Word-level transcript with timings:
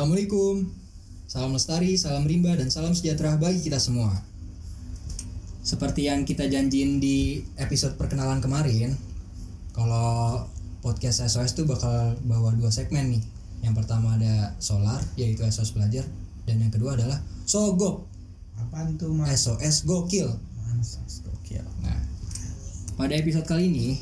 Assalamualaikum, 0.00 0.64
salam 1.28 1.52
lestari, 1.52 1.92
salam 2.00 2.24
rimba, 2.24 2.56
dan 2.56 2.72
salam 2.72 2.96
sejahtera 2.96 3.36
bagi 3.36 3.60
kita 3.60 3.76
semua. 3.76 4.08
Seperti 5.60 6.08
yang 6.08 6.24
kita 6.24 6.48
janjiin 6.48 7.04
di 7.04 7.44
episode 7.60 8.00
perkenalan 8.00 8.40
kemarin, 8.40 8.96
kalau 9.76 10.40
podcast 10.80 11.20
SOS 11.28 11.52
tuh 11.52 11.68
bakal 11.68 12.16
bawa 12.24 12.56
dua 12.56 12.72
segmen 12.72 13.12
nih. 13.12 13.20
Yang 13.60 13.84
pertama 13.84 14.16
ada 14.16 14.56
Solar, 14.56 15.04
yaitu 15.20 15.44
SOS 15.44 15.76
Belajar, 15.76 16.08
dan 16.48 16.64
yang 16.64 16.72
kedua 16.72 16.96
adalah 16.96 17.20
Sogok, 17.44 18.08
Apaan 18.56 18.96
tuh 18.96 19.12
mas? 19.12 19.36
SOS 19.36 19.84
Gokil. 19.84 20.32
Mansas 20.64 21.20
gokil. 21.28 21.68
Nah, 21.84 22.00
pada 22.96 23.12
episode 23.20 23.44
kali 23.44 23.68
ini 23.68 24.00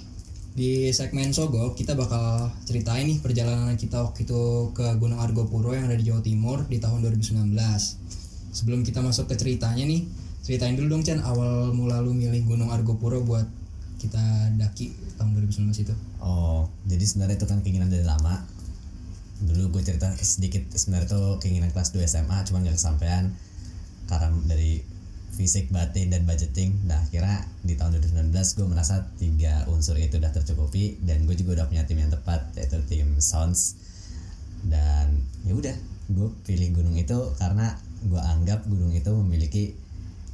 di 0.58 0.90
segmen 0.90 1.30
Sogok 1.30 1.78
kita 1.78 1.94
bakal 1.94 2.50
ceritain 2.66 3.06
nih 3.06 3.22
perjalanan 3.22 3.78
kita 3.78 4.02
waktu 4.02 4.26
itu 4.26 4.74
ke 4.74 4.82
Gunung 4.98 5.22
Argopuro 5.22 5.70
yang 5.70 5.86
ada 5.86 5.94
di 5.94 6.02
Jawa 6.02 6.18
Timur 6.18 6.66
di 6.66 6.82
tahun 6.82 7.06
2019. 7.06 7.54
Sebelum 8.50 8.82
kita 8.82 8.98
masuk 8.98 9.30
ke 9.30 9.38
ceritanya 9.38 9.86
nih, 9.86 10.10
ceritain 10.42 10.74
dulu 10.74 10.98
dong 10.98 11.06
Chan 11.06 11.22
awal 11.22 11.70
mula 11.70 12.02
lu 12.02 12.10
milih 12.10 12.42
Gunung 12.42 12.74
Argopuro 12.74 13.22
buat 13.22 13.46
kita 14.02 14.50
daki 14.58 15.14
tahun 15.14 15.38
2019 15.46 15.86
itu. 15.86 15.94
Oh, 16.18 16.66
jadi 16.90 17.06
sebenarnya 17.06 17.38
itu 17.38 17.46
kan 17.46 17.62
keinginan 17.62 17.86
dari 17.86 18.02
lama. 18.02 18.42
Dulu 19.38 19.78
gue 19.78 19.82
cerita 19.86 20.10
sedikit 20.18 20.74
sebenarnya 20.74 21.06
itu 21.06 21.22
keinginan 21.38 21.70
kelas 21.70 21.94
2 21.94 22.02
SMA, 22.02 22.42
cuman 22.50 22.66
gak 22.66 22.74
kesampaian 22.74 23.30
karena 24.10 24.34
dari 24.50 24.82
fisik, 25.34 25.70
batin, 25.70 26.10
dan 26.10 26.24
budgeting. 26.24 26.74
Nah, 26.88 26.98
akhirnya 27.04 27.46
di 27.62 27.78
tahun 27.78 28.00
2019 28.00 28.32
gue 28.34 28.66
merasa 28.66 29.06
tiga 29.20 29.68
unsur 29.70 29.94
itu 30.00 30.18
udah 30.18 30.32
tercukupi 30.34 30.98
dan 31.04 31.24
gue 31.28 31.36
juga 31.38 31.62
udah 31.62 31.66
punya 31.70 31.84
tim 31.84 32.00
yang 32.00 32.12
tepat 32.12 32.52
yaitu 32.58 32.80
tim 32.88 33.18
Sounds. 33.22 33.78
Dan 34.66 35.22
ya 35.46 35.54
udah, 35.54 35.76
gue 36.10 36.28
pilih 36.42 36.74
gunung 36.74 36.96
itu 36.98 37.16
karena 37.38 37.78
gue 38.02 38.18
anggap 38.18 38.66
gunung 38.66 38.90
itu 38.94 39.10
memiliki 39.10 39.74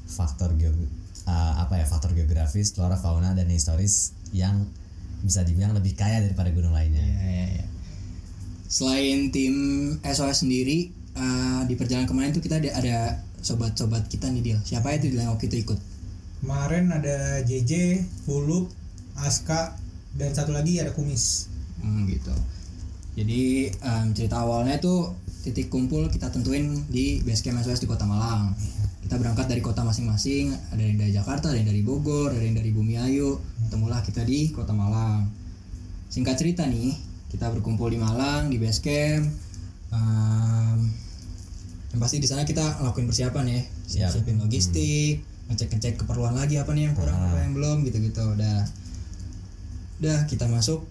faktor 0.05 0.53
geo 0.61 0.73
uh, 1.25 1.55
apa 1.65 1.81
ya 1.81 1.87
faktor 1.89 2.13
geografis, 2.13 2.73
flora, 2.77 2.97
fauna, 2.97 3.33
dan 3.33 3.49
historis 3.49 4.13
yang 4.33 4.69
bisa 5.25 5.41
dibilang 5.41 5.73
lebih 5.73 5.97
kaya 5.97 6.21
daripada 6.21 6.53
gunung 6.53 6.77
lainnya. 6.77 7.01
Iya, 7.01 7.17
iya, 7.17 7.47
iya. 7.61 7.67
Selain 8.69 9.33
tim 9.33 9.55
SOS 10.05 10.45
sendiri 10.45 10.93
eh, 11.15 11.61
di 11.65 11.75
perjalanan 11.79 12.11
kemarin 12.11 12.35
tuh 12.35 12.43
kita 12.45 12.61
ada, 12.61 12.71
ada 12.77 12.97
sobat-sobat 13.45 14.09
kita 14.09 14.33
nih 14.33 14.41
Dil. 14.41 14.59
Siapa 14.65 14.97
itu 14.97 15.13
yang 15.13 15.37
waktu 15.37 15.53
itu 15.53 15.69
ikut? 15.69 15.79
Kemarin 16.41 16.89
ada 16.89 17.45
JJ, 17.45 18.03
Hulup, 18.25 18.73
Aska, 19.21 19.77
dan 20.17 20.33
satu 20.33 20.57
lagi 20.57 20.81
ada 20.81 20.97
Kumis. 20.97 21.53
Hmm, 21.85 22.09
gitu. 22.09 22.33
Jadi 23.15 23.71
em, 23.71 24.07
cerita 24.17 24.43
awalnya 24.43 24.81
tuh 24.81 25.15
titik 25.45 25.69
kumpul 25.71 26.09
kita 26.11 26.33
tentuin 26.33 26.83
di 26.89 27.21
base 27.23 27.45
camp 27.45 27.61
SOS 27.61 27.85
di 27.85 27.89
Kota 27.89 28.09
Malang. 28.09 28.57
Kita 29.05 29.21
berangkat 29.21 29.53
dari 29.53 29.61
kota 29.61 29.85
masing-masing, 29.85 30.57
ada 30.73 30.81
yang 30.81 30.97
dari 30.97 31.13
Jakarta, 31.13 31.53
ada 31.53 31.61
yang 31.61 31.69
dari 31.69 31.85
Bogor, 31.85 32.33
ada 32.33 32.41
yang 32.41 32.57
dari 32.57 32.73
Bumiayu. 32.73 33.37
Ketemulah 33.69 34.01
kita 34.01 34.25
di 34.25 34.49
Kota 34.49 34.73
Malang. 34.73 35.29
Singkat 36.09 36.41
cerita 36.41 36.65
nih, 36.65 36.97
kita 37.29 37.53
berkumpul 37.53 37.93
di 37.93 38.01
Malang 38.01 38.49
di 38.49 38.57
base 38.57 38.81
camp. 38.81 39.29
Yang 41.95 42.01
pasti 42.03 42.17
di 42.19 42.27
sana 42.27 42.43
kita 42.43 42.83
ngelakuin 42.83 43.07
persiapan 43.07 43.45
ya, 43.47 43.61
Siap. 43.87 44.11
siapin 44.19 44.43
logistik, 44.43 45.23
ngecek-ngecek 45.47 46.03
keperluan 46.03 46.35
lagi 46.35 46.59
apa 46.59 46.75
nih 46.75 46.91
yang 46.91 46.95
kurang, 46.99 47.15
apa 47.15 47.39
yang 47.39 47.55
belum 47.55 47.87
gitu-gitu. 47.87 48.35
Udah, 48.35 48.67
udah 50.03 50.19
kita 50.27 50.51
masuk. 50.51 50.83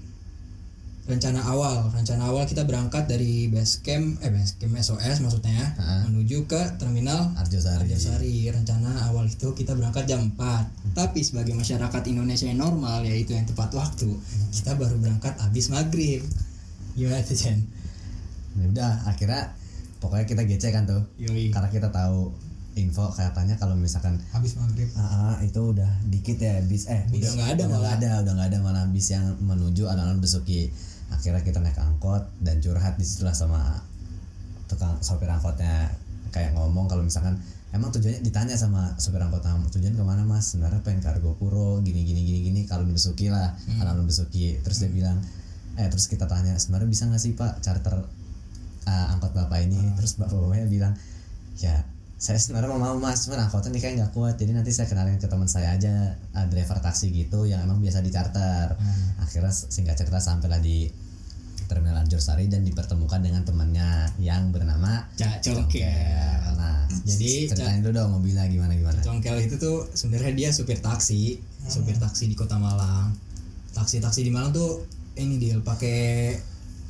Rencana 1.03 1.43
awal. 1.43 1.91
Rencana 1.91 2.31
awal 2.31 2.47
kita 2.47 2.63
berangkat 2.63 3.11
dari 3.11 3.51
base 3.51 3.83
camp 3.83 4.23
eh 4.23 4.31
base 4.31 4.55
camp 4.55 4.71
SOS 4.79 5.19
maksudnya 5.19 5.75
Ha. 5.75 6.07
menuju 6.07 6.47
ke 6.47 6.79
terminal 6.79 7.35
Arjosari. 7.35 7.91
Arjosari. 7.91 8.47
Rencana 8.47 9.11
awal 9.11 9.27
itu 9.27 9.51
kita 9.51 9.75
berangkat 9.75 10.07
jam 10.07 10.31
4 10.31 10.95
tapi 10.95 11.19
sebagai 11.19 11.51
masyarakat 11.59 12.01
Indonesia 12.07 12.47
yang 12.47 12.63
normal 12.63 13.03
yaitu 13.03 13.35
yang 13.35 13.43
tepat 13.43 13.75
waktu 13.75 14.15
kita 14.55 14.79
baru 14.79 14.95
berangkat 14.95 15.35
habis 15.43 15.67
maghrib. 15.67 16.23
Gimana 16.95 17.19
tuh 17.19 17.35
Chen? 17.35 17.59
Ya 18.55 18.63
udah, 18.71 19.03
akhirnya 19.03 19.51
pokoknya 20.03 20.27
kita 20.27 20.43
gece 20.43 20.75
kan 20.75 20.83
tuh. 20.83 20.99
Yoi. 21.15 21.47
Karena 21.55 21.71
kita 21.71 21.87
tahu 21.87 22.35
info 22.73 23.05
katanya 23.13 23.55
kalau 23.55 23.77
misalkan 23.77 24.17
Habis 24.33 24.57
maghrib. 24.57 24.89
ah, 24.97 25.33
ah, 25.33 25.35
itu 25.45 25.61
udah 25.61 25.89
dikit 26.09 26.41
ya 26.41 26.57
bis 26.65 26.89
eh 26.89 27.05
bis, 27.13 27.21
nggak 27.37 27.53
ada 27.53 27.63
udah 27.63 27.67
malah. 27.69 27.79
nggak 27.79 27.93
ada 28.01 28.09
udah 28.25 28.33
nggak 28.33 28.49
ada 28.49 28.57
malah 28.65 28.83
bis 28.89 29.07
yang 29.13 29.25
menuju 29.45 29.85
alun-alun 29.85 30.17
Besuki 30.17 30.73
akhirnya 31.13 31.45
kita 31.45 31.61
naik 31.61 31.77
angkot 31.77 32.25
dan 32.41 32.57
curhat 32.65 32.97
di 32.97 33.05
situlah 33.05 33.37
sama 33.37 33.77
tukang 34.65 34.97
sopir 35.05 35.29
angkotnya 35.29 35.93
kayak 36.33 36.57
ngomong 36.57 36.89
kalau 36.89 37.05
misalkan 37.05 37.37
emang 37.69 37.93
tujuannya 37.93 38.25
ditanya 38.25 38.57
sama 38.57 38.97
sopir 38.97 39.21
angkot 39.21 39.45
"Nah, 39.45 39.61
tujuan 39.69 39.93
ke 39.93 40.01
mana 40.01 40.25
mas 40.25 40.57
sebenarnya 40.57 40.81
pengen 40.81 41.05
ke 41.05 41.13
Argopuro 41.13 41.77
gini 41.85 42.01
gini 42.01 42.25
gini 42.25 42.39
gini 42.49 42.61
kalau 42.65 42.89
Besuki 42.89 43.29
lah 43.29 43.53
alun-alun 43.77 44.09
Besuki 44.09 44.57
terus 44.65 44.81
dia 44.81 44.89
bilang 44.89 45.21
eh 45.77 45.85
terus 45.93 46.09
kita 46.09 46.25
tanya 46.25 46.57
sebenarnya 46.57 46.89
bisa 46.89 47.05
nggak 47.05 47.21
sih 47.21 47.37
pak 47.37 47.61
charter 47.61 48.01
uh, 48.87 49.13
angkot 49.15 49.31
bapak 49.35 49.65
ini. 49.65 49.79
Terus 49.99 50.19
bapak 50.19 50.37
bapaknya 50.37 50.67
bilang 50.67 50.93
ya 51.59 51.85
saya 52.17 52.39
sebenarnya 52.39 52.71
mau 52.71 52.79
mau 52.79 52.95
mas. 52.99 53.27
Cuman 53.27 53.47
angkotnya 53.47 53.75
nih 53.75 53.81
kayak 53.83 53.93
nggak 53.99 54.11
kuat. 54.15 54.35
Jadi 54.39 54.51
nanti 54.55 54.71
saya 54.71 54.87
kenalin 54.87 55.19
ke 55.19 55.27
teman 55.27 55.49
saya 55.51 55.75
aja 55.75 56.15
uh, 56.35 56.47
driver 56.47 56.79
taksi 56.79 57.11
gitu 57.11 57.43
yang 57.43 57.63
emang 57.63 57.83
biasa 57.83 57.99
di 57.99 58.11
charter. 58.11 58.75
Akhirnya 59.19 59.51
singkat 59.51 59.99
cerita 59.99 60.23
sampailah 60.23 60.63
di 60.63 60.87
terminal 61.67 62.05
Arjosari 62.05 62.51
dan 62.51 62.61
dipertemukan 62.61 63.23
dengan 63.23 63.41
temannya 63.41 64.13
yang 64.21 64.53
bernama 64.53 65.09
Cak 65.17 65.41
Congkel. 65.41 66.53
Nah 66.53 66.85
Jadi, 67.03 67.49
ceritain 67.49 67.81
dulu 67.81 67.97
dong 67.97 68.09
mobilnya 68.19 68.45
gimana 68.45 68.77
gimana? 68.77 68.99
Congkel 69.01 69.49
itu 69.49 69.57
tuh 69.57 69.89
sebenarnya 69.91 70.33
dia 70.37 70.49
supir 70.53 70.77
taksi. 70.79 71.41
Supir 71.65 71.97
taksi 71.97 72.29
di 72.29 72.35
kota 72.37 72.61
Malang. 72.61 73.15
Taksi-taksi 73.73 74.21
di 74.21 74.29
Malang 74.29 74.53
tuh 74.53 74.85
ini 75.17 75.41
dia 75.41 75.57
pakai 75.57 76.37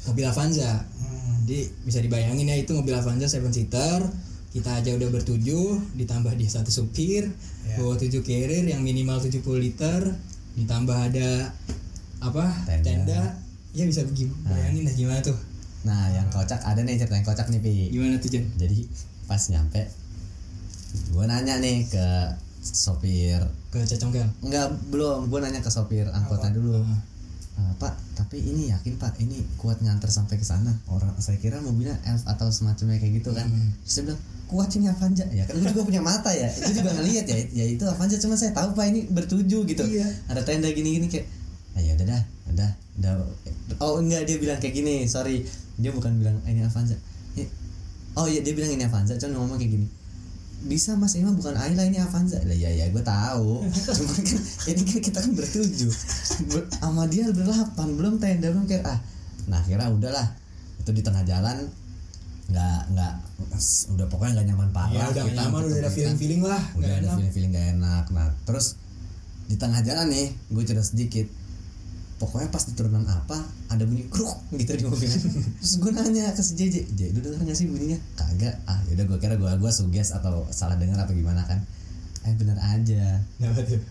mobil 0.09 0.25
Avanza. 0.27 0.83
Hmm. 0.83 1.22
Jadi 1.43 1.59
bisa 1.83 1.99
dibayangin 1.99 2.45
ya 2.45 2.55
itu 2.55 2.71
mobil 2.71 2.91
Avanza 2.91 3.27
seven 3.27 3.51
seater. 3.51 3.99
Kita 4.49 4.69
aja 4.71 4.93
udah 4.93 5.09
bertujuh 5.09 5.97
ditambah 5.97 6.33
dia 6.33 6.45
satu 6.47 6.69
supir 6.69 7.25
Ya. 7.63 7.75
bawa 7.75 7.95
tujuh 7.95 8.21
carrier 8.21 8.63
yang 8.63 8.79
minimal 8.79 9.17
70 9.17 9.41
liter 9.57 10.13
ditambah 10.53 10.93
ada 10.93 11.49
apa 12.19 12.45
Tenda. 12.63 12.85
tenda, 12.85 13.21
ya 13.71 13.83
bisa 13.83 14.03
bagi- 14.03 14.29
bayangin 14.43 14.83
lah 14.83 14.93
gimana 14.93 15.19
tuh. 15.19 15.33
Nah 15.83 16.07
yang 16.07 16.29
kocak 16.29 16.59
ada 16.59 16.79
nih 16.79 16.95
cerita 16.95 17.15
yang 17.15 17.25
kocak 17.25 17.49
nih 17.49 17.59
pi. 17.59 17.89
Gimana 17.89 18.15
tuh 18.17 18.29
Jen? 18.29 18.45
Jadi 18.53 18.85
pas 19.25 19.41
nyampe 19.49 19.81
gue 21.09 21.25
nanya 21.25 21.57
nih 21.57 21.87
ke 21.87 22.05
sopir. 22.61 23.41
Ke 23.67 23.81
Cacongkel 23.81 24.29
Enggak, 24.39 24.69
belum. 24.87 25.27
Gue 25.27 25.39
nanya 25.41 25.59
ke 25.59 25.67
sopir 25.67 26.05
angkotnya 26.07 26.53
dulu. 26.53 26.85
"Eh, 27.53 27.73
pak, 27.77 27.93
tapi 28.17 28.41
ini 28.41 28.73
yakin 28.73 28.97
pak, 28.97 29.13
ini 29.21 29.37
kuat 29.61 29.77
nganter 29.81 30.09
sampai 30.09 30.41
ke 30.41 30.45
sana. 30.45 30.73
Orang 30.89 31.13
saya 31.21 31.37
kira 31.37 31.61
mobilnya 31.61 31.93
elf 32.05 32.25
atau 32.25 32.49
semacamnya 32.49 32.97
kayak 32.97 33.21
gitu 33.21 33.29
kan. 33.33 33.45
Hmm. 33.45 33.69
Terus 33.85 33.93
dia 33.93 34.03
bilang, 34.09 34.21
kuat 34.49 34.69
ini 34.73 34.85
Avanza. 34.89 35.25
Ya 35.29 35.45
kan 35.45 35.57
gue 35.61 35.69
juga 35.69 35.85
punya 35.85 36.01
mata 36.01 36.33
ya. 36.33 36.49
Gue 36.49 36.73
juga 36.73 36.91
ngeliat 36.97 37.25
ya, 37.29 37.37
ya 37.53 37.65
itu 37.69 37.83
Avanza. 37.85 38.17
Cuma 38.17 38.33
saya 38.33 38.53
tahu 38.57 38.73
pak 38.73 38.85
ini 38.89 39.05
bertuju 39.05 39.65
gitu. 39.69 39.83
Iya. 39.85 40.09
Ada 40.29 40.41
tenda 40.41 40.69
gini-gini 40.73 41.05
kayak, 41.09 41.25
ah 41.77 41.81
ya 41.81 41.93
udah 41.93 42.07
dah, 42.09 42.21
udah, 42.53 42.69
udah. 42.97 43.17
Oh 43.81 44.01
enggak 44.01 44.25
dia 44.25 44.37
bilang 44.41 44.57
kayak 44.57 44.73
gini, 44.73 45.05
sorry. 45.05 45.45
Dia 45.77 45.89
bukan 45.89 46.17
bilang 46.21 46.37
"Ah, 46.45 46.53
ini 46.53 46.61
Avanza. 46.65 46.93
"Eh, 47.37 47.49
Oh 48.13 48.29
iya 48.29 48.45
dia 48.45 48.53
bilang 48.53 48.69
ini 48.69 48.85
Avanza, 48.85 49.17
cuma 49.17 49.41
ngomong 49.41 49.57
kayak 49.57 49.73
gini 49.73 49.87
bisa 50.63 50.95
mas. 50.95 51.15
Ini 51.15 51.27
mah 51.27 51.35
bukan 51.35 51.55
Ayla 51.55 51.87
ini 51.87 51.99
Avanza. 51.99 52.39
Lah 52.43 52.55
ya 52.55 52.71
ya 52.71 52.87
gue 52.89 53.03
tahu. 53.03 53.63
Cuman 53.97 54.19
kan 54.23 54.39
ini 54.71 54.81
kan 54.87 54.99
kita 55.03 55.17
kan 55.19 55.31
bertujuh. 55.35 55.91
Ber- 56.51 56.69
sama 56.71 57.03
dia 57.11 57.27
berdelapan 57.29 57.87
belum 57.99 58.13
tenda 58.17 58.47
belum 58.51 58.65
kayak 58.65 58.83
ah 58.87 58.99
nah 59.51 59.59
akhirnya 59.59 59.91
udahlah. 59.91 60.27
Itu 60.79 60.95
di 60.95 61.03
tengah 61.03 61.23
jalan 61.27 61.67
nggak 62.43 62.79
nggak 62.91 63.13
udah 63.95 64.07
pokoknya 64.11 64.31
nggak 64.35 64.47
nyaman 64.51 64.69
parah 64.75 64.91
ya 64.91 65.03
udah 65.15 65.23
kita 65.31 65.41
nyaman 65.47 65.61
udah 65.63 65.79
ada 65.79 65.91
feeling 65.95 66.17
feeling 66.19 66.41
lah 66.43 66.59
udah 66.75 66.91
ada 66.99 67.07
feeling 67.15 67.31
feeling 67.31 67.51
gak 67.55 67.67
enak. 67.79 68.05
Nah 68.11 68.27
terus 68.43 68.75
di 69.47 69.55
tengah 69.55 69.79
jalan 69.83 70.11
nih 70.11 70.27
gue 70.51 70.63
cerita 70.63 70.83
sedikit 70.83 71.27
pokoknya 72.23 72.47
pas 72.47 72.63
di 72.63 72.71
turunan 72.71 73.03
apa 73.03 73.35
ada 73.67 73.83
bunyi 73.83 74.07
kruk 74.07 74.39
gitu 74.55 74.71
di 74.79 74.83
mobil. 74.87 75.11
Terus 75.59 75.73
gue 75.83 75.91
nanya 75.91 76.31
ke 76.31 76.39
si 76.39 76.55
JJ 76.55 76.95
JJ 76.95 77.01
lu 77.11 77.19
denger 77.19 77.43
gak 77.43 77.57
sih 77.59 77.67
bunyinya? 77.67 77.99
Kagak. 78.15 78.55
Ah 78.63 78.79
yaudah 78.87 79.03
gue 79.03 79.17
kira 79.19 79.35
gue 79.35 79.51
gue 79.59 79.71
suges 79.75 80.15
atau 80.15 80.47
salah 80.55 80.79
dengar 80.79 81.03
apa 81.03 81.11
gimana 81.11 81.43
kan. 81.43 81.59
Eh 82.23 82.33
bener 82.39 82.55
aja. 82.55 83.19
Kenapa 83.35 83.61
tuh? 83.67 83.83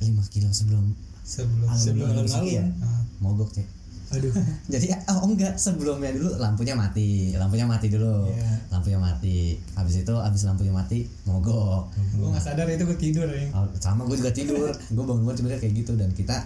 5 0.00 0.32
kilo 0.32 0.48
sebelum 0.50 0.96
Sebelum 1.22 1.68
Sebelum 1.70 2.08
alun-alun 2.10 2.26
Besuki 2.26 2.58
ya. 2.58 2.66
Ah, 2.82 3.02
mogok 3.22 3.50
cek. 3.54 3.66
Aduh. 4.12 4.32
Jadi 4.72 4.86
oh 5.08 5.24
enggak. 5.24 5.54
Sebelumnya 5.56 6.10
dulu 6.12 6.36
lampunya 6.36 6.74
mati. 6.74 7.32
Lampunya 7.38 7.64
mati 7.64 7.86
dulu. 7.88 8.28
Iya. 8.28 8.50
lampunya 8.74 8.98
mati. 8.98 9.56
Habis 9.78 10.02
itu 10.02 10.14
habis 10.18 10.42
lampunya 10.44 10.74
mati 10.74 11.06
mogok. 11.24 11.94
Gue 12.18 12.28
nggak 12.28 12.42
sadar 12.42 12.66
itu 12.68 12.84
gue 12.84 12.98
tidur 12.98 13.28
ya. 13.30 13.46
Oh, 13.54 13.68
sama 13.78 14.02
gue 14.04 14.16
juga 14.18 14.34
tidur. 14.34 14.68
Gue 14.90 15.04
bangun 15.06 15.22
bangun 15.24 15.36
sebenarnya 15.38 15.60
kayak 15.62 15.74
gitu. 15.78 15.92
Dan 15.94 16.10
kita 16.12 16.44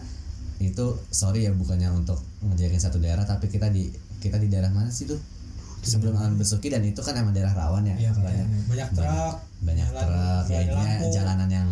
itu 0.59 0.85
sorry 1.09 1.45
ya 1.45 1.53
bukannya 1.53 1.91
untuk 1.91 2.17
ngejagain 2.43 2.79
satu 2.79 2.97
daerah 2.97 3.23
tapi 3.23 3.47
kita 3.47 3.69
di 3.69 3.89
kita 4.19 4.37
di 4.37 4.47
daerah 4.47 4.69
mana 4.69 4.89
sih 4.89 5.05
tuh 5.05 5.21
sebelum 5.79 6.17
Alun 6.17 6.35
Besuki 6.35 6.67
dan 6.67 6.83
itu 6.83 6.99
kan 6.99 7.15
emang 7.15 7.31
daerah 7.31 7.53
rawan 7.53 7.85
ya 7.85 7.95
Iya, 7.95 8.11
banyak 8.13 8.47
banyak 8.67 8.89
truk 8.93 9.37
banyak 9.63 9.87
jalan- 9.87 10.03
truk 10.03 10.45
ya 10.49 10.61
jalanan 11.13 11.49
yang 11.49 11.69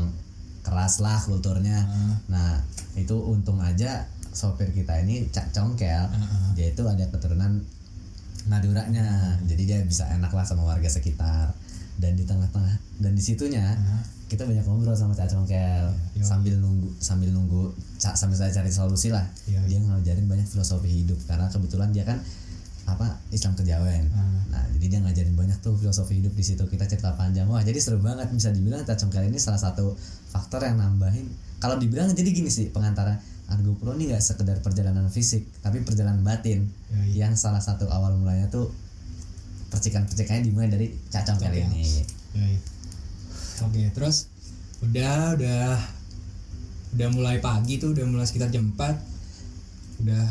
keras 0.61 0.97
lah 0.99 1.21
kulturnya. 1.21 1.77
Ah. 1.77 2.17
nah 2.27 2.51
itu 2.95 3.13
untung 3.13 3.59
aja 3.59 4.07
sopir 4.31 4.71
kita 4.71 4.97
ini 4.99 5.29
cak 5.29 5.51
congkel. 5.51 6.05
Ah. 6.07 6.51
dia 6.53 6.71
itu 6.71 6.81
ada 6.83 7.05
keturunan 7.07 7.61
Maduranya. 8.45 9.05
Jadi 9.43 9.63
dia 9.65 9.79
bisa 9.81 10.05
enak 10.07 10.29
lah 10.29 10.45
sama 10.45 10.65
warga 10.65 10.87
sekitar. 10.87 11.53
Dan 11.95 12.13
di 12.13 12.23
tengah-tengah 12.23 12.75
dan 12.99 13.13
di 13.13 13.23
situnya 13.23 13.73
Ah. 13.73 14.03
Kita 14.25 14.43
banyak 14.43 14.62
ngobrol 14.62 14.93
sama 14.93 15.12
cak 15.12 15.29
congkel 15.29 15.85
Iya. 16.12 16.25
sambil 16.25 16.56
nunggu 16.56 16.88
sambil 16.99 17.29
nunggu 17.29 17.71
Cak- 17.97 18.15
sambil 18.15 18.35
saya 18.35 18.50
cari 18.50 18.69
solusi 18.69 19.09
lah. 19.09 19.25
Iya, 19.44 19.61
dia 19.65 19.79
ngajarin 19.79 20.25
banyak 20.25 20.44
filosofi 20.44 20.88
hidup 20.88 21.17
karena 21.25 21.47
kebetulan 21.47 21.88
dia 21.88 22.03
kan 22.03 22.19
apa 22.85 23.17
Islam 23.31 23.53
kejawen 23.55 24.09
Ah. 24.11 24.44
nah 24.50 24.65
jadi 24.71 24.87
dia 24.87 25.00
ngajarin 25.00 25.32
banyak 25.32 25.56
tuh 25.59 25.73
filosofi 25.75 26.21
hidup 26.21 26.32
di 26.32 26.43
situ 26.43 26.61
kita 26.62 26.85
cerita 26.85 27.12
panjang. 27.12 27.44
Wah 27.47 27.61
jadi 27.61 27.76
seru 27.76 27.97
banget 27.99 28.29
bisa 28.29 28.49
dibilang 28.50 28.82
cak 28.82 28.97
congkel 28.99 29.25
ini 29.25 29.37
salah 29.37 29.56
satu 29.56 29.97
faktor 30.27 30.61
yang 30.61 30.77
nambahin. 30.77 31.29
Kalau 31.56 31.77
dibilang 31.77 32.09
jadi 32.11 32.29
gini 32.29 32.49
sih 32.49 32.69
pengantara 32.69 33.17
Argo 33.44 33.73
Pro 33.75 33.93
ini 33.93 34.09
nggak 34.09 34.20
sekedar 34.20 34.56
perjalanan 34.59 35.09
fisik 35.09 35.44
tapi 35.61 35.81
perjalanan 35.81 36.20
batin. 36.20 36.65
Ya, 36.88 36.97
iya. 37.03 37.15
yang 37.23 37.32
salah 37.35 37.61
satu 37.61 37.85
awal 37.87 38.12
mulanya 38.15 38.49
tuh 38.49 38.73
percikan-percikannya 39.69 40.43
dimulai 40.43 40.69
dari 40.69 40.87
cacang 41.09 41.37
kali 41.37 41.61
ini. 41.62 41.82
Ya, 41.82 42.05
iya. 42.47 42.59
Oke, 43.65 43.83
terus 43.93 44.29
udah 44.81 45.35
udah 45.35 45.65
udah 46.95 47.09
mulai 47.11 47.37
pagi 47.39 47.77
tuh, 47.77 47.91
udah 47.93 48.05
mulai 48.05 48.25
sekitar 48.25 48.49
jam 48.49 48.71
4. 48.73 50.03
Udah 50.05 50.25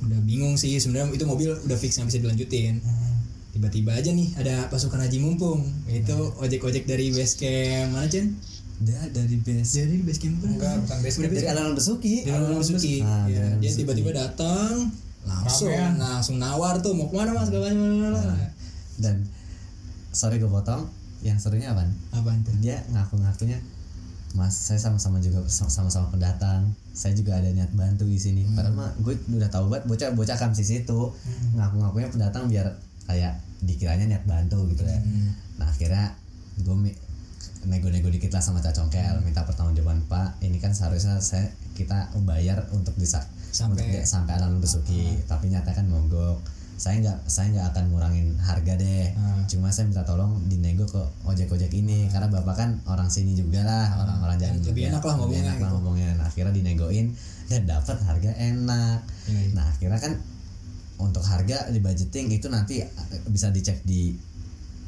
udah 0.00 0.18
bingung 0.24 0.56
sih 0.56 0.76
sebenarnya 0.76 1.12
itu 1.12 1.24
mobil 1.24 1.52
udah 1.52 1.76
fix 1.76 1.96
nggak 1.96 2.08
bisa 2.08 2.20
dilanjutin. 2.20 2.80
Hmm. 2.80 3.16
Tiba-tiba 3.50 3.92
aja 3.92 4.10
nih 4.10 4.32
ada 4.36 4.68
pasukan 4.68 5.00
haji 5.00 5.18
mumpung. 5.18 5.66
Itu 5.84 6.34
ojek-ojek 6.38 6.86
dari 6.86 7.10
base 7.10 7.34
camp 7.36 7.92
mana, 7.92 8.06
Cen? 8.06 8.36
dia 8.80 8.96
dari 9.12 9.36
base 9.36 9.84
Dari 9.84 10.00
base 10.00 10.20
camp 10.24 10.40
mana? 10.40 10.56
enggak 10.56 10.74
bukan 10.80 10.98
base 11.04 11.16
camp 11.20 11.32
dari 11.36 11.48
Alun 11.52 11.74
Besuki 11.76 12.14
Dari 12.24 12.56
Besuki. 12.56 12.94
Ah, 13.04 13.28
Ya, 13.28 13.44
Alun 13.44 13.60
dia 13.60 13.70
tiba-tiba 13.76 14.10
datang 14.16 14.88
langsung 15.20 15.68
langsung 16.00 16.36
nawar 16.40 16.80
tuh 16.80 16.96
mau 16.96 17.04
ke 17.04 17.12
mana 17.12 17.36
mas 17.36 17.52
segala 17.52 17.68
macam 17.68 18.40
dan 18.96 19.20
sorry 20.10 20.40
gue 20.40 20.48
potong 20.48 20.88
yang 21.20 21.36
serunya 21.36 21.70
apa 21.70 21.84
apaan 22.12 22.40
tuh? 22.40 22.52
Dia 22.58 22.80
ngaku-ngakunya. 22.88 23.60
Mas 24.30 24.54
saya 24.54 24.78
sama-sama 24.78 25.18
juga 25.18 25.42
sama-sama 25.44 26.06
pendatang. 26.08 26.70
Saya 26.90 27.12
juga 27.12 27.34
ada 27.34 27.50
niat 27.50 27.70
bantu 27.72 28.06
di 28.06 28.14
sini. 28.14 28.46
Padahal 28.48 28.72
mah 28.72 28.90
gue 28.96 29.14
udah 29.28 29.50
tahu 29.50 29.66
banget 29.68 29.84
bocah 29.86 30.08
bocah 30.14 30.36
kamsis 30.36 30.70
itu 30.76 31.00
ngaku-ngakunya 31.52 32.08
pendatang 32.08 32.46
biar 32.46 32.66
kayak 33.04 33.34
dikiranya 33.60 34.06
niat 34.06 34.24
bantu 34.24 34.64
gitu 34.70 34.86
ya. 34.86 34.96
Hmm. 34.96 35.34
nah 35.58 35.68
akhirnya 35.68 36.14
gue 36.56 36.72
nego-nego 37.68 38.08
dikit 38.08 38.32
lah 38.32 38.40
sama 38.40 38.64
Cak 38.64 38.72
Congkel 38.72 39.20
minta 39.20 39.44
pertanggungjawaban 39.44 40.08
Pak 40.08 40.40
ini 40.40 40.56
kan 40.56 40.72
seharusnya 40.72 41.20
saya 41.20 41.44
kita 41.76 42.08
bayar 42.24 42.64
untuk 42.72 42.96
bisa 42.96 43.20
Sampai- 43.52 43.76
untuk 43.76 43.86
dia- 43.90 44.06
sampai 44.06 44.40
Alun 44.40 44.62
Besuki 44.62 45.20
tapi 45.28 45.52
nyata 45.52 45.74
kan 45.74 45.84
mogok 45.84 46.40
saya 46.80 46.96
nggak 47.04 47.18
saya 47.28 47.52
nggak 47.52 47.66
akan 47.76 47.84
ngurangin 47.92 48.40
harga 48.40 48.72
deh. 48.80 49.12
Ah. 49.12 49.44
cuma 49.44 49.68
saya 49.68 49.84
minta 49.84 50.00
tolong 50.00 50.40
dinego 50.48 50.88
ke 50.88 50.96
ojek-ojek 51.28 51.68
ini. 51.76 52.08
Karena 52.08 52.32
bapak 52.32 52.56
kan 52.56 52.70
orang 52.88 53.12
sini 53.12 53.36
juga 53.36 53.60
lah 53.60 54.00
orang-orang 54.00 54.40
jalan 54.40 54.56
Lebih 54.64 54.88
juga. 54.88 54.96
enak 54.96 55.02
lah 55.04 55.14
ngomongnya 55.20 55.42
enak 55.44 55.58
lah 55.60 55.60
gitu. 55.60 55.76
ngomongnya. 55.76 56.08
Nah, 56.16 56.24
akhirnya 56.24 56.52
dinegoin 56.56 57.06
dan 57.52 57.60
dapat 57.68 57.96
harga 58.00 58.30
enak. 58.32 58.98
Iya. 59.28 59.42
nah 59.52 59.64
akhirnya 59.68 60.00
kan 60.00 60.12
untuk 60.96 61.20
harga 61.20 61.68
di 61.68 61.84
budgeting 61.84 62.32
itu 62.32 62.48
nanti 62.48 62.80
uh, 62.80 62.88
bisa 63.28 63.52
dicek 63.52 63.84
di 63.84 64.16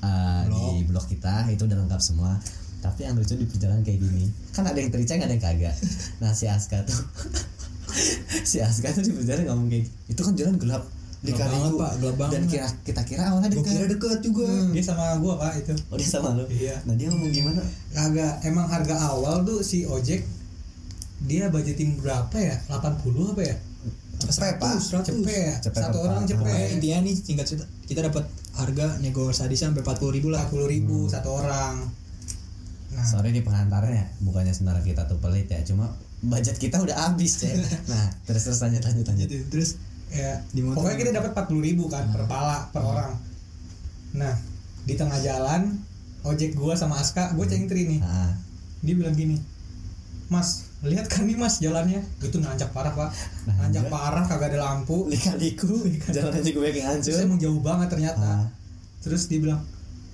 uh, 0.00 0.48
di 0.48 0.88
blog. 0.88 1.04
kita. 1.12 1.44
Itu 1.52 1.68
udah 1.68 1.76
lengkap 1.76 2.00
semua. 2.00 2.40
Tapi 2.80 3.04
yang 3.04 3.20
lucu 3.20 3.36
di 3.36 3.44
perjalanan 3.44 3.84
kayak 3.84 4.00
gini 4.00 4.26
kan 4.56 4.64
ada 4.64 4.80
yang 4.80 4.88
tericeng 4.88 5.20
ada 5.20 5.36
yang 5.36 5.44
kagak. 5.44 5.76
Nah 6.24 6.32
si 6.32 6.48
Aska 6.48 6.88
tuh 6.88 6.98
si 8.48 8.64
Aska 8.64 8.96
tuh 8.96 9.04
di 9.04 9.12
perjalanan 9.12 9.52
ngomong 9.52 9.68
kayak 9.68 9.86
itu 10.08 10.20
kan 10.24 10.32
jalan 10.34 10.56
gelap 10.56 10.82
di 11.22 11.30
kali 11.30 11.54
banget, 11.54 11.70
itu 11.70 11.78
Pak, 11.78 11.92
gelap 12.02 12.16
banget. 12.18 12.32
dan 12.34 12.42
kira 12.50 12.68
kita 12.82 13.02
kira 13.06 13.22
awalnya 13.30 13.48
dekat 13.54 13.70
kira 13.70 13.86
deket 13.86 14.18
juga. 14.26 14.46
dia 14.74 14.82
sama 14.82 15.04
gua 15.22 15.38
pak 15.38 15.54
itu. 15.62 15.74
Oh 15.86 15.94
dia 15.94 16.08
sama 16.10 16.34
lu? 16.34 16.44
Iya. 16.50 16.74
nah 16.82 16.94
dia 16.98 17.06
ngomong 17.14 17.30
gimana? 17.30 17.62
Agak 17.94 18.42
emang 18.42 18.66
harga 18.66 18.94
awal 19.06 19.46
tuh 19.46 19.62
si 19.62 19.86
ojek 19.86 20.26
dia 21.22 21.46
budgetin 21.46 21.94
berapa 22.02 22.34
ya? 22.34 22.58
80 22.66 23.06
apa 23.38 23.42
ya? 23.46 23.56
Cepet, 24.22 24.54
Pak. 24.58 24.78
100 24.78 25.02
cepet 25.02 25.34
ya 25.34 25.54
Cepet, 25.58 25.82
satu 25.82 25.98
orang 26.02 26.22
cepet. 26.26 26.78
Intinya 26.78 26.98
nih 27.06 27.14
singkat 27.14 27.46
cerita 27.46 27.66
kita 27.86 28.06
dapat 28.06 28.26
harga 28.54 28.98
negosiasi 29.02 29.54
sampai 29.58 29.82
40 29.82 30.14
ribu 30.18 30.28
lah. 30.30 30.46
40 30.46 30.74
ribu 30.74 31.06
satu 31.10 31.42
orang. 31.42 31.86
Nah. 32.92 33.06
Sorry 33.06 33.30
di 33.32 33.40
pengantarnya 33.40 34.20
bukannya 34.20 34.52
sebenarnya 34.52 34.84
kita 34.84 35.02
tuh 35.08 35.16
pelit 35.16 35.48
ya 35.48 35.64
cuma 35.64 35.96
budget 36.22 36.58
kita 36.60 36.78
udah 36.82 37.10
habis 37.10 37.40
cek. 37.40 37.56
Nah 37.90 38.10
terus 38.26 38.46
terus 38.46 38.58
lanjut 38.62 38.82
lanjut 38.84 39.06
lanjut. 39.06 39.28
Gitu. 39.30 39.46
Terus 39.48 39.70
ya 40.12 40.44
Di 40.52 40.60
motor. 40.60 40.84
pokoknya 40.84 40.98
kita 41.00 41.12
dapat 41.16 41.30
40 41.32 41.66
ribu 41.66 41.84
kan 41.88 42.04
per 42.12 42.28
pala 42.28 42.68
per 42.68 42.82
orang. 42.84 43.12
Nah 44.12 44.34
di 44.84 44.94
tengah 44.94 45.18
jalan 45.24 45.80
ojek 46.22 46.54
gua 46.54 46.76
sama 46.76 47.00
Aska 47.00 47.32
gua 47.32 47.48
cengtri 47.48 47.88
nih. 47.88 48.00
Nah, 48.04 48.36
dia 48.84 48.94
bilang 48.94 49.16
gini 49.16 49.40
mas 50.32 50.72
lihat 50.82 51.06
kan 51.12 51.28
nih 51.28 51.36
mas 51.36 51.60
jalannya? 51.60 52.00
Itu 52.20 52.40
nanjak 52.40 52.72
parah 52.72 52.92
pak. 52.96 53.10
Nah, 53.48 53.54
nanjak 53.66 53.86
iya. 53.86 53.92
parah 53.92 54.24
kagak 54.24 54.56
ada 54.56 54.58
lampu. 54.64 55.06
Lika-liku. 55.12 55.76
Jalannya 56.08 56.42
juga 56.42 56.72
yang 56.72 56.88
hancur. 56.96 57.12
Saya 57.12 57.28
emang 57.28 57.38
jauh 57.40 57.60
banget 57.60 57.88
ternyata. 57.92 58.24
Ah. 58.24 58.46
terus 59.02 59.26
dia 59.26 59.42
bilang 59.42 59.60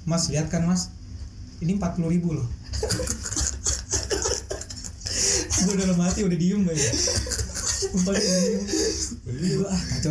mas 0.08 0.26
lihat 0.32 0.48
kan 0.48 0.64
mas? 0.64 0.90
Ini 1.58 1.76
40 1.78 2.14
ribu 2.14 2.34
loh. 2.38 2.48
Gue 5.58 5.74
dalam 5.74 5.98
hati 5.98 6.22
udah 6.22 6.38
diem 6.38 6.62
gue 6.62 6.70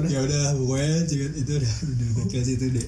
ya 0.08 0.20
udah 0.24 0.42
ah 0.42 0.52
ya 0.52 0.52
pokoknya 0.56 0.94
juga 1.08 1.26
itu 1.36 1.52
udah 1.60 1.74
udah 1.74 2.08
gokil 2.16 2.42
sih 2.44 2.56
itu 2.56 2.66
deh. 2.72 2.88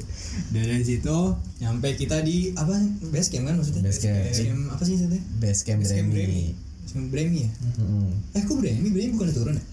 Dari 0.56 0.84
situ 0.88 1.18
nyampe 1.60 1.88
kita 2.00 2.24
di 2.24 2.56
apa 2.56 2.80
base 3.12 3.30
camp 3.32 3.52
kan 3.52 3.56
maksudnya? 3.60 3.84
Base 3.84 4.00
camp. 4.00 4.24
Base 4.32 4.42
camp 4.48 4.62
apa 4.72 4.84
sih 4.88 4.94
itu? 4.96 5.20
base 5.40 5.62
camp 5.68 5.80
Base 5.84 5.94
camp 5.96 6.10
Bremi. 6.16 6.44
Base 6.56 6.94
camp 6.96 7.08
Bremi 7.12 7.40
ya? 7.44 7.52
Mm-mm. 7.80 8.08
Eh 8.36 8.42
kok 8.48 8.56
Bremi? 8.56 8.88
Bremi 8.90 9.12
bukan 9.16 9.28
turun 9.36 9.56
ya? 9.60 9.64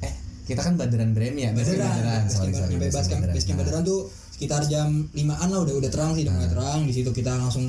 eh 0.00 0.12
kita 0.50 0.60
kan 0.66 0.74
baderan 0.74 1.14
Bremi 1.14 1.46
ya 1.46 1.50
baderan 1.54 2.26
Base 2.26 2.34
sorry 2.34 2.52
sorry 2.56 2.74
base 2.80 3.06
camp 3.06 3.22
base 3.30 3.46
camp 3.46 3.58
Baderan 3.62 3.82
tuh 3.86 4.10
sekitar 4.34 4.64
jam 4.66 5.04
5-an 5.12 5.48
lah 5.52 5.60
udah 5.68 5.74
udah 5.84 5.90
terang 5.92 6.16
sih 6.16 6.24
udah 6.24 6.32
mulai 6.32 6.48
terang 6.48 6.80
di 6.88 6.92
situ 6.96 7.12
kita 7.12 7.36
langsung 7.36 7.68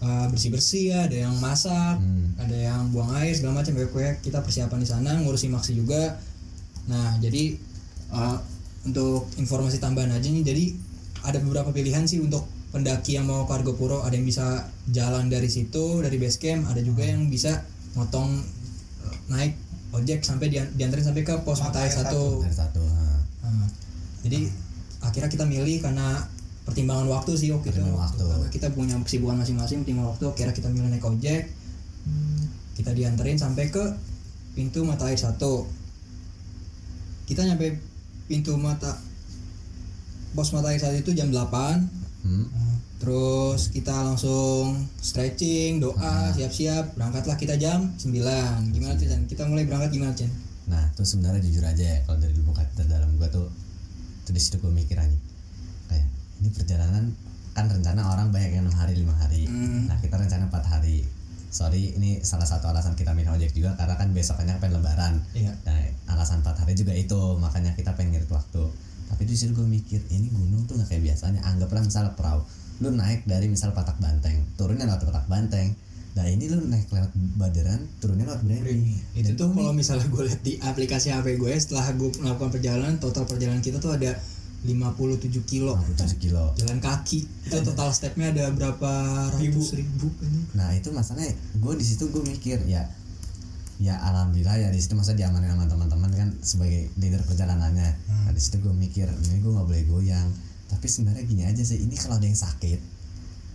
bersih 0.00 0.48
bersih 0.48 0.84
ya 0.96 0.98
ada 1.04 1.16
yang 1.28 1.36
masak 1.44 2.00
Hmm. 2.00 2.32
ada 2.40 2.56
yang 2.56 2.88
buang 2.88 3.12
air 3.20 3.36
segala 3.36 3.60
macam. 3.60 3.76
Kayak 3.76 4.24
kita 4.24 4.40
persiapan 4.40 4.80
di 4.80 4.88
sana 4.88 5.20
ngurusi 5.20 5.52
maksi 5.52 5.76
juga. 5.76 6.16
Nah 6.88 7.20
jadi 7.20 7.60
uh, 8.08 8.40
untuk 8.88 9.28
informasi 9.36 9.76
tambahan 9.76 10.08
aja 10.16 10.32
nih 10.32 10.40
jadi 10.40 10.64
ada 11.20 11.36
beberapa 11.44 11.68
pilihan 11.68 12.08
sih 12.08 12.16
untuk 12.24 12.48
pendaki 12.72 13.20
yang 13.20 13.28
mau 13.28 13.44
ke 13.44 13.52
Argopuro. 13.52 14.00
Ada 14.00 14.16
yang 14.16 14.24
bisa 14.24 14.72
jalan 14.88 15.28
dari 15.28 15.52
situ 15.52 16.00
dari 16.00 16.16
base 16.16 16.40
camp. 16.40 16.64
Ada 16.72 16.80
juga 16.80 17.04
yang 17.04 17.28
bisa 17.28 17.60
motong 17.92 18.40
uh, 19.04 19.16
naik 19.28 19.52
ojek 19.92 20.24
sampai 20.24 20.48
dian- 20.48 20.72
dianterin 20.78 21.04
sampai 21.04 21.28
ke 21.28 21.34
pos 21.44 21.60
mata 21.60 21.84
air 21.84 21.92
Mata 21.92 22.08
Air 22.46 22.54
satu. 22.56 22.82
Nah, 23.44 23.68
jadi 24.24 24.48
akhirnya 25.04 25.28
kita 25.28 25.44
milih 25.44 25.82
karena 25.84 26.24
pertimbangan 26.70 27.06
waktu 27.10 27.32
sih 27.36 27.50
waktu 27.50 27.74
itu 27.74 27.82
waktu. 27.92 28.24
karena 28.24 28.48
kita 28.48 28.66
punya 28.72 28.94
kesibukan 29.02 29.36
masing-masing 29.42 29.82
pertimbangan 29.82 30.10
waktu 30.14 30.24
akhirnya 30.30 30.54
kita 30.54 30.68
milih 30.70 30.88
naik 30.90 31.04
ojek 31.04 31.42
kita 32.78 32.90
dianterin 32.96 33.36
sampai 33.36 33.68
ke 33.68 33.84
pintu 34.56 34.86
mata 34.86 35.10
air 35.10 35.18
satu 35.18 35.68
kita 37.28 37.44
nyampe 37.46 37.78
pintu 38.26 38.54
mata 38.56 38.96
pos 40.32 40.54
mata 40.54 40.70
air 40.70 40.80
satu 40.80 40.96
itu 40.96 41.12
jam 41.12 41.28
8 41.34 42.00
Hmm. 42.20 42.44
terus 43.00 43.72
kita 43.72 43.96
langsung 43.96 44.76
stretching 45.00 45.80
doa 45.80 46.36
siap-siap 46.36 46.92
berangkatlah 46.92 47.40
kita 47.40 47.56
jam 47.56 47.96
9 47.96 48.12
gimana 48.76 48.92
tuh 49.00 49.08
Chan? 49.08 49.24
kita 49.24 49.48
mulai 49.48 49.64
berangkat 49.64 49.96
gimana 49.96 50.12
Chan? 50.12 50.28
Nah, 50.68 50.84
tuh 50.92 51.08
sebenarnya 51.08 51.40
jujur 51.40 51.64
aja 51.64 51.80
ya 51.80 51.98
kalau 52.04 52.20
dari 52.20 52.36
ilmu 52.36 52.52
karakter 52.52 52.84
dalam 52.84 53.16
gua 53.16 53.32
tuh 53.32 53.48
tuh 54.22 54.32
di 54.36 54.38
situ 54.38 54.60
gua 54.60 54.68
mikir 54.68 55.00
aja. 55.00 55.16
Ini 56.40 56.48
perjalanan 56.56 57.04
kan 57.52 57.66
rencana 57.68 58.00
orang 58.08 58.32
banyak 58.32 58.56
yang 58.56 58.64
enam 58.66 58.76
hari 58.76 58.96
lima 58.96 59.14
hari. 59.16 59.44
Hmm. 59.44 59.90
Nah, 59.90 59.98
kita 60.00 60.16
rencana 60.16 60.48
empat 60.48 60.64
hari. 60.66 61.04
Sorry, 61.50 61.98
ini 61.98 62.22
salah 62.22 62.46
satu 62.46 62.70
alasan 62.70 62.94
kita 62.94 63.10
milih 63.10 63.34
ojek 63.34 63.50
juga 63.52 63.74
karena 63.74 63.98
kan 63.98 64.14
besoknya 64.14 64.56
pengen 64.62 64.80
lebaran. 64.80 65.18
Iya. 65.34 65.50
Nah, 65.66 65.78
alasan 66.14 66.46
empat 66.46 66.62
hari 66.62 66.78
juga 66.78 66.94
itu 66.94 67.18
makanya 67.42 67.74
kita 67.74 67.92
pengen 67.98 68.16
ngirit 68.16 68.30
waktu. 68.30 68.70
Tapi 69.10 69.22
di 69.26 69.34
situ 69.34 69.50
gue 69.58 69.66
mikir 69.66 69.98
ini 70.14 70.30
gunung 70.30 70.64
tuh 70.70 70.78
nggak 70.78 70.94
kayak 70.94 71.10
biasanya. 71.10 71.42
Anggaplah 71.42 71.82
misalnya 71.82 72.14
perahu, 72.14 72.46
lu 72.78 72.94
naik 72.94 73.26
dari 73.26 73.50
misal 73.50 73.74
Patak 73.74 73.98
Banteng, 73.98 74.46
turunnya 74.54 74.86
lewat 74.86 75.02
Patak 75.02 75.26
Banteng. 75.26 75.74
Nah 76.14 76.26
ini 76.30 76.46
lu 76.46 76.62
naik 76.70 76.86
lewat 76.86 77.10
Baderan, 77.34 77.82
turunnya 77.98 78.30
lewat 78.30 78.46
Bremi. 78.46 78.94
itu 79.18 79.34
Dan 79.34 79.38
tuh 79.38 79.50
kalau 79.50 79.74
misalnya 79.74 80.06
gue 80.06 80.22
lihat 80.30 80.40
di 80.46 80.54
aplikasi 80.62 81.10
HP 81.10 81.34
gue 81.34 81.52
setelah 81.58 81.90
gue 81.98 82.10
melakukan 82.22 82.50
perjalanan 82.54 82.94
total 83.02 83.26
perjalanan 83.26 83.58
kita 83.58 83.82
tuh 83.82 83.94
ada 83.94 84.14
57 84.60 85.40
kilo. 85.48 85.72
57 85.96 86.20
kilo. 86.20 86.52
Jalan 86.60 86.78
kaki. 86.84 87.24
Itu 87.48 87.64
total 87.64 87.88
stepnya 87.96 88.28
ada 88.28 88.52
berapa 88.52 88.90
ratus 89.32 89.72
ribu. 89.72 90.12
ini? 90.20 90.40
Nah 90.52 90.76
itu 90.76 90.92
masalahnya 90.92 91.32
gue 91.32 91.72
di 91.80 91.84
situ 91.84 92.12
gue 92.12 92.20
mikir 92.20 92.60
ya 92.68 92.84
ya 93.80 93.96
alhamdulillah 93.96 94.60
ya 94.60 94.68
di 94.68 94.76
situ 94.76 94.92
masa 94.92 95.16
diamanin 95.16 95.56
sama 95.56 95.64
teman-teman 95.64 96.12
kan 96.12 96.28
sebagai 96.44 96.92
leader 97.00 97.24
perjalanannya. 97.24 97.88
Nah, 97.96 98.32
di 98.36 98.40
situ 98.40 98.60
gue 98.60 98.74
mikir 98.76 99.08
ini 99.08 99.40
gue 99.40 99.48
nggak 99.48 99.64
boleh 99.64 99.84
goyang. 99.88 100.28
Tapi 100.68 100.86
sebenarnya 100.86 101.24
gini 101.24 101.42
aja 101.48 101.64
sih 101.64 101.80
ini 101.80 101.96
kalau 101.96 102.20
ada 102.20 102.28
yang 102.28 102.36
sakit 102.36 102.80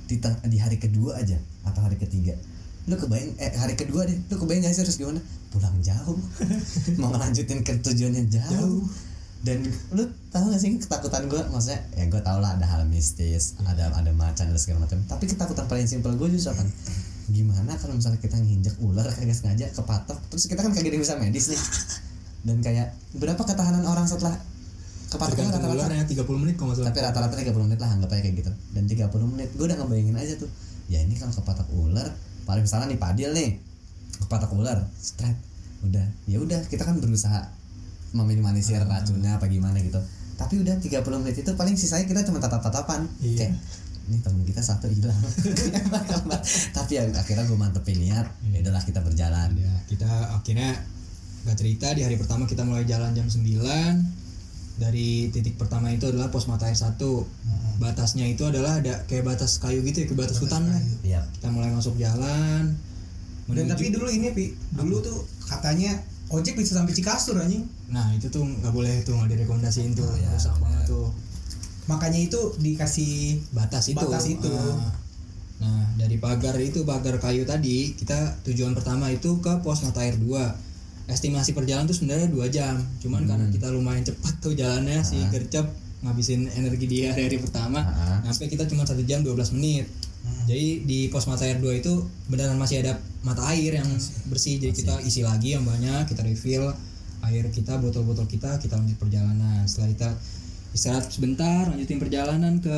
di 0.06 0.16
di 0.50 0.58
hari 0.58 0.78
kedua 0.82 1.22
aja 1.22 1.38
atau 1.66 1.82
hari 1.82 1.98
ketiga 1.98 2.38
lu 2.86 2.94
kebayang 2.94 3.34
eh 3.42 3.50
hari 3.58 3.74
kedua 3.74 4.06
deh 4.06 4.14
lu 4.14 4.36
kebayang 4.38 4.62
gak 4.70 4.78
sih 4.78 4.86
harus 4.86 4.98
gimana? 5.02 5.22
Pulang 5.50 5.74
jauh. 5.82 6.22
Mau 7.02 7.10
ngelanjutin 7.10 7.66
ke 7.66 7.82
tujuannya 7.82 8.30
jauh 8.30 8.86
dan 9.46 9.62
lu 9.94 10.10
tahu 10.34 10.50
gak 10.50 10.58
sih 10.58 10.74
ketakutan 10.82 11.30
gue 11.30 11.38
maksudnya 11.54 11.78
ya 11.94 12.10
gue 12.10 12.18
tau 12.26 12.42
lah 12.42 12.58
ada 12.58 12.66
hal 12.66 12.82
mistis 12.90 13.54
ada 13.62 13.94
ada 13.94 14.10
macan 14.10 14.50
dan 14.50 14.58
segala 14.58 14.90
macam. 14.90 14.98
Tapi 15.06 15.30
ketakutan 15.30 15.70
paling 15.70 15.86
simpel 15.86 16.18
gue 16.18 16.34
justru 16.34 16.58
kan 16.58 16.66
gimana 17.30 17.78
kalau 17.78 17.94
misalnya 17.94 18.18
kita 18.18 18.42
nginjek 18.42 18.74
ular 18.82 19.06
kagak 19.06 19.38
sengaja 19.38 19.70
kepatok? 19.70 20.18
Terus 20.34 20.50
kita 20.50 20.66
kan 20.66 20.74
kagak 20.74 20.90
ada 20.90 20.96
yang 20.98 21.06
bisa 21.06 21.16
medis 21.22 21.46
nih. 21.54 21.62
Dan 22.42 22.58
kayak 22.66 22.98
berapa 23.22 23.38
ketahanan 23.38 23.86
orang 23.86 24.10
setelah 24.10 24.34
kepatok 25.14 25.38
ular 25.38 25.54
tergantung 25.54 25.62
rata-rata? 25.62 25.94
ularnya 25.94 26.06
30 26.10 26.42
menit 26.42 26.56
kalau 26.58 26.68
nggak 26.74 26.78
salah. 26.82 26.90
Tapi 26.90 27.00
rata-rata 27.06 27.36
30 27.38 27.68
menit 27.70 27.80
lah 27.86 27.90
anggap 27.94 28.10
aja 28.18 28.22
kayak 28.26 28.36
gitu. 28.42 28.52
Dan 28.74 28.84
30 28.90 29.14
menit 29.30 29.50
gue 29.54 29.66
udah 29.70 29.78
ngebayangin 29.78 30.18
aja 30.18 30.34
tuh. 30.42 30.50
Ya 30.90 31.06
ini 31.06 31.14
kalau 31.22 31.34
kepatok 31.38 31.70
ular 31.70 32.10
paling 32.50 32.66
misalnya 32.66 32.90
nih 32.90 32.98
padil 32.98 33.30
nih. 33.30 33.62
Kepatok 34.26 34.58
ular 34.58 34.90
straight 34.98 35.38
udah 35.86 36.06
ya 36.26 36.42
udah 36.42 36.66
kita 36.66 36.82
kan 36.82 36.98
berusaha 36.98 37.46
meminimalisir 38.16 38.80
racunnya 38.82 39.36
apa 39.36 39.46
gimana 39.46 39.76
gitu. 39.78 40.00
Tapi 40.36 40.58
udah 40.58 40.76
30 40.78 41.04
menit 41.18 41.36
itu 41.38 41.52
paling 41.52 41.76
sisanya 41.76 42.04
kita 42.06 42.24
cuma 42.24 42.40
tatap-tatapan. 42.40 43.04
Iya. 43.20 43.36
kayak 43.46 43.54
ini 44.06 44.22
temen 44.22 44.42
kita 44.44 44.62
satu 44.62 44.86
hilang. 44.86 45.18
Tapi 46.78 46.92
ya, 46.94 47.04
akhirnya 47.10 47.44
gue 47.44 47.58
mantepin 47.58 47.98
niat 47.98 48.28
ya 48.46 48.62
udahlah 48.62 48.84
kita 48.84 49.02
berjalan. 49.02 49.50
Ya 49.54 49.74
kita 49.86 50.08
akhirnya 50.32 50.78
nggak 51.44 51.58
cerita 51.58 51.88
di 51.92 52.02
hari 52.02 52.16
pertama 52.16 52.46
kita 52.46 52.62
mulai 52.62 52.86
jalan 52.86 53.12
jam 53.12 53.26
9 53.26 53.42
dari 54.76 55.32
titik 55.32 55.56
pertama 55.56 55.88
itu 55.88 56.06
adalah 56.06 56.28
pos 56.28 56.46
mata 56.46 56.68
air 56.68 56.76
satu. 56.76 57.24
Batasnya 57.76 58.24
itu 58.26 58.44
adalah 58.44 58.78
ada 58.78 59.04
kayak 59.06 59.26
batas 59.26 59.58
kayu 59.58 59.82
gitu 59.82 60.00
ya 60.00 60.08
ke 60.08 60.16
batas 60.16 60.38
hutan 60.38 60.64
lah 60.64 60.80
Iya. 61.02 61.28
kita 61.34 61.48
mulai 61.50 61.72
masuk 61.72 61.96
jalan 61.96 62.72
Dan 63.46 63.52
menuju- 63.52 63.68
tapi 63.68 63.86
dulu 63.90 64.08
ini 64.08 64.32
pi, 64.32 64.46
dulu 64.72 65.02
tuh 65.02 65.18
katanya 65.44 65.92
ojek 66.36 66.54
bisa 66.54 66.76
sampai 66.76 66.92
Cikasur 66.92 67.36
anjing. 67.38 67.64
nah 67.88 68.12
itu 68.12 68.28
tuh 68.28 68.44
nggak 68.44 68.70
boleh 68.70 68.92
tuh 69.02 69.14
nggak 69.14 69.30
direkomendasiin 69.32 69.92
tuh 69.92 70.06
ya, 70.16 70.30
rusak 70.30 70.56
banget 70.58 70.86
tuh 70.86 71.08
Makanya 71.86 72.18
itu 72.20 72.40
dikasih 72.58 73.14
batas 73.52 73.86
itu 73.88 74.02
Batas 74.02 74.26
itu. 74.26 74.50
Ah. 74.50 74.90
nah 75.56 75.86
dari 75.96 76.18
pagar 76.18 76.58
itu 76.58 76.84
pagar 76.84 77.16
kayu 77.16 77.46
tadi 77.46 77.94
kita 77.94 78.18
tujuan 78.44 78.74
pertama 78.74 79.08
itu 79.08 79.40
ke 79.40 79.54
pos 79.62 79.82
mata 79.82 80.02
air 80.02 80.18
2 80.18 80.28
estimasi 81.06 81.54
perjalanan 81.54 81.86
tuh 81.86 81.96
sebenarnya 81.96 82.28
dua 82.28 82.50
jam 82.50 82.76
cuman 83.00 83.22
Hmm. 83.22 83.30
karena 83.30 83.46
kita 83.50 83.68
lumayan 83.70 84.04
cepat 84.04 84.34
tuh 84.40 84.52
jalannya 84.52 85.00
si 85.00 85.22
gercep 85.30 85.64
ngabisin 86.02 86.50
energi 86.52 86.86
di 86.86 86.98
hari-hari 87.04 87.38
pertama 87.38 87.80
Ah. 87.80 88.20
sampai 88.26 88.46
kita 88.48 88.66
cuma 88.66 88.84
satu 88.84 89.00
jam 89.02 89.22
12 89.22 89.54
menit 89.54 89.86
Hmm. 90.26 90.50
jadi 90.50 90.82
di 90.82 91.00
pos 91.14 91.30
mata 91.30 91.46
air 91.46 91.62
2 91.62 91.82
itu 91.86 91.94
beneran 92.26 92.58
masih 92.58 92.82
ada 92.82 92.98
mata 93.26 93.42
air 93.50 93.82
yang 93.82 93.90
bersih. 94.30 94.62
Jadi 94.62 94.74
kita 94.86 95.02
isi 95.02 95.26
lagi 95.26 95.58
yang 95.58 95.66
banyak 95.66 96.06
kita 96.10 96.22
refill 96.22 96.70
air 97.26 97.46
kita 97.50 97.82
botol-botol 97.82 98.30
kita 98.30 98.62
kita 98.62 98.78
lanjut 98.78 98.98
perjalanan. 99.02 99.66
Setelah 99.66 99.90
kita 99.94 100.10
istirahat 100.78 101.06
sebentar 101.10 101.70
lanjutin 101.74 101.98
perjalanan 101.98 102.62
ke 102.62 102.78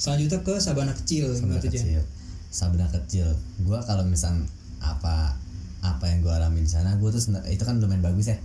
selanjutnya 0.00 0.40
ke 0.40 0.54
Sabana 0.60 0.92
kecil 0.96 1.32
Sabana 1.36 1.60
kecil. 1.60 2.00
Sabana 2.48 2.88
kecil. 2.88 3.28
Gua 3.64 3.84
kalau 3.84 4.08
misal 4.08 4.32
apa 4.80 5.36
apa 5.84 6.04
yang 6.08 6.24
gua 6.24 6.40
alamin 6.40 6.64
di 6.64 6.72
sana 6.72 6.96
gua 6.96 7.12
tuh 7.12 7.20
sena- 7.20 7.44
itu 7.48 7.60
kan 7.64 7.76
lumayan 7.76 8.00
bagus 8.00 8.32
ya. 8.32 8.36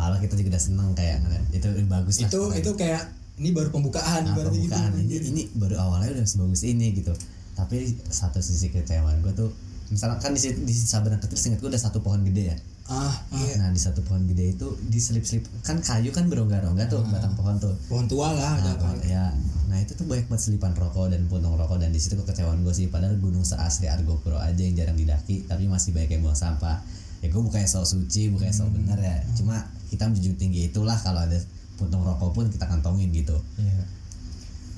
Allah 0.00 0.16
kita 0.16 0.32
juga 0.36 0.56
udah 0.56 0.62
seneng 0.64 0.88
kayak 0.96 1.20
itu 1.52 1.68
bagus 1.84 2.24
lah 2.24 2.28
itu 2.32 2.40
itu 2.56 2.70
kayak 2.76 3.02
ini 3.40 3.56
baru 3.56 3.68
pembukaan 3.72 4.24
nah, 4.24 4.36
gitu. 4.36 4.48
pembukaan. 4.48 4.90
Ini 4.96 5.16
ini 5.32 5.42
baru 5.56 5.76
awalnya 5.76 6.16
udah 6.16 6.26
sebagus 6.28 6.64
ini 6.64 6.92
gitu 6.96 7.12
tapi 7.52 7.76
satu 8.04 8.38
sisi 8.38 8.68
kecewaan 8.68 9.20
gua 9.20 9.32
tuh 9.32 9.50
misalnya 9.88 10.16
kan 10.16 10.30
di 10.32 10.40
di 10.40 10.70
Sabana 10.72 11.18
kecil 11.18 11.36
singkat 11.36 11.58
gua 11.58 11.70
ada 11.70 11.80
satu 11.80 11.98
pohon 11.98 12.22
gede 12.22 12.54
ya? 12.54 12.56
Ah, 12.86 13.14
ah 13.30 13.54
nah 13.56 13.70
di 13.70 13.78
satu 13.78 14.02
pohon 14.02 14.26
gede 14.26 14.50
itu 14.52 14.66
diselip-selip 14.86 15.46
kan 15.62 15.78
kayu 15.78 16.10
kan 16.10 16.26
berongga-rongga 16.26 16.86
tuh 16.86 17.06
batang 17.06 17.34
pohon 17.34 17.54
tuh. 17.56 17.70
Pohon 17.86 18.06
tua 18.06 18.34
lah 18.34 18.58
Nah, 18.58 18.74
kalau- 18.74 18.98
ya, 19.00 19.30
nah 19.70 19.78
itu 19.78 19.94
tuh 19.94 20.02
banyak 20.04 20.26
banget 20.26 20.50
selipan 20.50 20.74
rokok 20.74 21.06
dan 21.06 21.22
puntung 21.26 21.54
rokok 21.54 21.78
dan 21.78 21.90
di 21.90 22.02
situ 22.02 22.18
kekecewaan 22.18 22.62
gue 22.62 22.74
sih. 22.74 22.90
Padahal 22.90 23.14
gunung 23.16 23.46
seasri 23.46 23.86
Argopuro 23.86 24.42
aja 24.42 24.58
yang 24.58 24.74
jarang 24.74 24.98
didaki 24.98 25.46
tapi 25.46 25.70
masih 25.70 25.94
banyak 25.94 26.18
yang 26.18 26.22
buang 26.24 26.34
sampah. 26.34 26.82
Ya 27.22 27.30
gue 27.30 27.38
bukannya 27.38 27.66
sok 27.66 27.86
suci 27.86 28.26
bukannya 28.28 28.50
sok 28.50 28.74
bener 28.74 28.98
ya. 28.98 29.22
Cuma 29.38 29.54
kita 29.86 30.10
menjunjung 30.10 30.34
tinggi 30.34 30.66
itulah 30.66 30.98
kalau 30.98 31.22
ada 31.22 31.38
puntung 31.74 32.02
rokok 32.02 32.34
pun 32.34 32.50
kita 32.50 32.66
kantongin 32.66 33.14
gitu. 33.14 33.38
Iya. 33.54 33.86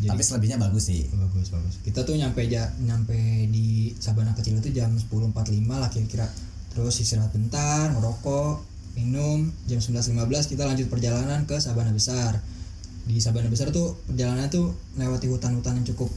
Jadi 0.02 0.11
tapi 0.11 0.23
selebihnya 0.26 0.59
bagus 0.59 0.90
sih 0.90 1.06
bagus 1.14 1.54
bagus. 1.54 1.78
Kita 1.87 2.02
tuh 2.02 2.18
nyampe 2.18 2.42
ja, 2.50 2.66
nyampe 2.82 3.14
di 3.54 3.94
Sabana 4.02 4.35
kecil 4.35 4.59
itu 4.59 4.75
jam 4.75 4.90
10.45 4.90 5.30
lah 5.71 5.87
kira-kira. 5.87 6.26
Terus 6.75 6.99
istirahat 6.99 7.30
bentar, 7.30 7.94
ngerokok, 7.94 8.66
minum. 8.99 9.47
Jam 9.71 9.78
11.15 9.78 10.50
kita 10.50 10.66
lanjut 10.66 10.90
perjalanan 10.90 11.47
ke 11.47 11.62
Sabana 11.62 11.94
besar. 11.94 12.42
Di 13.06 13.23
Sabana 13.23 13.47
besar 13.47 13.71
tuh 13.71 13.94
perjalanan 14.11 14.50
tuh 14.50 14.75
melewati 14.99 15.30
hutan-hutan 15.30 15.78
yang 15.78 15.87
cukup 15.94 16.11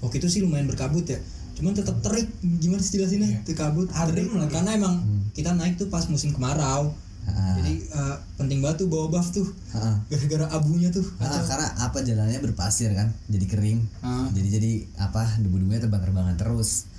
waktu 0.00 0.16
itu 0.18 0.28
sih 0.28 0.40
lumayan 0.42 0.66
berkabut 0.66 1.06
ya. 1.06 1.20
Cuman 1.60 1.76
tetap 1.76 2.00
terik 2.00 2.26
gimana 2.40 2.80
sih 2.80 2.96
jelasinnya? 2.96 3.44
Itu 3.44 3.52
kabut, 3.52 3.92
Adem 3.92 4.32
lagi. 4.32 4.48
Karena 4.48 4.70
emang 4.74 5.04
kita 5.36 5.52
naik 5.52 5.76
tuh 5.76 5.92
pas 5.92 6.08
musim 6.08 6.32
kemarau. 6.32 6.96
Ah. 7.30 7.54
Jadi 7.56 7.74
eh, 7.86 8.16
penting 8.34 8.58
banget 8.58 8.82
tuh 8.82 8.88
bawa 8.88 9.06
buff 9.08 9.30
tuh. 9.30 9.48
Ah. 9.70 9.98
Gara-gara 10.06 10.46
abunya 10.50 10.88
tuh. 10.88 11.06
Ah, 11.16 11.40
karena 11.40 11.68
apa 11.78 11.98
jalannya 12.00 12.38
berpasir 12.40 12.90
kan 12.92 13.10
jadi 13.26 13.46
kering 13.46 13.80
Ah. 14.00 14.26
jadi 14.30 14.58
jadi 14.58 14.72
apa 14.98 15.38
debu-debunya 15.38 15.80
terbang-terbangan 15.80 16.36
terus 16.36 16.90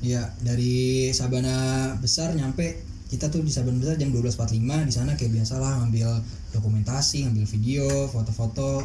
Iya, 0.00 0.32
dari 0.40 1.12
Sabana 1.12 1.52
besar 2.00 2.32
nyampe 2.32 2.80
kita 3.06 3.28
tuh 3.28 3.44
di 3.44 3.52
Sabana 3.52 3.76
besar 3.76 4.00
jam 4.00 4.08
12.45 4.08 4.88
di 4.88 4.94
sana 4.94 5.12
kayak 5.12 5.32
biasa 5.34 5.60
lah 5.60 5.76
ngambil 5.76 6.08
dokumentasi, 6.50 7.28
ngambil 7.28 7.44
video, 7.44 7.84
foto-foto. 8.08 8.80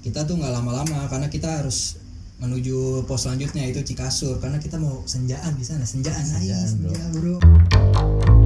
Kita 0.00 0.24
tuh 0.24 0.40
nggak 0.40 0.48
lama-lama 0.50 1.04
karena 1.06 1.28
kita 1.28 1.60
harus 1.60 2.00
menuju 2.38 3.04
pos 3.04 3.26
selanjutnya 3.26 3.66
itu 3.66 3.82
Cikasur 3.82 4.38
karena 4.38 4.56
kita 4.56 4.80
mau 4.80 5.02
senjaan 5.04 5.52
di 5.52 5.64
sana, 5.66 5.84
senjaan, 5.84 6.16
Hai, 6.22 6.48
Senjaan, 6.48 6.68
bro. 6.80 6.88
senja, 6.88 7.04
bro. 7.12 8.37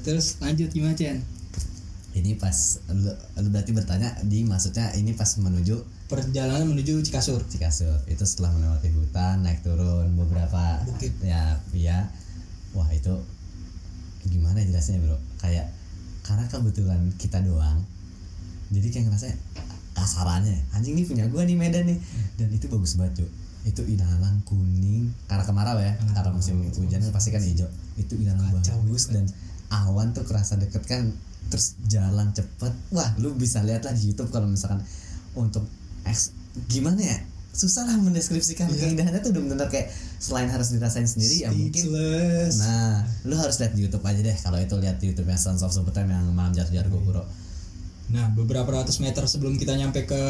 Terus 0.00 0.40
lanjut 0.42 0.70
gimana 0.72 0.94
Chen? 0.94 1.20
ini 2.18 2.34
pas 2.34 2.82
lu, 2.90 3.12
lu 3.14 3.48
berarti 3.54 3.70
bertanya 3.70 4.10
di 4.26 4.42
maksudnya 4.42 4.90
ini 4.98 5.14
pas 5.14 5.38
menuju 5.38 5.98
Perjalanan 6.08 6.72
menuju 6.72 7.04
Cikasur. 7.04 7.44
Cikasur 7.52 8.00
itu 8.08 8.24
setelah 8.24 8.56
melewati 8.56 8.88
hutan 8.96 9.44
naik 9.44 9.60
turun 9.60 10.16
beberapa 10.16 10.80
Bukit. 10.88 11.12
ya 11.20 11.60
ya 11.76 12.08
wah 12.72 12.88
itu 12.88 13.12
gimana 14.24 14.64
jelasnya 14.64 15.04
bro 15.04 15.20
kayak 15.40 15.68
karena 16.24 16.48
kebetulan 16.48 17.00
kita 17.20 17.44
doang 17.44 17.84
jadi 18.72 18.88
kayak 18.88 19.04
ngerasa 19.12 19.28
kasarannya 19.96 20.56
anjing 20.72 20.96
ini 20.96 21.04
punya 21.04 21.28
gua 21.28 21.44
nih 21.44 21.56
Medan 21.60 21.84
nih 21.88 22.00
dan 22.40 22.48
itu 22.56 22.72
bagus 22.72 22.96
banget 22.96 23.24
Cuk. 23.24 23.30
itu 23.68 23.82
ilalang 23.84 24.40
kuning 24.48 25.12
karena 25.28 25.44
kemarau 25.44 25.76
ya 25.76 25.92
karena 26.16 26.30
musim 26.32 26.56
hujan 26.72 27.04
kan 27.04 27.12
pasti 27.12 27.36
kan 27.36 27.44
hijau 27.44 27.68
itu 28.00 28.16
ilalang 28.16 28.48
bagus 28.48 29.12
dan 29.12 29.28
awan 29.68 30.16
tuh 30.16 30.24
kerasa 30.24 30.56
deket 30.56 30.84
kan 30.88 31.12
terus 31.48 31.80
jalan 31.88 32.32
cepet. 32.32 32.72
Wah 32.92 33.08
lu 33.20 33.32
bisa 33.36 33.64
lihat 33.64 33.84
lah 33.88 33.94
di 33.96 34.12
YouTube 34.12 34.28
kalau 34.28 34.48
misalkan 34.48 34.84
untuk 35.36 35.64
eks, 36.04 36.36
gimana 36.68 37.00
ya? 37.00 37.18
Susah 37.52 37.88
lah 37.88 37.96
mendeskripsikan. 37.98 38.70
Keindahannya 38.70 39.18
tuh 39.24 39.34
udah 39.34 39.42
bener 39.42 39.68
kayak 39.72 39.90
selain 40.20 40.46
harus 40.52 40.70
dirasain 40.70 41.08
sendiri 41.08 41.48
ya 41.48 41.50
mungkin. 41.50 41.82
Speechless. 41.88 42.62
nah 42.62 43.02
lu 43.26 43.34
harus 43.34 43.58
lihat 43.58 43.72
di 43.74 43.88
YouTube 43.88 44.04
aja 44.04 44.20
deh. 44.20 44.36
Kalau 44.36 44.58
itu 44.60 44.74
lihat 44.78 45.02
di 45.02 45.10
YouTube 45.10 45.26
yang 45.26 45.40
Sons 45.40 45.64
of 45.64 45.74
Summertime 45.74 46.12
yang 46.12 46.24
malam 46.36 46.54
jatuh 46.54 46.70
jatuh 46.70 46.92
Gokuro 46.92 47.24
Nah, 48.08 48.32
beberapa 48.32 48.72
ratus 48.72 49.04
meter 49.04 49.20
sebelum 49.28 49.60
kita 49.60 49.76
nyampe 49.76 50.08
ke 50.08 50.22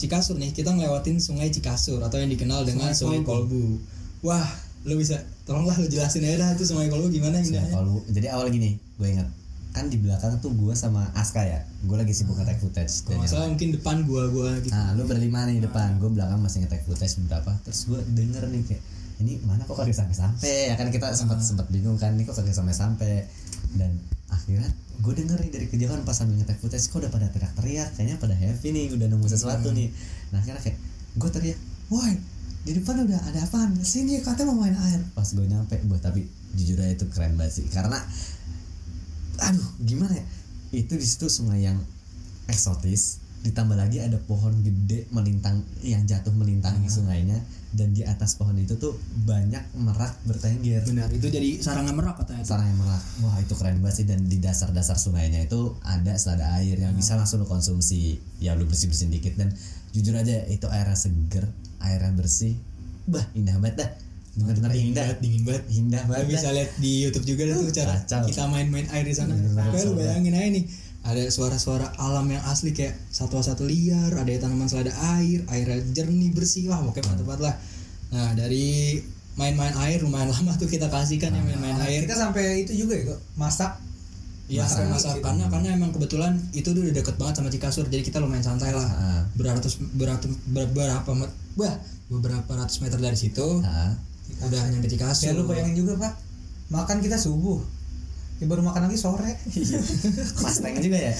Cikasur 0.00 0.40
nih, 0.40 0.56
kita 0.56 0.72
ngelewatin 0.72 1.20
Sungai 1.20 1.52
Cikasur 1.52 2.00
atau 2.00 2.16
yang 2.16 2.32
dikenal 2.32 2.64
dengan 2.64 2.96
Sungai, 2.96 3.20
Kolbu. 3.20 3.76
Wah, 4.24 4.48
lu 4.82 4.94
bisa 4.94 5.16
tolonglah 5.42 5.74
lu 5.76 5.86
jelasin 5.86 6.22
aja 6.22 6.36
dah 6.38 6.50
itu 6.52 6.64
Sungai 6.64 6.86
Kolbu 6.86 7.08
gimana 7.08 7.38
indahnya. 7.38 7.70
kalau 7.70 8.02
jadi 8.06 8.34
awal 8.34 8.50
gini 8.50 8.76
gue 8.96 9.08
ingat 9.08 9.28
kan 9.70 9.86
di 9.86 9.96
belakang 9.96 10.36
tuh 10.38 10.50
gue 10.50 10.72
sama 10.72 11.04
Aska 11.12 11.40
ya 11.40 11.60
gue 11.82 11.94
lagi 11.94 12.10
sibuk 12.10 12.32
ngetek 12.34 12.58
footage 12.58 13.02
Kalau 13.02 13.10
dan 13.10 13.16
nggak 13.18 13.28
salah 13.28 13.40
yang- 13.40 13.52
mungkin 13.52 13.68
depan 13.72 13.96
gua 14.04 14.22
gua 14.26 14.48
gitu. 14.58 14.72
nah 14.72 14.92
lu 14.92 15.04
berlima 15.04 15.44
nih 15.44 15.60
depan 15.60 15.96
gue 15.96 16.08
belakang 16.08 16.38
masih 16.38 16.64
ngetek 16.64 16.82
footage 16.82 17.16
beberapa 17.20 17.52
terus 17.60 17.84
gue 17.84 18.00
denger 18.10 18.42
nih 18.46 18.62
kayak 18.64 18.82
ini 19.16 19.40
mana 19.42 19.64
kok 19.64 19.74
kagak 19.74 19.92
sampai 19.92 20.12
sampai 20.12 20.54
ya 20.68 20.74
kan 20.74 20.88
kita 20.88 21.08
sempat 21.12 21.40
sempat 21.40 21.66
bingung 21.68 21.96
kan 21.96 22.12
ini 22.12 22.24
kok 22.24 22.34
kagak 22.34 22.52
sampai 22.52 22.72
sampai 22.72 23.12
dan 23.74 23.92
akhirnya 24.28 24.68
gue 24.96 25.12
denger 25.14 25.38
nih 25.38 25.50
dari 25.50 25.66
kejauhan 25.66 26.00
pas 26.02 26.14
sambil 26.14 26.36
ngetek 26.36 26.56
footage 26.56 26.84
kok 26.86 26.96
udah 26.98 27.08
pada 27.08 27.28
teriak-teriak 27.28 27.88
kayaknya 27.92 28.16
pada 28.16 28.32
happy 28.32 28.68
nih 28.70 28.92
udah 28.92 29.06
nemu 29.06 29.24
sesuatu 29.26 29.68
nih. 29.70 29.92
Nah 30.30 30.40
akhirnya 30.40 30.62
kayak 30.62 30.78
gue 31.16 31.30
teriak 31.30 31.58
woi 31.88 32.16
di 32.66 32.72
depan 32.74 33.06
udah 33.06 33.20
ada 33.30 33.46
apaan? 33.46 33.78
Sini 33.86 34.18
katanya 34.18 34.50
mau 34.50 34.66
main 34.66 34.74
air. 34.74 34.98
Pas 35.14 35.30
gue 35.30 35.46
nyampe 35.46 35.78
gue 35.78 35.98
tapi 36.02 36.26
jujur 36.58 36.82
aja 36.82 36.98
itu 36.98 37.06
keren 37.14 37.38
banget 37.38 37.62
sih. 37.62 37.66
Karena 37.70 38.02
aduh 39.38 39.70
gimana 39.86 40.18
ya? 40.18 40.26
Itu 40.74 40.98
di 40.98 41.06
situ 41.06 41.30
sungai 41.30 41.62
yang 41.62 41.78
eksotis 42.50 43.22
ditambah 43.46 43.78
lagi 43.78 44.02
ada 44.02 44.18
pohon 44.26 44.50
gede 44.66 45.06
melintang 45.14 45.62
yang 45.86 46.02
jatuh 46.02 46.34
melintangi 46.34 46.90
sungainya 46.90 47.38
dan 47.70 47.94
di 47.94 48.02
atas 48.02 48.34
pohon 48.34 48.58
itu 48.58 48.74
tuh 48.74 48.98
banyak 49.22 49.62
merak 49.78 50.18
bertengger. 50.26 50.82
Benar 50.82 51.06
itu 51.14 51.30
jadi 51.30 51.62
sarangnya 51.62 51.94
merak 51.94 52.18
katanya. 52.18 52.42
Tuh. 52.42 52.50
sarang 52.50 52.66
yang 52.66 52.80
merak. 52.82 53.02
Wah 53.22 53.36
itu 53.38 53.54
keren 53.54 53.78
banget 53.78 54.02
sih. 54.02 54.06
Dan 54.10 54.26
di 54.26 54.42
dasar-dasar 54.42 54.98
sungainya 54.98 55.46
itu 55.46 55.78
ada 55.86 56.18
selada 56.18 56.50
air 56.58 56.82
yang 56.82 56.98
bisa 56.98 57.14
langsung 57.14 57.38
lo 57.38 57.46
konsumsi. 57.46 58.18
Ya 58.42 58.58
lu 58.58 58.66
bersih 58.66 58.90
bersihin 58.90 59.14
dikit. 59.14 59.38
Dan 59.38 59.54
jujur 59.94 60.18
aja 60.18 60.42
itu 60.50 60.66
airnya 60.66 60.98
seger 60.98 61.46
airnya 61.82 62.12
bersih. 62.16 62.54
Bah. 63.06 63.24
Indah 63.32 63.56
banget 63.62 63.86
dah. 63.86 63.90
Bener-bener 64.36 64.70
dingin 64.76 64.92
indah. 64.92 65.06
dingin 65.16 65.42
banget. 65.48 65.64
Indah 65.72 66.02
banget 66.04 66.26
bisa 66.28 66.48
lihat 66.52 66.70
di 66.76 67.08
YouTube 67.08 67.24
juga 67.24 67.42
tuh 67.56 67.72
cara 67.72 67.94
Kacau. 68.04 68.28
kita 68.28 68.44
main-main 68.52 68.86
air 68.92 69.04
di 69.08 69.14
sana. 69.16 69.32
Kayak 69.72 69.84
lu 69.88 69.92
bayangin 69.96 70.36
aja 70.36 70.48
nih, 70.52 70.64
ada 71.06 71.22
suara-suara 71.32 71.96
alam 71.96 72.26
yang 72.28 72.44
asli 72.44 72.76
kayak 72.76 72.98
satwa-satwa 73.08 73.64
liar, 73.64 74.12
ada 74.12 74.28
tanaman 74.36 74.68
selada 74.68 74.92
air, 75.16 75.40
airnya 75.48 75.80
jernih 75.94 76.34
bersih, 76.36 76.68
wah 76.68 76.84
pokoknya 76.84 77.08
mantep 77.08 77.24
banget 77.24 77.42
lah. 77.48 77.54
Nah 78.12 78.30
dari 78.36 79.00
main-main 79.36 79.72
air 79.88 80.04
lumayan 80.04 80.32
lama 80.32 80.52
tuh 80.56 80.68
kita 80.68 80.88
kasihkan 80.88 81.32
ya 81.32 81.40
main-main 81.40 81.76
air. 81.84 82.04
kita 82.04 82.16
sampai 82.16 82.64
itu 82.64 82.72
juga 82.74 82.96
ya 82.96 83.04
kok? 83.14 83.20
Masak 83.40 83.85
Iya 84.46 84.62
masak 84.86 85.18
situ. 85.18 85.26
karena 85.26 85.44
karena 85.46 85.68
emang 85.74 85.90
kebetulan 85.90 86.38
itu 86.52 86.70
tuh 86.70 86.78
udah 86.78 86.94
deket 86.94 87.16
banget 87.16 87.34
sama 87.36 87.50
Cikasur 87.50 87.86
jadi 87.86 88.00
kita 88.00 88.18
lumayan 88.18 88.42
santai 88.42 88.70
lah. 88.70 88.86
Ah. 88.86 89.22
Beratus 89.34 89.74
beratus 89.92 90.30
beberapa 90.46 91.10
met, 91.12 91.28
wah 91.54 91.74
beberapa 92.06 92.46
ratus 92.52 92.78
meter 92.78 92.94
dari 92.96 93.14
situ 93.14 93.42
Ah. 93.60 93.90
udah 94.40 94.70
nyampe 94.70 94.86
Cikasur. 94.86 95.26
ya 95.26 95.32
lu 95.34 95.44
bayangin 95.44 95.74
juga 95.76 95.98
pak 95.98 96.12
makan 96.68 96.98
kita 96.98 97.14
subuh 97.14 97.58
ya 98.36 98.46
baru 98.46 98.62
makan 98.62 98.86
lagi 98.86 98.94
sore 98.96 99.32
Mustang 100.42 100.76
juga 100.78 100.98
ya 101.00 101.14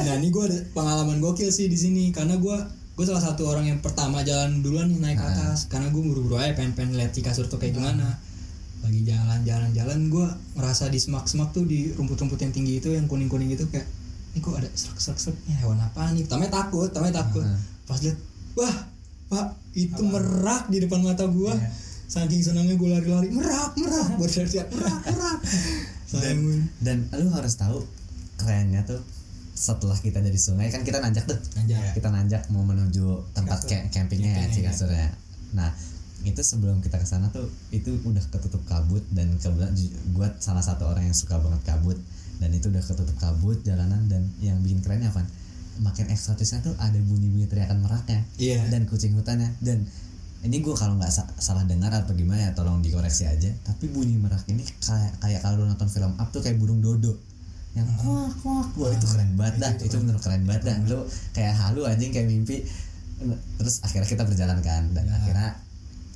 Nah 0.00 0.14
ini 0.16 0.28
gue 0.28 0.40
ada 0.40 0.58
pengalaman 0.70 1.18
gokil 1.18 1.48
sih 1.48 1.66
di 1.66 1.74
sini 1.74 2.08
karena 2.10 2.36
gue 2.36 2.56
gue 2.90 3.04
salah 3.04 3.20
satu 3.22 3.44
orang 3.44 3.64
yang 3.66 3.80
pertama 3.80 4.20
jalan 4.20 4.60
duluan 4.60 4.86
nih 4.86 5.00
naik 5.00 5.16
ke 5.16 5.26
atas 5.26 5.66
karena 5.66 5.88
gue 5.88 5.98
buru-buru 5.98 6.36
aja 6.36 6.52
pengen 6.52 6.72
pengen 6.72 6.94
lihat 6.94 7.10
Cikasur 7.10 7.44
tuh 7.44 7.56
kayak 7.56 7.74
gimana 7.74 8.16
lagi 8.80 9.00
jalan-jalan-jalan 9.02 10.08
gue 10.08 10.26
ngerasa 10.54 10.88
di 10.88 10.96
semak-semak 10.96 11.50
tuh 11.50 11.62
di 11.62 11.92
rumput-rumput 11.92 12.38
yang 12.38 12.50
tinggi 12.50 12.78
itu 12.78 12.90
yang 12.90 13.04
kuning-kuning 13.04 13.48
itu 13.48 13.64
kayak 13.66 13.84
ini 14.30 14.38
kok 14.38 14.54
ada 14.54 14.68
serak-serak 14.70 15.36
ini 15.42 15.54
hewan 15.56 15.76
apa 15.76 16.10
nih? 16.10 16.24
Tamanya 16.24 16.52
takut 16.54 16.88
tamanya 16.88 17.20
takut. 17.20 17.44
Pas 17.84 17.98
lihat 17.98 18.16
wah 18.52 18.74
pak 19.28 19.46
itu 19.72 20.02
merak 20.02 20.66
di 20.66 20.80
depan 20.80 21.00
mata 21.00 21.24
gue 21.24 21.50
Iya. 21.50 21.70
saking 22.06 22.42
senangnya 22.42 22.74
gue 22.74 22.88
lari-lari 22.88 23.28
merak 23.28 23.76
merak. 23.76 24.08
Gue 24.16 24.26
teriak 24.26 24.66
merak 24.68 25.00
merak. 25.04 25.38
Dan, 26.10 26.66
dan 26.80 27.06
lu 27.14 27.30
harus 27.30 27.54
tahu 27.54 27.86
kerennya 28.36 28.82
tuh 28.82 28.98
setelah 29.52 29.94
kita 29.94 30.18
dari 30.18 30.34
sungai 30.34 30.66
kan 30.66 30.82
kita 30.82 30.98
nanjak 30.98 31.22
tuh. 31.22 31.38
Nanjak. 31.54 31.94
kita 31.94 32.08
nanjak 32.08 32.42
mau 32.48 32.64
menuju 32.64 33.30
tempat 33.30 33.62
Cikasur. 33.62 33.70
ca- 33.70 33.88
campingnya 33.92 34.26
ya 34.26 34.36
Campingnya, 34.42 34.72
Cikasurnya 34.72 35.08
nah 35.50 35.70
itu 36.22 36.40
sebelum 36.40 36.84
kita 36.84 37.00
ke 37.00 37.06
sana 37.08 37.32
tuh 37.32 37.48
itu 37.72 37.96
udah 38.04 38.20
ketutup 38.28 38.60
kabut 38.68 39.00
dan 39.12 39.32
kebetulan 39.40 39.72
gua 40.12 40.28
salah 40.36 40.60
satu 40.60 40.84
orang 40.84 41.08
yang 41.08 41.16
suka 41.16 41.40
banget 41.40 41.62
kabut 41.64 41.96
dan 42.40 42.50
itu 42.52 42.68
udah 42.68 42.80
ketutup 42.80 43.16
kabut 43.16 43.60
jalanan 43.64 44.04
dan 44.08 44.24
yang 44.40 44.60
bikin 44.60 44.80
kerennya 44.84 45.08
apa? 45.08 45.24
Makin 45.80 46.12
eksotisnya 46.12 46.60
tuh 46.60 46.76
ada 46.76 46.96
bunyi-bunyi 47.00 47.48
teriakan 47.48 47.80
meraknya 47.80 48.20
Iya. 48.36 48.68
dan 48.68 48.84
kucing 48.84 49.16
hutannya 49.16 49.48
dan 49.64 49.84
ini 50.40 50.60
gue 50.60 50.72
kalau 50.72 50.96
nggak 50.96 51.12
sa- 51.12 51.28
salah 51.36 51.64
dengar 51.68 51.92
atau 51.92 52.16
gimana 52.16 52.48
ya 52.48 52.50
tolong 52.56 52.80
dikoreksi 52.80 53.28
aja 53.28 53.52
tapi 53.60 53.92
bunyi 53.92 54.16
merak 54.16 54.40
ini 54.48 54.64
kayak 54.80 55.20
kayak 55.20 55.40
kalau 55.44 55.68
nonton 55.68 55.88
film 55.88 56.16
up 56.16 56.28
tuh 56.32 56.40
kayak 56.40 56.56
burung 56.56 56.80
dodo 56.80 57.12
yang 57.70 57.86
kuak 58.02 58.34
kuak. 58.42 58.66
Wah 58.76 58.90
itu 58.90 59.06
keren 59.06 59.30
banget 59.38 59.62
dah. 59.62 59.72
Itu 59.78 60.02
bener 60.02 60.18
keren 60.18 60.42
banget 60.42 60.62
dah. 60.66 60.76
lu 60.90 61.06
kayak 61.30 61.54
halu 61.54 61.86
anjing 61.86 62.10
kayak 62.10 62.26
mimpi. 62.26 62.66
Terus 63.60 63.84
akhirnya 63.84 64.08
kita 64.10 64.24
berjalan 64.26 64.58
kan 64.64 64.90
dan 64.90 65.06
akhirnya 65.06 65.54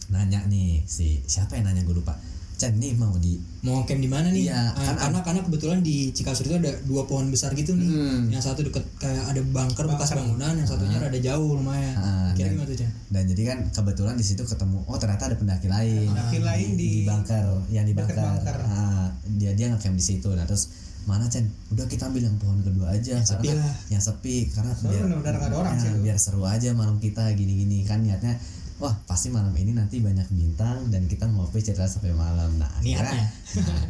nanya 0.07 0.45
nih 0.45 0.83
si 0.83 1.21
siapa 1.23 1.55
yang 1.55 1.67
nanya 1.67 1.83
gue 1.83 1.95
lupa 1.95 2.12
Chan 2.55 2.71
nih 2.73 2.95
mau 2.95 3.11
di 3.17 3.35
mau 3.61 3.83
camp 3.83 3.99
di 3.99 4.07
mana 4.07 4.31
nih? 4.31 4.47
Iya, 4.47 4.55
Nah, 4.71 4.79
kan 4.79 4.95
karena 4.97 5.19
karena 5.21 5.40
kebetulan 5.43 5.81
di 5.81 6.09
Cikasur 6.09 6.47
itu 6.47 6.55
ada 6.57 6.71
dua 6.83 7.03
pohon 7.03 7.27
besar 7.27 7.51
gitu 7.51 7.75
nih. 7.75 7.83
Hmm. 7.85 8.31
Yang 8.31 8.47
satu 8.47 8.62
deket 8.62 8.79
kayak 8.95 9.27
ada 9.27 9.43
bunker 9.43 9.83
bekas 9.85 10.14
bangunan, 10.14 10.55
yang 10.55 10.62
satunya 10.64 10.97
rada 10.97 11.19
jauh 11.19 11.51
lumayan. 11.53 11.95
Ah, 11.95 12.31
Kira 12.31 12.47
dan- 12.47 12.55
gimana 12.55 12.69
tuh 12.69 12.79
Chan? 12.79 12.90
dan 13.11 13.23
jadi 13.27 13.43
kan 13.45 13.59
kebetulan 13.73 14.14
di 14.14 14.23
situ 14.23 14.38
ketemu 14.40 14.79
oh 14.85 14.95
ternyata 14.95 15.27
ada 15.27 15.35
pendaki 15.35 15.67
lain 15.67 16.07
Pendaki 16.09 16.38
lain 16.40 16.69
di- 16.75 17.03
bunker 17.05 17.45
yang 17.69 17.83
di 17.83 17.93
bunker, 17.93 18.14
bunker. 18.14 18.57
Ah, 18.64 19.11
dia 19.29 19.51
dia 19.53 19.67
ngecamp 19.69 19.93
di 19.93 20.05
situ 20.05 20.31
nah 20.31 20.45
terus 20.45 20.71
mana 21.05 21.27
Chen 21.27 21.45
udah 21.69 21.85
kita 21.85 22.07
ambil 22.07 22.23
yang 22.23 22.38
pohon 22.38 22.59
kedua 22.61 22.87
aja 22.93 23.19
Yang 23.19 23.35
sepi 23.35 23.51
karena 23.51 23.61
lah. 23.61 23.75
yang 23.88 24.01
sepi 24.01 24.35
karena 24.49 24.73
Soalnya 24.73 25.03
bener-bener 25.05 25.35
nggak 25.37 25.49
ada 25.49 25.57
orang 25.59 25.75
ya, 25.75 25.83
sih 25.83 25.90
biar 26.01 26.17
seru 26.17 26.43
aja 26.45 26.71
malam 26.71 26.97
kita 26.97 27.35
gini-gini 27.35 27.83
kan 27.83 27.99
niatnya 28.01 28.38
wah 28.83 28.95
pasti 29.07 29.31
malam 29.31 29.55
ini 29.55 29.71
nanti 29.71 30.03
banyak 30.03 30.27
bintang 30.35 30.91
dan 30.91 31.07
kita 31.07 31.31
ngopi 31.31 31.63
cerita 31.63 31.87
sampai 31.87 32.11
malam. 32.15 32.59
Nah 32.59 32.71
akhirnya 32.81 33.15
Niatnya. 33.15 33.27
nah, 33.63 33.83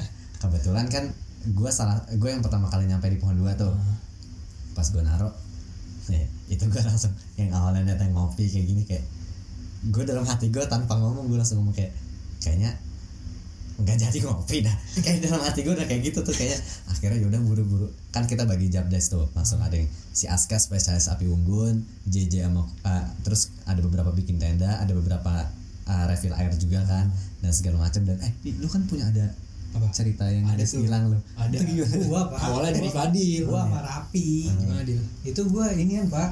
kebetulan 0.45 0.87
kan 0.93 1.05
gue 1.45 1.71
salah 1.73 2.01
gue 2.13 2.29
yang 2.29 2.41
pertama 2.45 2.69
kali 2.69 2.89
nyampe 2.89 3.09
di 3.09 3.17
pohon 3.17 3.37
dua 3.37 3.57
tuh. 3.57 3.73
Pas 4.77 4.85
gue 4.91 5.01
naro 5.01 5.31
ya, 6.11 6.27
itu 6.53 6.65
gue 6.69 6.83
langsung 6.89 7.13
yang 7.41 7.55
awalnya 7.57 7.97
datang 7.97 8.13
ngopi 8.13 8.45
kayak 8.49 8.67
gini 8.69 8.83
kayak 8.85 9.05
gue 9.89 10.05
dalam 10.05 10.25
hati 10.25 10.49
gue 10.49 10.65
tanpa 10.69 10.97
ngomong 10.97 11.29
gue 11.29 11.39
langsung 11.41 11.61
ngomong 11.61 11.77
kayak 11.77 11.93
kayaknya 12.41 12.77
nggak 13.77 13.97
jadi 13.99 14.19
ngopi 14.23 14.63
dah 14.63 14.77
kayak 15.05 15.19
dalam 15.21 15.41
hati 15.41 15.61
gue 15.61 15.73
udah 15.73 15.83
kayak 15.85 16.03
gitu 16.05 16.19
tuh 16.21 16.31
kayaknya 16.31 16.59
akhirnya 16.87 17.19
yaudah 17.19 17.41
buru-buru 17.41 17.87
kan 18.09 18.23
kita 18.25 18.45
bagi 18.45 18.69
job 18.69 18.87
desk 18.87 19.13
tuh 19.13 19.27
langsung 19.33 19.59
ada 19.59 19.75
yang 19.75 19.85
si 20.09 20.27
Aska 20.27 20.57
spesialis 20.57 21.07
api 21.07 21.27
unggun 21.27 21.81
JJ 22.05 22.45
sama 22.45 22.63
uh, 22.81 23.05
terus 23.21 23.49
ada 23.65 23.79
beberapa 23.79 24.09
bikin 24.09 24.37
tenda 24.37 24.79
ada 24.79 24.91
beberapa 24.91 25.51
uh, 25.85 26.05
refill 26.07 26.33
air 26.33 26.55
juga 26.55 26.81
kan 26.83 27.11
dan 27.39 27.51
segala 27.51 27.83
macam 27.83 28.03
dan 28.03 28.17
eh 28.21 28.31
lu 28.55 28.67
kan 28.67 28.83
punya 28.85 29.05
ada 29.07 29.27
Apa? 29.73 29.91
cerita 29.91 30.23
yang 30.25 30.47
Ada 30.47 30.63
tuh. 30.63 30.81
hilang 30.81 31.11
lu 31.11 31.19
Ada. 31.35 31.51
Itu 31.53 31.65
gimana? 31.67 31.97
gua 32.07 32.21
pak 32.31 32.39
Awalnya 32.47 32.73
dari 32.73 32.91
Fadil. 32.91 33.43
gua 33.45 33.61
sama 33.65 33.81
Rapi 33.83 34.29
Gimana 34.47 34.83
Dil? 34.83 35.03
itu 35.25 35.41
gua 35.51 35.67
ini 35.73 35.93
kan 35.97 36.07
pak 36.09 36.31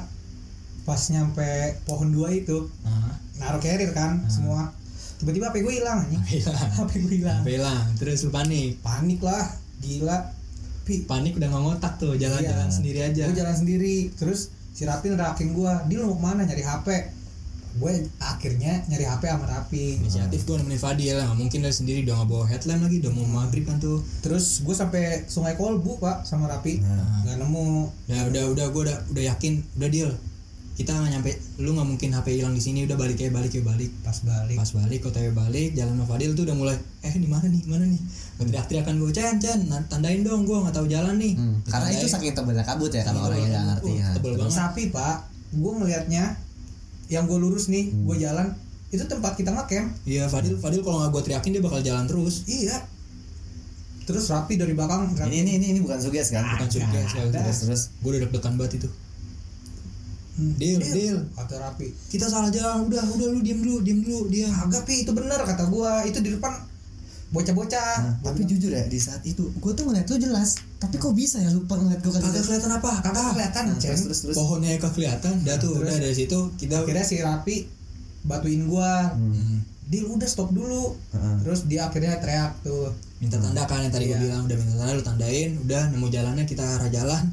pas 0.83 1.01
nyampe 1.09 1.49
pohon 1.83 2.07
dua 2.07 2.31
itu 2.31 2.71
Ah, 2.81 3.11
naruh 3.37 3.59
carrier 3.59 3.91
kan 3.91 4.23
semua 4.27 4.71
tiba-tiba 5.15 5.49
HP 5.49 5.55
gue 5.59 5.73
hilang. 5.75 5.99
HP 6.77 6.91
gue 6.99 7.13
hilang 7.19 7.41
Hilang. 7.43 7.83
Terus 7.95 8.23
lu 8.23 8.29
panik. 8.29 8.79
panik 8.79 9.19
lah 9.19 9.45
gila 9.79 10.17
Pi, 10.83 10.99
Panik 11.01 11.35
udah 11.35 11.47
nggak 11.47 11.63
ngotak 11.63 11.93
tuh, 11.95 12.11
jalan-jalan 12.13 12.67
Iya. 12.67 12.75
sendiri 12.75 12.99
aja. 13.01 13.23
gue 13.25 13.37
jalan 13.37 13.55
sendiri 13.55 14.11
terus 14.11 14.51
si 14.69 14.83
Rapi 14.83 15.07
nerakin 15.07 15.51
gue 15.51 15.71
dia 15.87 15.95
lu 15.97 16.11
mau 16.11 16.17
ke 16.17 16.23
mana 16.25 16.41
nyari 16.43 16.59
HP 16.59 16.87
gue 17.73 17.93
akhirnya 18.19 18.83
nyari 18.85 19.01
HP 19.01 19.23
sama 19.25 19.47
Rapi 19.47 19.97
Inisiatif 19.97 20.43
gue 20.43 20.55
nemenin 20.55 20.77
Fadil, 20.77 21.15
nggak 21.15 21.33
mungkin 21.33 21.59
dari 21.59 21.71
sendiri 21.71 22.03
udah 22.03 22.15
nggak 22.17 22.29
bawa 22.29 22.45
headlamp 22.45 22.81
lagi, 22.81 22.99
udah 22.99 23.11
mau 23.11 23.25
maghrib 23.25 23.63
kan 23.63 23.79
tuh. 23.79 24.03
terus 24.19 24.59
gue 24.59 24.75
sampai 24.75 25.23
Sungai 25.25 25.55
Kolbu 25.55 25.97
pak 25.97 26.21
sama 26.21 26.45
Rapi 26.45 26.83
Nah. 26.83 27.23
nggak 27.23 27.37
nemu 27.39 27.67
Ya 28.05 28.19
udah 28.27 28.43
udah 28.51 28.65
gue 28.67 28.81
udah 28.83 28.97
udah 29.09 29.23
yakin, 29.25 29.53
udah 29.73 29.87
deal. 29.87 30.11
Kita 30.73 30.89
nggak 30.91 31.11
nyampe, 31.11 31.31
lu 31.59 31.69
nggak 31.71 31.85
mungkin 31.87 32.09
HP 32.11 32.27
hilang 32.33 32.51
di 32.51 32.59
sini, 32.59 32.81
udah 32.83 32.95
balik 32.95 33.13
ya 33.15 33.29
balik 33.29 33.51
ya 33.51 33.61
balik. 33.61 33.93
pas 34.01 34.17
balik 34.19 34.57
Pas 34.57 34.71
balik, 34.73 34.99
OTW 35.03 35.29
balik, 35.31 35.69
jalan 35.71 35.93
sama 35.93 36.05
Fadil 36.07 36.33
tuh 36.33 36.43
udah 36.43 36.55
mulai, 36.55 36.73
eh 36.99 37.13
di 37.13 37.25
mana 37.25 37.45
nih, 37.45 37.61
mana 37.63 37.85
nih? 37.85 38.01
Teriak-teriakan 38.35 38.97
gue, 38.97 39.11
Chan, 39.11 39.37
Chan, 39.37 39.59
na- 39.63 39.85
tandain 39.85 40.19
dong, 40.19 40.43
gue 40.43 40.57
nggak 40.57 40.73
tahu 40.73 40.87
jalan 40.87 41.15
nih. 41.15 41.33
Hmm, 41.33 41.61
karena 41.63 41.87
itu 41.91 42.05
saking 42.07 42.33
tebelnya 42.33 42.63
kabut 42.63 42.89
ya 42.89 43.01
kalau 43.01 43.19
Iya, 43.19 43.27
orang 43.27 43.37
yang 43.37 43.45
nggak 43.45 43.53
tebel 43.53 43.69
ngerti 43.69 43.85
banget. 43.85 44.01
ya. 44.01 44.13
Tebel 44.13 44.33
banget. 44.35 44.57
tapi 44.57 44.83
pak 44.89 45.15
gue 45.53 45.71
ngelihatnya 45.71 46.23
yang 47.07 47.23
gue 47.23 47.37
lurus 47.37 47.65
nih 47.67 47.85
Hmm. 47.87 48.03
gue 48.03 48.15
jalan 48.19 48.47
itu 48.89 49.03
tempat 49.03 49.33
kita 49.33 49.49
ngecamp 49.51 49.87
Iya 50.03 50.25
Fadil, 50.25 50.57
Fadil 50.57 50.81
kalau 50.81 50.97
nggak 50.99 51.11
gue 51.11 51.21
teriakin 51.23 51.51
dia 51.51 51.61
bakal 51.61 51.79
jalan 51.79 52.05
terus. 52.05 52.41
iya 52.45 52.81
terus 54.03 54.25
Rapi 54.27 54.57
dari 54.57 54.73
belakang 54.73 55.13
Ini 55.13 55.37
ini 55.39 55.51
ini, 55.55 55.65
ini 55.69 55.79
bukan 55.79 55.95
suges 55.95 56.27
kan? 56.29 56.43
Bukan 56.43 56.67
suges, 56.67 57.07
ya. 57.09 57.23
Terus 57.29 57.57
terus 57.61 57.81
Gue 57.99 58.09
udah 58.11 58.21
deg-degan 58.23 58.57
banget 58.57 58.81
itu. 58.81 58.89
Hmm, 60.33 60.53
Deal, 60.55 60.81
deal. 60.81 61.17
kata 61.31 61.55
Rapi 61.55 61.93
Kita 62.07 62.25
salah 62.25 62.49
jalan, 62.49 62.85
udah, 62.85 63.05
udah 63.07 63.27
lu 63.27 63.39
diem 63.39 63.59
dulu, 63.59 63.79
diem 63.79 63.99
dulu, 63.99 64.25
dia. 64.27 64.49
agak 64.49 64.81
pi 64.81 65.01
itu 65.01 65.11
bener 65.11 65.37
kata 65.37 65.63
gue 65.63 65.91
itu 66.05 66.19
di 66.19 66.31
depan 66.31 66.53
bocah-bocah 67.29 67.93
Nah, 67.99 68.13
tapi 68.23 68.41
jujur 68.43 68.69
ya 68.69 68.81
di 68.83 68.97
saat 68.97 69.21
itu 69.23 69.41
gue 69.51 69.71
tuh 69.71 69.83
ngeliat 69.83 70.05
lu 70.05 70.17
jelas 70.19 70.53
tapi 70.77 70.97
kok 70.97 71.13
bisa 71.13 71.37
ya 71.37 71.49
lupa 71.49 71.73
ngeliat 71.75 71.97
gue 71.99 72.11
Kagak 72.11 72.25
kagak 72.27 72.43
kelihatan 72.43 72.71
apa, 72.71 72.91
kagak 72.99 73.13
kagak 73.15 73.33
kelihatan 73.33 73.63
Nah, 73.63 73.75
Ceng. 73.75 73.89
terus 73.89 74.01
terus 74.03 74.19
terus 74.23 74.35
Pohonnya 74.35 74.69
kagak 74.75 74.93
kelihatan, 74.93 75.33
dah 75.39 75.57
tuh, 75.57 75.71
terus? 75.71 75.81
udah 75.83 75.95
dari 75.99 76.15
situ 76.15 76.39
kita 76.55 76.75
akhirnya 76.79 77.03
si 77.03 77.15
Rapi 77.19 77.55
batuin 78.23 78.61
gua 78.63 79.13
Hmm. 79.13 79.33
Hmm. 79.33 79.59
Dil 79.83 80.07
udah 80.07 80.25
stop 80.25 80.49
dulu 80.49 80.95
Heeh. 81.11 81.35
terus 81.43 81.67
dia 81.67 81.85
akhirnya 81.85 82.17
teriak 82.17 82.55
tuh 82.59 82.89
minta 83.19 83.35
tanda 83.35 83.61
kan 83.63 83.81
yang 83.81 83.91
tadi 83.91 84.07
gue 84.07 84.15
Iya. 84.15 84.21
bilang 84.23 84.41
udah 84.43 84.55
minta 84.55 84.73
tanda 84.75 84.91
lu 84.91 85.03
tandain 85.03 85.49
udah 85.59 85.81
nemu 85.89 86.07
jalannya 86.07 86.43
kita 86.43 86.63
arah 86.63 86.87
jalan 86.87 87.23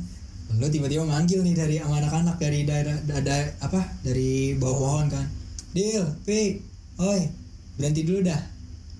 lu 0.58 0.66
tiba-tiba 0.66 1.06
manggil 1.06 1.44
nih 1.46 1.54
dari 1.54 1.76
sama 1.78 2.02
anak-anak 2.02 2.36
dari 2.42 2.66
daerah 2.66 2.96
ada 3.12 3.36
apa 3.62 3.80
dari 4.02 4.58
bawah 4.58 4.76
pohon 4.78 5.06
kan 5.06 5.26
Dil, 5.70 6.02
Pi, 6.26 6.58
oi 6.98 7.20
berhenti 7.78 8.02
dulu 8.02 8.26
dah 8.26 8.42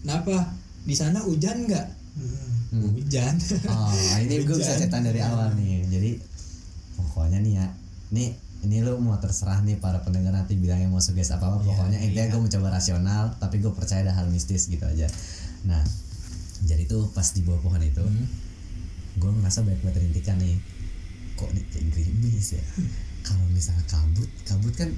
kenapa 0.06 0.54
di 0.86 0.94
sana 0.94 1.18
hujan 1.24 1.66
nggak 1.66 2.00
Hmm. 2.70 2.90
hujan 2.94 3.34
Oh, 3.66 3.90
ini 4.22 4.46
gue 4.46 4.54
bisa 4.54 4.78
cerita 4.78 5.02
dari 5.02 5.18
awal 5.18 5.58
nih. 5.58 5.90
Jadi 5.90 6.10
pokoknya 6.94 7.42
nih 7.42 7.52
ya, 7.58 7.66
nih 8.14 8.30
ini 8.62 8.76
lu 8.86 8.94
mau 9.02 9.18
terserah 9.18 9.58
nih 9.66 9.82
para 9.82 9.98
pendengar 10.06 10.30
nanti 10.30 10.54
bilangnya 10.54 10.86
mau 10.86 11.02
suges 11.02 11.34
apa 11.34 11.50
apa. 11.50 11.66
Pokoknya 11.66 11.98
intinya 11.98 12.30
gue 12.30 12.40
mencoba 12.46 12.70
rasional, 12.70 13.34
tapi 13.42 13.58
gue 13.58 13.74
percaya 13.74 14.06
ada 14.06 14.14
hal 14.14 14.30
mistis 14.30 14.70
gitu 14.70 14.86
aja. 14.86 15.10
Nah, 15.66 15.82
jadi 16.62 16.86
tuh 16.86 17.10
pas 17.10 17.26
di 17.34 17.42
bawah 17.42 17.58
pohon 17.58 17.82
itu, 17.82 18.04
gue 19.18 19.30
ngerasa 19.42 19.66
banyak 19.66 19.80
banget 19.82 20.06
rintikan 20.06 20.38
nih. 20.38 20.54
Kok 21.40 21.50
nih 21.57 21.64
kayak 21.72 21.85
gerimis 21.96 22.61
ya? 22.61 22.64
Kalau 23.24 23.44
misalnya 23.48 23.85
kabut, 23.88 24.29
kabut 24.44 24.74
kan 24.76 24.92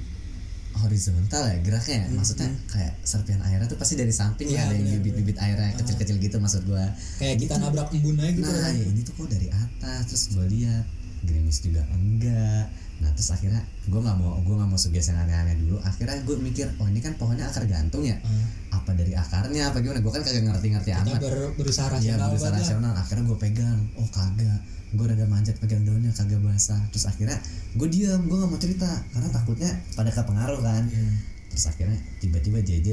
horizontal 0.73 1.43
ya 1.45 1.57
geraknya 1.61 1.99
ya. 2.01 2.07
maksudnya 2.09 2.49
kayak 2.65 2.97
serpian 3.05 3.41
airnya 3.45 3.69
tuh 3.69 3.77
pasti 3.77 3.93
dari 3.93 4.09
samping 4.09 4.49
ya 4.49 4.65
ada 4.65 4.73
yang 4.73 4.89
bibit-bibit 4.99 5.37
airnya 5.37 5.69
kecil-kecil 5.77 6.17
gitu 6.17 6.41
maksud 6.41 6.65
gue 6.65 6.85
kayak 7.21 7.37
kita 7.37 7.61
nabrak 7.61 7.93
embun 7.93 8.17
aja 8.17 8.33
gitu 8.33 8.49
nah 8.49 8.73
ya 8.73 8.85
ini 8.89 9.01
tuh 9.05 9.13
kok 9.13 9.29
dari 9.29 9.47
atas 9.53 10.01
terus 10.09 10.23
gue 10.33 10.45
lihat 10.49 10.85
gerimis 11.23 11.61
juga 11.61 11.85
enggak 11.93 12.73
nah 13.03 13.11
terus 13.11 13.29
akhirnya 13.29 13.59
gue 13.83 13.99
nggak 13.99 14.15
mau 14.15 14.39
gue 14.39 14.55
nggak 14.55 14.65
mau 14.65 14.79
suggest 14.79 15.11
yang 15.11 15.19
aneh-aneh 15.19 15.59
dulu. 15.59 15.75
Akhirnya 15.79 16.15
gue 16.23 16.35
mikir 16.39 16.71
oh 16.79 16.87
ini 16.87 16.97
kan 16.97 17.13
pohonnya 17.13 17.45
akar 17.45 17.67
gantung 17.67 18.01
ya? 18.01 18.15
Hmm. 18.17 18.47
apa 18.73 18.95
dari 18.95 19.11
akarnya? 19.13 19.69
Apa 19.69 19.77
gimana? 19.79 19.99
Gue 19.99 20.09
kan 20.09 20.23
kagak 20.23 20.43
ngerti-ngerti 20.43 20.89
kita 20.89 21.03
amat. 21.05 21.19
ber- 21.19 21.53
berusaha 21.53 21.87
Iya 21.99 22.15
rasional 22.17 22.27
berusaha 22.31 22.47
banget 22.47 22.55
lah. 22.55 22.63
rasional. 22.63 22.93
Akhirnya 22.95 23.23
gue 23.27 23.37
pegang. 23.37 23.79
Oh 23.93 24.07
kagak. 24.09 24.59
Gue 24.93 25.05
rada 25.05 25.25
manjat 25.25 25.55
pegang 25.57 25.83
daunnya 25.83 26.09
kagak 26.09 26.39
basah. 26.39 26.81
Terus 26.89 27.05
akhirnya 27.05 27.37
gue 27.73 27.87
diam 27.87 28.21
gue 28.23 28.33
nggak 28.33 28.49
mau 28.49 28.57
cerita. 28.57 28.89
Karena 29.11 29.29
takutnya 29.29 29.69
pada 29.93 30.09
kepengaruh 30.09 30.59
kan. 30.59 30.83
Iya. 30.87 31.11
terus 31.49 31.69
akhirnya 31.69 31.99
tiba-tiba 32.17 32.59
JJ 32.59 32.87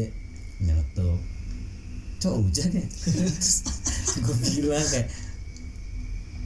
nyeletuk 0.61 1.16
cowok 2.18 2.38
hujan 2.44 2.68
ya? 2.70 2.85
Gue 4.20 4.35
bilang 4.37 4.85
kayak 4.85 5.09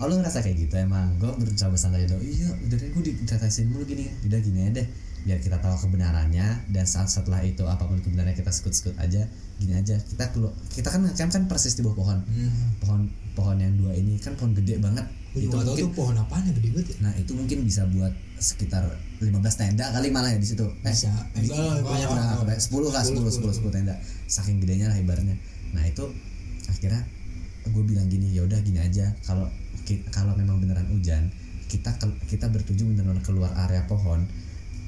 oh 0.01 0.07
lu 0.11 0.15
ngerasa 0.19 0.43
kayak 0.43 0.57
gitu 0.67 0.75
emang? 0.79 1.15
Gue 1.23 1.31
berusaha 1.39 1.71
bersantai 1.71 2.07
dong 2.11 2.21
iya 2.23 2.51
udah 2.51 2.77
deh 2.77 2.89
gue 2.91 3.03
diceritain 3.03 3.67
mulu 3.71 3.85
gini. 3.87 4.11
Udah 4.27 4.39
gini 4.43 4.59
aja 4.67 4.83
deh 4.83 4.89
biar 5.25 5.41
kita 5.41 5.57
tahu 5.57 5.89
kebenarannya 5.89 6.69
dan 6.69 6.85
saat 6.85 7.09
setelah 7.09 7.41
itu 7.41 7.65
apa 7.65 7.89
pun 7.89 7.97
kebenarannya 7.97 8.37
kita 8.37 8.53
sekut-sekut 8.53 8.93
aja 9.01 9.25
gini 9.57 9.73
aja. 9.73 9.97
Kita 9.97 10.29
keluar 10.37 10.53
kita 10.69 10.93
kan 10.93 11.01
ngecamp 11.07 11.31
kan 11.33 11.43
persis 11.49 11.75
di 11.79 11.83
bawah 11.87 11.97
pohon. 11.97 12.19
Hmm. 12.29 12.77
pohon 12.83 13.01
pohon 13.33 13.57
yang 13.57 13.73
dua 13.81 13.97
ini 13.97 14.21
kan 14.21 14.37
pohon 14.37 14.53
gede 14.53 14.77
banget. 14.83 15.07
Gue 15.33 15.49
itu 15.49 15.57
mungkin 15.57 15.89
tuh 15.89 15.93
pohon 15.97 16.15
apaan 16.21 16.45
yang 16.45 16.57
gede 16.61 16.69
banget 16.77 16.87
ya. 16.93 16.97
Nah 17.09 17.13
itu 17.17 17.33
mungkin 17.33 17.59
bisa 17.65 17.83
buat 17.89 18.13
sekitar 18.37 18.85
15 19.25 19.33
tenda 19.57 19.89
kali 19.95 20.13
malah 20.13 20.31
ya 20.35 20.39
di 20.39 20.47
situ. 20.47 20.67
Eh 20.85 20.93
bisa 20.93 21.09
di- 21.33 21.49
enggak 21.49 21.59
lah 21.59 21.75
banyak 21.81 22.09
nah, 22.13 22.37
lah. 22.37 22.37
kebanyakan 22.45 22.61
10 22.61 22.93
lah 22.93 23.03
10 23.03 23.41
10 23.41 23.59
10 23.65 23.75
tenda. 23.75 23.95
Saking 24.29 24.61
gedenya 24.61 24.93
lah 24.93 24.99
ibarnya 25.01 25.35
nah 25.75 25.83
itu 25.83 26.07
akhirnya 26.71 27.03
gue 27.67 27.83
bilang 27.83 28.07
gini 28.07 28.31
ya 28.37 28.45
udah 28.45 28.61
gini 28.61 28.79
aja. 28.79 29.11
Kalau 29.25 29.49
kalau 30.09 30.33
memang 30.35 30.59
beneran 30.59 30.89
hujan 30.89 31.29
kita 31.67 31.91
ke- 31.95 32.19
kita 32.27 32.49
bertuju 32.49 32.85
beneran 32.85 33.21
keluar 33.21 33.53
area 33.59 33.85
pohon 33.85 34.25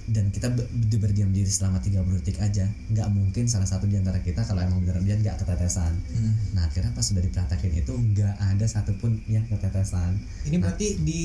dan 0.07 0.31
kita 0.31 0.47
be- 0.49 0.63
be- 0.87 1.03
berdiam 1.03 1.29
diri 1.29 1.51
selama 1.51 1.83
30 1.83 1.99
detik 2.17 2.39
aja 2.39 2.63
nggak 2.89 3.09
mungkin 3.11 3.51
salah 3.51 3.67
satu 3.67 3.85
di 3.85 3.99
antara 3.99 4.23
kita 4.23 4.39
kalau 4.41 4.63
emang 4.63 4.79
beneran 4.81 5.03
hujan 5.03 5.19
nggak 5.19 5.37
ketetesan 5.37 5.93
Hmm. 6.15 6.33
nah 6.55 6.63
akhirnya 6.63 6.95
pas 6.95 7.03
sudah 7.03 7.21
dipraktekin 7.21 7.75
itu 7.75 7.91
nggak 7.93 8.35
ada 8.39 8.65
satupun 8.65 9.19
yang 9.27 9.43
ketetesan 9.47 10.15
ini 10.47 10.57
berarti 10.57 11.03
di 11.03 11.21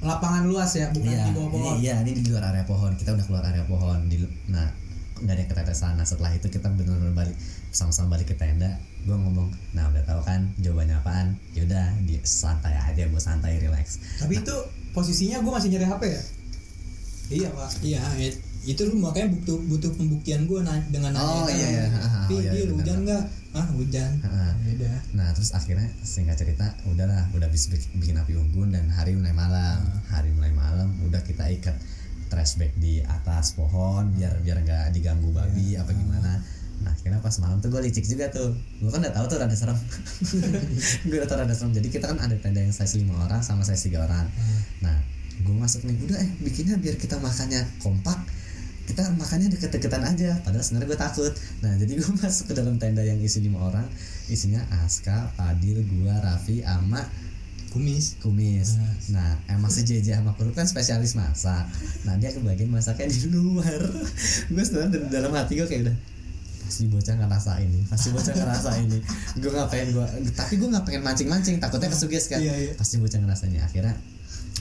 lapangan 0.00 0.44
luas 0.44 0.72
ya 0.72 0.88
bukan 0.90 1.08
iya, 1.10 1.24
di 1.24 1.32
bawah 1.32 1.50
pohon 1.50 1.74
iya, 1.78 1.94
ini 2.00 2.12
di 2.12 2.28
luar 2.28 2.44
area 2.46 2.64
pohon. 2.64 2.92
Kita 2.92 3.16
udah 3.16 3.24
keluar 3.24 3.40
area 3.42 3.64
pohon. 3.64 4.04
Di, 4.04 4.20
nah, 4.46 4.68
nggak 5.16 5.32
ada 5.32 5.40
yang 5.40 5.48
ketetesan. 5.48 5.96
Nah, 5.96 6.04
setelah 6.04 6.28
itu 6.28 6.44
kita 6.44 6.68
benar-benar 6.68 7.16
balik 7.16 7.32
sama-sama 7.72 8.12
balik 8.12 8.28
ke 8.28 8.36
tenda. 8.36 8.68
Gue 9.00 9.16
ngomong, 9.16 9.48
nah 9.72 9.88
udah 9.88 10.04
tahu 10.04 10.20
kan 10.20 10.52
jawabannya 10.60 11.00
apaan? 11.00 11.26
Yaudah, 11.56 11.96
di 12.04 12.13
santai 12.26 12.74
aja, 12.74 13.04
gue 13.04 13.20
santai, 13.20 13.56
relax. 13.58 14.00
tapi 14.16 14.38
itu 14.38 14.54
posisinya 14.90 15.38
gue 15.38 15.52
masih 15.52 15.68
nyari 15.70 15.86
HP 15.86 16.02
ya 16.08 16.22
iya 17.26 17.48
pak 17.50 17.70
Iya, 17.80 18.00
it- 18.18 18.40
itu 18.64 18.80
lu 18.82 18.96
makanya 18.96 19.28
butuh 19.30 19.60
butuh 19.66 19.92
pembuktian 19.92 20.44
gue 20.44 20.60
na- 20.60 20.80
dengan 20.86 21.12
nanya 21.12 21.20
Oh, 21.20 21.44
itu. 21.44 21.52
iya, 21.54 21.68
iya. 21.70 21.86
Ah, 21.90 22.00
ah, 22.00 22.24
Pi, 22.24 22.32
oh, 22.32 22.40
iya, 22.40 22.50
Dil, 22.50 22.64
iya, 22.64 22.72
hujan 22.72 22.98
nggak? 23.04 23.22
Ah, 23.52 23.66
hujan. 23.70 24.10
Heeh. 24.18 24.50
Ya. 24.80 24.96
Nah, 25.12 25.28
terus 25.30 25.52
akhirnya 25.52 25.84
singkat 26.00 26.34
cerita, 26.34 26.72
udahlah, 26.84 27.28
udah 27.30 27.46
bisa 27.46 27.68
bik- 27.68 27.92
bikin 27.94 28.16
api 28.16 28.32
unggun 28.34 28.72
dan 28.72 28.88
hari 28.88 29.12
mulai 29.14 29.30
malam. 29.32 29.84
Hari 30.06 30.32
mulai 30.32 30.50
malam, 30.50 30.96
udah 31.02 31.20
kita 31.20 31.44
ikat 31.50 31.76
trash 32.26 32.56
bag 32.56 32.72
di 32.74 32.98
atas 33.00 33.52
pohon 33.52 34.10
biar 34.10 34.40
biar 34.40 34.58
nggak 34.58 34.86
diganggu 34.90 35.28
babi 35.30 35.76
apa 35.76 35.92
gimana. 35.92 36.40
Nah, 36.84 36.92
akhirnya 36.92 37.18
pas 37.24 37.32
malam 37.40 37.64
tuh 37.64 37.72
gue 37.72 37.80
licik 37.80 38.04
juga 38.04 38.28
tuh. 38.28 38.52
Gue 38.78 38.92
kan 38.92 39.00
udah 39.00 39.14
tahu 39.16 39.24
tuh 39.32 39.38
rada 39.40 39.56
serem. 39.56 39.78
gue 41.08 41.16
udah 41.16 41.28
tahu 41.28 41.38
rada 41.40 41.54
serem. 41.56 41.72
Jadi 41.72 41.88
kita 41.88 42.12
kan 42.12 42.20
ada 42.20 42.36
tenda 42.36 42.60
yang 42.60 42.76
size 42.76 43.00
5 43.00 43.08
orang 43.24 43.40
sama 43.40 43.64
size 43.64 43.88
3 43.88 44.04
orang. 44.04 44.28
Nah, 44.84 44.96
gue 45.40 45.54
masuk 45.56 45.88
nih, 45.88 45.96
udah 46.04 46.20
eh 46.20 46.30
bikinnya 46.44 46.76
biar 46.76 47.00
kita 47.00 47.16
makannya 47.16 47.64
kompak. 47.80 48.20
Kita 48.84 49.16
makannya 49.16 49.48
deket-deketan 49.48 50.04
aja. 50.04 50.36
Padahal 50.44 50.60
sebenarnya 50.60 50.88
gue 50.92 51.00
takut. 51.00 51.32
Nah, 51.64 51.72
jadi 51.80 51.92
gue 51.96 52.10
masuk 52.20 52.52
ke 52.52 52.54
dalam 52.54 52.76
tenda 52.76 53.00
yang 53.00 53.16
isi 53.24 53.40
lima 53.40 53.64
orang. 53.64 53.88
Isinya 54.28 54.60
Aska, 54.84 55.32
Padil, 55.40 55.80
gua, 55.88 56.20
Raffi, 56.20 56.60
ama 56.68 57.00
Kumis. 57.72 58.20
Kumis. 58.22 58.78
Nah, 59.10 59.34
emang 59.50 59.66
si 59.66 59.82
JJ 59.82 60.22
sama 60.22 60.36
Kurut 60.38 60.54
kan 60.54 60.68
spesialis 60.68 61.18
masak. 61.18 61.66
Nah, 62.06 62.14
dia 62.20 62.30
kebagian 62.30 62.70
masaknya 62.70 63.10
di 63.10 63.34
luar. 63.34 63.82
gue 64.52 64.62
sebenarnya 64.62 65.10
dalam 65.10 65.34
hati 65.34 65.58
gue 65.58 65.66
kayak 65.66 65.90
udah 65.90 65.96
pasti 66.64 66.88
bocah 66.88 67.14
ngerasa 67.20 67.52
ini, 67.60 67.80
pasti 67.86 68.08
bocah 68.10 68.34
ngerasa 68.34 68.70
ini. 68.80 68.98
Gue 69.38 69.52
ngapain 69.52 69.88
gue, 69.92 70.06
tapi 70.32 70.56
gue 70.56 70.68
nggak 70.72 70.84
pengen 70.88 71.02
mancing-mancing, 71.04 71.60
takutnya 71.60 71.92
kesuges 71.92 72.32
kan. 72.32 72.40
Iya, 72.40 72.54
iya. 72.56 72.72
Pasti 72.74 72.96
bocah 72.96 73.20
ngerasa 73.20 73.44
ini. 73.52 73.60
Akhirnya 73.60 73.94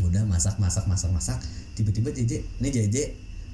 udah 0.04 0.28
masak, 0.28 0.60
masak, 0.60 0.84
masak, 0.86 1.10
masak. 1.16 1.40
Tiba-tiba 1.74 2.12
JJ, 2.12 2.32
ini 2.62 2.70
JJ 2.70 2.98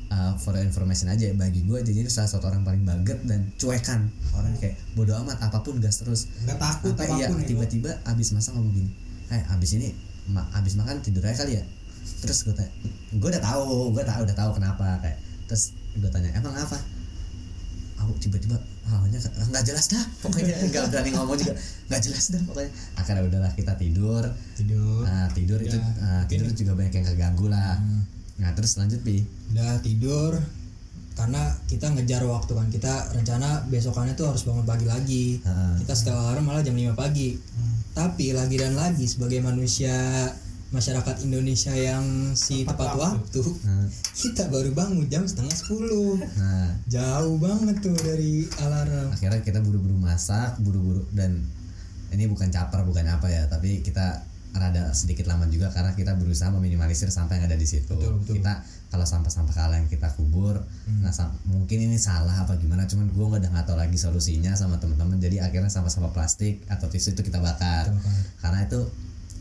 uh, 0.09 0.33
for 0.41 0.57
information 0.59 1.07
aja 1.09 1.29
bagi 1.37 1.63
gue 1.63 1.79
JJ 1.79 2.09
itu 2.09 2.11
salah 2.11 2.29
satu 2.29 2.49
orang 2.49 2.65
paling 2.65 2.83
baget 2.83 3.19
dan 3.25 3.49
cuekan 3.55 4.09
orang 4.35 4.53
kayak 4.57 4.75
bodoh 4.97 5.15
amat 5.23 5.37
apa 5.39 5.61
pun 5.61 5.77
gas 5.79 6.01
terus 6.01 6.27
nggak 6.45 6.57
takut 6.57 6.93
apa 6.97 7.03
iya 7.15 7.29
apa 7.29 7.37
pun 7.37 7.41
ya 7.45 7.47
tiba-tiba 7.47 7.91
abis 8.05 8.33
masak 8.33 8.57
ngomong 8.57 8.73
gini 8.73 8.89
eh 9.29 9.41
abis 9.53 9.77
ini 9.77 9.93
ma 10.29 10.45
abis 10.57 10.77
makan 10.77 11.01
tidur 11.01 11.21
aja 11.25 11.45
kali 11.45 11.57
ya 11.61 11.63
terus 12.25 12.43
gue 12.43 12.53
tanya 12.53 12.71
gue 13.13 13.29
udah 13.29 13.43
tahu 13.43 13.93
gue 13.95 14.03
tahu 14.03 14.21
udah 14.25 14.35
tahu 14.35 14.51
kenapa 14.57 14.85
kayak 15.01 15.17
terus 15.45 15.73
gue 15.97 16.09
tanya 16.09 16.29
emang 16.35 16.53
apa 16.53 16.77
aku 17.99 18.15
tiba-tiba 18.17 18.55
awalnya 18.89 19.19
nggak 19.21 19.63
jelas 19.67 19.85
dah 19.91 20.03
pokoknya 20.23 20.55
nggak 20.71 20.83
berani 20.89 21.09
ngomong 21.13 21.37
juga. 21.37 21.53
Nggak 21.91 22.01
jelas 22.09 22.25
dah 22.31 22.41
pokoknya. 22.47 22.71
Akhirnya 22.95 23.23
udahlah 23.27 23.51
kita 23.53 23.73
tidur. 23.75 24.23
Tidur. 24.55 25.03
nah 25.03 25.27
tidur 25.35 25.59
itu 25.61 25.77
Ya, 25.77 25.85
nah, 26.01 26.23
tidur 26.25 26.47
juga 26.55 26.71
banyak 26.75 26.93
yang 26.95 27.05
keganggu 27.13 27.47
lah. 27.51 27.77
Hmm. 27.77 28.03
nah 28.39 28.55
terus 28.55 28.79
lanjut 28.79 29.03
pi 29.03 29.27
Udah 29.51 29.83
tidur 29.83 30.39
karena 31.19 31.51
kita 31.67 31.91
ngejar 31.91 32.23
waktu 32.23 32.51
kan. 32.55 32.67
Kita 32.71 32.93
rencana 33.11 33.67
besokannya 33.67 34.15
tuh 34.15 34.31
harus 34.31 34.47
bangun 34.47 34.63
pagi 34.63 34.87
lagi. 34.87 35.25
Heeh. 35.43 35.73
kita 35.83 35.91
setel 35.91 36.15
alarm 36.15 36.47
malah 36.47 36.63
jam 36.63 36.71
5 36.73 36.95
pagi. 36.95 37.35
Tapi 37.91 38.31
lagi 38.31 38.55
dan 38.55 38.79
lagi 38.79 39.03
sebagai 39.03 39.43
manusia 39.43 39.91
masyarakat 40.69 41.25
Indonesia 41.25 41.73
yang 41.73 42.05
si 42.37 42.61
Tepat 42.61 42.93
tepat, 42.93 42.97
waktu. 42.97 43.41
waktu, 43.41 43.43
nah, 43.65 43.87
kita 44.13 44.43
baru 44.53 44.69
bangun 44.71 45.05
jam 45.09 45.25
setengah 45.25 45.49
sepuluh. 45.51 46.21
Nah. 46.37 46.69
Jauh 46.85 47.35
banget 47.41 47.81
tuh 47.81 47.97
dari 47.97 48.45
alarm. 48.61 49.09
Akhirnya 49.09 49.41
kita 49.41 49.59
buru-buru 49.65 49.97
masak 49.97 50.61
buru-buru 50.61 51.09
dan 51.09 51.41
ini 52.09 52.25
bukan 52.25 52.49
caper 52.49 52.85
bukan 52.85 53.05
apa 53.05 53.29
ya 53.29 53.45
tapi 53.45 53.85
kita 53.85 54.25
rada 54.49 54.89
sedikit 54.97 55.29
lama 55.29 55.45
juga 55.45 55.69
karena 55.69 55.93
kita 55.93 56.17
berusaha 56.17 56.49
meminimalisir 56.49 57.13
sampah 57.13 57.37
yang 57.37 57.45
ada 57.49 57.57
di 57.57 57.69
situ. 57.69 57.93
Betul, 57.93 58.17
betul. 58.21 58.41
kita 58.41 58.61
kalau 58.89 59.05
sampah-sampah 59.05 59.53
kalah 59.53 59.77
yang 59.77 59.85
kita 59.85 60.09
kubur 60.17 60.57
nah 61.05 61.13
sam- 61.13 61.37
mungkin 61.45 61.77
ini 61.85 62.01
salah 62.01 62.33
apa 62.41 62.57
gimana 62.57 62.89
cuman 62.89 63.13
gue 63.13 63.25
udah 63.37 63.45
nggak 63.53 63.69
tahu 63.69 63.77
lagi 63.77 63.97
solusinya 63.97 64.57
sama 64.57 64.81
teman-teman. 64.81 65.21
Jadi 65.21 65.37
akhirnya 65.37 65.69
sampah-sampah 65.69 66.09
plastik 66.13 66.65
atau 66.65 66.89
tisu 66.89 67.13
itu 67.13 67.21
kita 67.25 67.37
bakar. 67.37 67.89
Kita 67.89 67.97
bakar. 68.01 68.21
karena 68.41 68.59
itu 68.65 68.79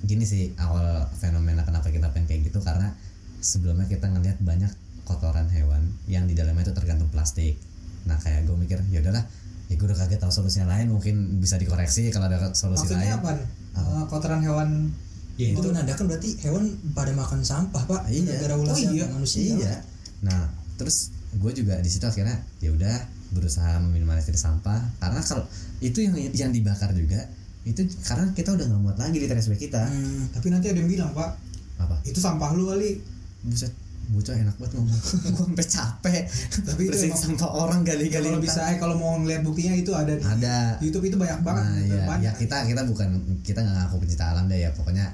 gini 0.02 0.22
sih 0.22 0.54
awal 0.56 1.06
fenomena 1.16 1.62
kenapa 1.62 1.90
kita 1.90 2.10
pengen 2.14 2.26
kayak 2.26 2.42
gitu 2.52 2.62
karena 2.62 2.94
sebelumnya 3.38 3.86
kita 3.86 4.06
ngelihat 4.06 4.38
banyak 4.40 4.70
kotoran 5.02 5.48
hewan 5.48 5.88
yang 6.06 6.28
di 6.28 6.36
dalamnya 6.36 6.68
itu 6.68 6.74
tergantung 6.76 7.08
plastik. 7.08 7.56
Nah 8.04 8.18
kayak 8.20 8.44
gue 8.46 8.56
mikir 8.56 8.78
ya 8.92 9.00
udahlah 9.00 9.24
ya 9.68 9.74
gue 9.76 9.86
udah 9.86 9.98
kaget 9.98 10.20
tahu 10.20 10.32
solusinya 10.32 10.68
lain 10.72 10.88
mungkin 10.88 11.40
bisa 11.40 11.60
dikoreksi 11.60 12.08
kalau 12.08 12.28
ada 12.28 12.52
solusi 12.52 12.88
maksudnya 12.88 13.16
lain. 13.16 13.20
apa 13.20 13.30
Eh, 13.78 14.04
kotoran 14.10 14.40
hewan 14.42 14.90
ya 15.38 15.54
itu. 15.54 15.62
menandakan 15.70 16.04
berarti 16.10 16.30
hewan 16.42 16.64
pada 16.92 17.12
makan 17.14 17.40
sampah 17.46 17.82
pak. 17.86 18.00
Iya. 18.10 18.42
gara-gara 18.42 18.54
ulah 18.58 18.74
Oh, 18.74 18.78
iya. 18.80 19.06
manusia 19.06 19.54
iya. 19.54 19.74
nah 20.18 20.50
terus 20.74 21.14
gue 21.36 21.52
juga 21.54 21.78
di 21.78 21.86
situ 21.86 22.02
akhirnya 22.02 22.42
ya 22.58 22.74
udah 22.74 22.96
berusaha 23.28 23.76
meminimalisir 23.84 24.34
sampah. 24.34 24.80
Karena 24.98 25.20
kalau 25.20 25.44
itu 25.78 26.00
yang 26.00 26.16
yang 26.32 26.50
dibakar 26.50 26.90
juga 26.96 27.28
itu 27.68 27.84
karena 28.00 28.24
kita 28.32 28.56
udah 28.56 28.64
nggak 28.64 28.80
muat 28.80 28.96
lagi 28.96 29.16
di 29.20 29.26
TSB 29.28 29.54
kita. 29.60 29.84
Hmm, 29.84 30.32
tapi 30.32 30.48
nanti 30.48 30.72
ada 30.72 30.78
yang 30.80 30.88
bilang 30.88 31.10
pak. 31.12 31.36
Apa? 31.78 32.00
Itu 32.02 32.18
sampah 32.18 32.56
lu 32.56 32.72
kali. 32.72 32.98
Buset 33.44 33.70
bocah 34.08 34.34
enak 34.40 34.56
banget 34.56 34.72
ngomong. 34.80 35.00
Gue 35.36 35.44
sampai 35.44 35.66
capek. 35.68 36.22
Tapi 36.64 36.80
itu 36.88 36.96
emang- 37.12 37.20
sampah 37.20 37.50
orang 37.52 37.80
gali-gali 37.84 38.32
kalau 38.32 38.40
bisa 38.40 38.60
eh 38.72 38.80
kalau 38.80 38.96
mau 38.96 39.20
ngeliat 39.20 39.44
buktinya 39.44 39.76
itu 39.76 39.92
ada 39.92 40.16
di 40.16 40.24
Ada. 40.24 40.80
YouTube 40.80 41.12
itu 41.12 41.16
banyak 41.20 41.44
banget 41.44 41.64
nah, 41.68 41.76
ya, 41.84 42.04
banyak. 42.08 42.24
Ya 42.24 42.40
kita 42.40 42.56
kita 42.64 42.82
bukan 42.88 43.08
kita 43.44 43.60
nggak 43.60 43.76
ngaku 43.84 43.96
pencinta 44.00 44.24
alam 44.32 44.48
deh 44.48 44.64
ya. 44.64 44.72
Pokoknya 44.72 45.12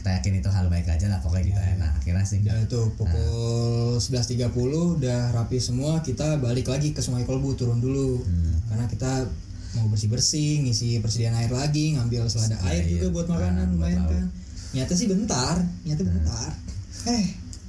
kita 0.00 0.08
yakin 0.08 0.40
itu 0.40 0.48
hal 0.48 0.66
baik 0.72 0.88
aja 0.88 1.06
lah. 1.12 1.20
Pokoknya 1.20 1.44
gitu 1.52 1.60
ya 1.60 1.74
nah 1.76 1.90
akhirnya 1.92 2.24
sih. 2.24 2.40
Ya 2.40 2.56
itu 2.56 2.80
pukul 2.96 4.00
11.30 4.00 4.56
udah 4.56 5.20
rapi 5.36 5.60
semua 5.60 6.00
kita 6.00 6.40
balik 6.40 6.72
lagi 6.72 6.96
ke 6.96 7.04
Sungai 7.04 7.28
Kolbu 7.28 7.60
turun 7.60 7.78
dulu. 7.84 8.24
Hmm. 8.24 8.56
karena 8.68 8.84
kita 8.84 9.12
mau 9.70 9.86
bersih 9.86 10.08
bersih 10.08 10.50
ngisi 10.60 10.96
persediaan 10.98 11.36
air 11.36 11.50
lagi 11.50 11.92
ngambil 11.92 12.24
selada 12.26 12.56
air 12.64 12.82
iya. 12.82 12.98
juga 12.98 13.06
buat 13.12 13.26
Nah, 13.26 13.36
makanan 13.36 13.66
buat 13.68 13.74
lumayan 13.74 14.00
kan. 14.04 14.26
nyata 14.70 14.94
sih 14.94 15.06
bentar 15.06 15.56
nyata 15.82 16.02
bentar. 16.02 16.50
eh 17.06 17.26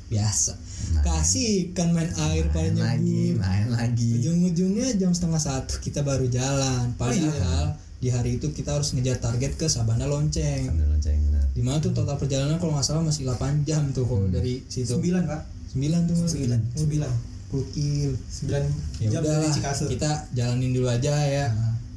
biasa. 0.07 0.53
Nah. 0.89 1.03
kasih 1.03 1.69
kan 1.71 1.91
main 1.91 2.09
air 2.09 2.49
pada 2.49 2.65
main 2.67 2.97
lagi 2.97 3.05
nyebur 3.29 3.39
main 3.39 3.67
lagi. 3.69 4.09
Ujung-ujungnya 4.15 4.87
jam 4.95 5.11
setengah 5.11 5.37
satu 5.37 5.77
kita 5.79 6.01
baru 6.01 6.25
jalan. 6.25 6.91
Oh, 6.91 7.07
iya. 7.07 7.29
padahal 7.29 7.65
di 7.99 8.09
hari 8.09 8.39
itu 8.39 8.49
kita 8.49 8.73
harus 8.73 8.89
ngejar 8.91 9.19
target 9.19 9.53
ke 9.53 9.65
Sabana 9.65 10.03
Lonceng. 10.03 10.65
Sambil 10.65 10.87
lonceng 10.87 11.19
benar. 11.21 11.45
Di 11.51 11.61
mana 11.61 11.77
tuh 11.77 11.91
total 11.91 12.15
perjalanan 12.15 12.57
kalau 12.57 12.73
nggak 12.73 12.85
salah 12.85 13.03
masih 13.03 13.27
8 13.27 13.61
jam 13.63 13.91
tuh 13.91 14.07
Hmm. 14.07 14.31
dari 14.31 14.63
situ. 14.65 14.87
Sembilan 14.89 15.23
pak. 15.23 15.41
9 15.69 16.01
tuh. 16.03 16.15
Mas. 16.15 16.31
sembilan. 16.31 16.59
sembilan 16.73 17.11
Gokil. 17.49 18.11
sembilan 18.25 18.63
Ya 18.99 19.07
jam 19.09 19.21
udah 19.21 19.33
dari 19.35 19.49
Cikasur. 19.51 19.87
kita 19.89 20.11
jalanin 20.31 20.71
dulu 20.71 20.87
aja 20.87 21.13
ya. 21.21 21.45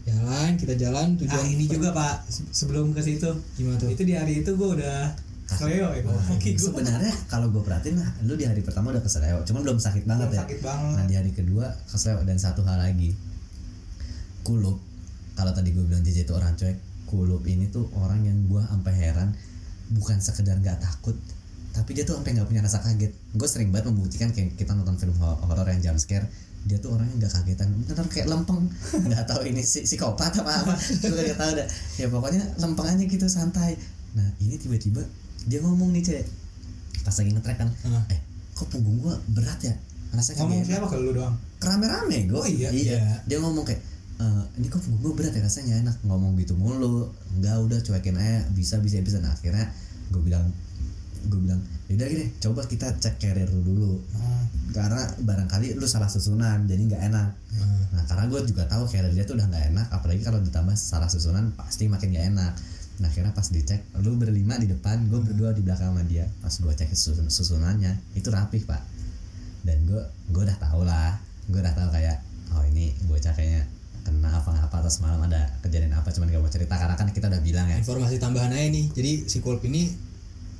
Jalan, 0.02 0.50
kita 0.58 0.74
jalan 0.74 1.14
ah 1.14 1.18
tujuan 1.22 1.46
ini 1.46 1.64
juga 1.66 1.94
pak. 1.94 2.26
Se- 2.26 2.48
sebelum 2.50 2.90
ke 2.90 3.00
situ. 3.00 3.30
Gimana 3.54 3.78
tuh? 3.78 3.88
itu 3.88 4.02
di 4.02 4.14
hari 4.14 4.42
itu 4.42 4.50
gue 4.50 4.68
udah 4.74 5.14
keleo 5.52 5.92
ya 5.92 6.00
kaki 6.00 6.56
gue 6.56 6.64
sebenarnya 6.64 7.12
kalau 7.28 7.52
gue 7.52 7.60
perhatiin 7.60 8.00
lah 8.00 8.08
lu 8.24 8.40
di 8.40 8.48
hari 8.48 8.64
pertama 8.64 8.88
udah 8.88 9.04
keseleo 9.04 9.44
cuman 9.44 9.60
belum 9.60 9.76
sakit 9.76 10.08
banget 10.08 10.32
ya. 10.32 10.48
sakit 10.48 10.58
nah 10.64 10.72
banget 10.96 11.04
di 11.04 11.14
hari 11.20 11.30
kedua 11.30 11.68
keseleo 11.86 12.24
dan 12.24 12.40
satu 12.40 12.64
hal 12.64 12.80
lagi. 12.80 13.12
Kulup 14.42 14.80
kalau 15.32 15.52
tadi 15.52 15.70
gue 15.70 15.84
bilang 15.84 16.00
JJ 16.00 16.24
itu 16.24 16.32
orang 16.32 16.56
cuek 16.56 16.76
kulup 17.04 17.44
ini 17.44 17.68
tuh 17.68 17.84
orang 17.94 18.24
yang 18.24 18.38
gue 18.48 18.62
sampai 18.64 18.92
heran 18.96 19.36
bukan 19.92 20.18
sekedar 20.18 20.56
nggak 20.56 20.80
takut 20.80 21.14
tapi 21.72 21.92
dia 21.92 22.04
tuh 22.04 22.16
sampai 22.16 22.36
nggak 22.36 22.48
punya 22.48 22.60
rasa 22.60 22.80
kaget. 22.80 23.12
Gue 23.32 23.48
sering 23.48 23.72
banget 23.72 23.88
membuktikan 23.88 24.28
kayak 24.28 24.56
kita 24.56 24.72
nonton 24.72 24.96
film 24.96 25.16
ho- 25.20 25.40
horor 25.42 25.64
yang 25.68 25.80
jump 25.82 25.96
scare 25.96 26.28
dia 26.62 26.79
tuh 26.79 26.94
orangnya 26.94 27.14
nggak 27.18 27.33
kagetan. 27.33 27.68
Bener 27.75 28.07
kayak 28.07 28.27
lempeng. 28.31 28.62
Nggak 29.11 29.25
tahu 29.27 29.42
ini 29.44 29.61
si 29.61 29.83
psikopat 29.83 30.31
apa 30.38 30.53
apa. 30.62 30.75
Gue 30.79 31.22
nggak 31.27 31.38
tahu 31.38 31.53
dah. 31.59 31.66
Ya 31.98 32.07
pokoknya 32.07 32.42
lempeng 32.57 32.87
aja 32.87 33.03
gitu 33.03 33.27
santai. 33.27 33.75
Nah 34.14 34.27
ini 34.38 34.55
tiba-tiba 34.55 35.03
dia 35.44 35.59
ngomong 35.59 35.90
nih 35.90 36.03
cek. 36.03 36.22
Pas 37.03 37.14
lagi 37.14 37.31
ngetrek 37.35 37.59
kan. 37.59 37.68
Ah. 37.85 38.07
eh 38.09 38.20
kok 38.53 38.70
punggung 38.70 39.01
gua 39.01 39.18
berat 39.33 39.59
ya? 39.59 39.75
Rasanya 40.14 40.44
ngomong 40.44 40.61
kayak 40.61 40.70
siapa 40.70 40.87
ke 40.87 40.96
lu 41.01 41.11
doang? 41.12 41.35
Rame-rame 41.59 42.18
gue 42.29 42.37
Oh, 42.37 42.46
iya? 42.46 42.68
iya. 42.70 42.94
Iya. 43.01 43.14
dia 43.27 43.38
ngomong 43.40 43.64
kayak 43.64 43.81
"Eh, 44.20 44.42
ini 44.61 44.66
kok 44.68 44.79
punggung 44.79 45.03
gue 45.03 45.12
berat 45.18 45.35
ya? 45.35 45.42
Rasanya 45.42 45.75
enak. 45.83 45.96
Ngomong 46.07 46.38
gitu 46.38 46.55
mulu. 46.55 47.11
Enggak 47.35 47.59
udah 47.59 47.79
cuekin 47.81 48.14
aja. 48.14 48.46
Bisa 48.55 48.79
bisa 48.79 49.03
bisa. 49.03 49.18
Nah 49.18 49.35
akhirnya 49.35 49.66
gue 50.14 50.22
bilang 50.22 50.46
gue 51.22 51.38
bilang 51.38 51.59
yaudah 51.87 52.07
gini 52.09 52.25
coba 52.38 52.62
kita 52.64 52.87
cek 52.96 53.18
carrier 53.18 53.51
lu 53.51 53.61
dulu. 53.64 53.90
Ah, 54.14 54.31
karena 54.72 55.04
barangkali 55.20 55.76
lu 55.76 55.87
salah 55.87 56.08
susunan 56.08 56.64
jadi 56.66 56.80
nggak 56.80 57.02
enak. 57.12 57.28
Hmm. 57.52 57.82
nah 57.92 58.04
karena 58.08 58.24
gue 58.32 58.40
juga 58.48 58.64
tahu 58.64 58.88
carrier 58.88 59.12
dia 59.12 59.24
tuh 59.28 59.37
udah 59.37 59.46
nggak 59.46 59.64
enak 59.76 59.87
apalagi 59.92 60.24
kalau 60.24 60.40
ditambah 60.40 60.72
salah 60.74 61.06
susunan 61.12 61.52
pasti 61.54 61.87
makin 61.87 62.11
nggak 62.11 62.26
enak. 62.32 62.52
Nah 63.00 63.08
akhirnya 63.08 63.32
pas 63.37 63.48
dicek 63.48 63.80
lu 64.00 64.16
berlima 64.16 64.56
di 64.56 64.66
depan 64.68 65.06
gue 65.06 65.20
berdua 65.20 65.52
di 65.52 65.62
belakang 65.62 65.92
sama 65.94 66.02
dia. 66.08 66.26
Pas 66.40 66.52
gue 66.52 66.72
cek 66.72 66.90
susun 66.96 67.28
susunannya 67.28 67.92
itu 68.16 68.28
rapih 68.32 68.64
pak. 68.64 68.82
Dan 69.62 69.85
gue 69.87 70.02
gue 70.32 70.42
udah 70.42 70.58
tahu 70.58 70.82
lah. 70.82 71.20
Gue 71.46 71.61
udah 71.61 71.74
tahu 71.76 71.88
kayak 71.92 72.24
oh 72.56 72.64
ini 72.66 72.92
bocah 73.06 73.32
kayaknya 73.37 73.68
kena 74.02 74.35
apa 74.35 74.50
apa 74.58 74.76
atau 74.82 74.90
semalam 74.90 75.22
ada 75.30 75.46
kejadian 75.62 75.94
apa 75.94 76.11
cuman 76.11 76.26
gak 76.28 76.42
mau 76.42 76.52
cerita. 76.52 76.74
Karena 76.74 76.96
kan 76.98 77.08
kita 77.12 77.30
udah 77.30 77.42
bilang 77.44 77.66
ya. 77.70 77.76
Informasi 77.78 78.18
tambahan 78.18 78.52
aja 78.52 78.68
nih. 78.68 78.87
Jadi 78.92 79.12
si 79.28 79.38
Kulp 79.40 79.62
ini 79.64 80.12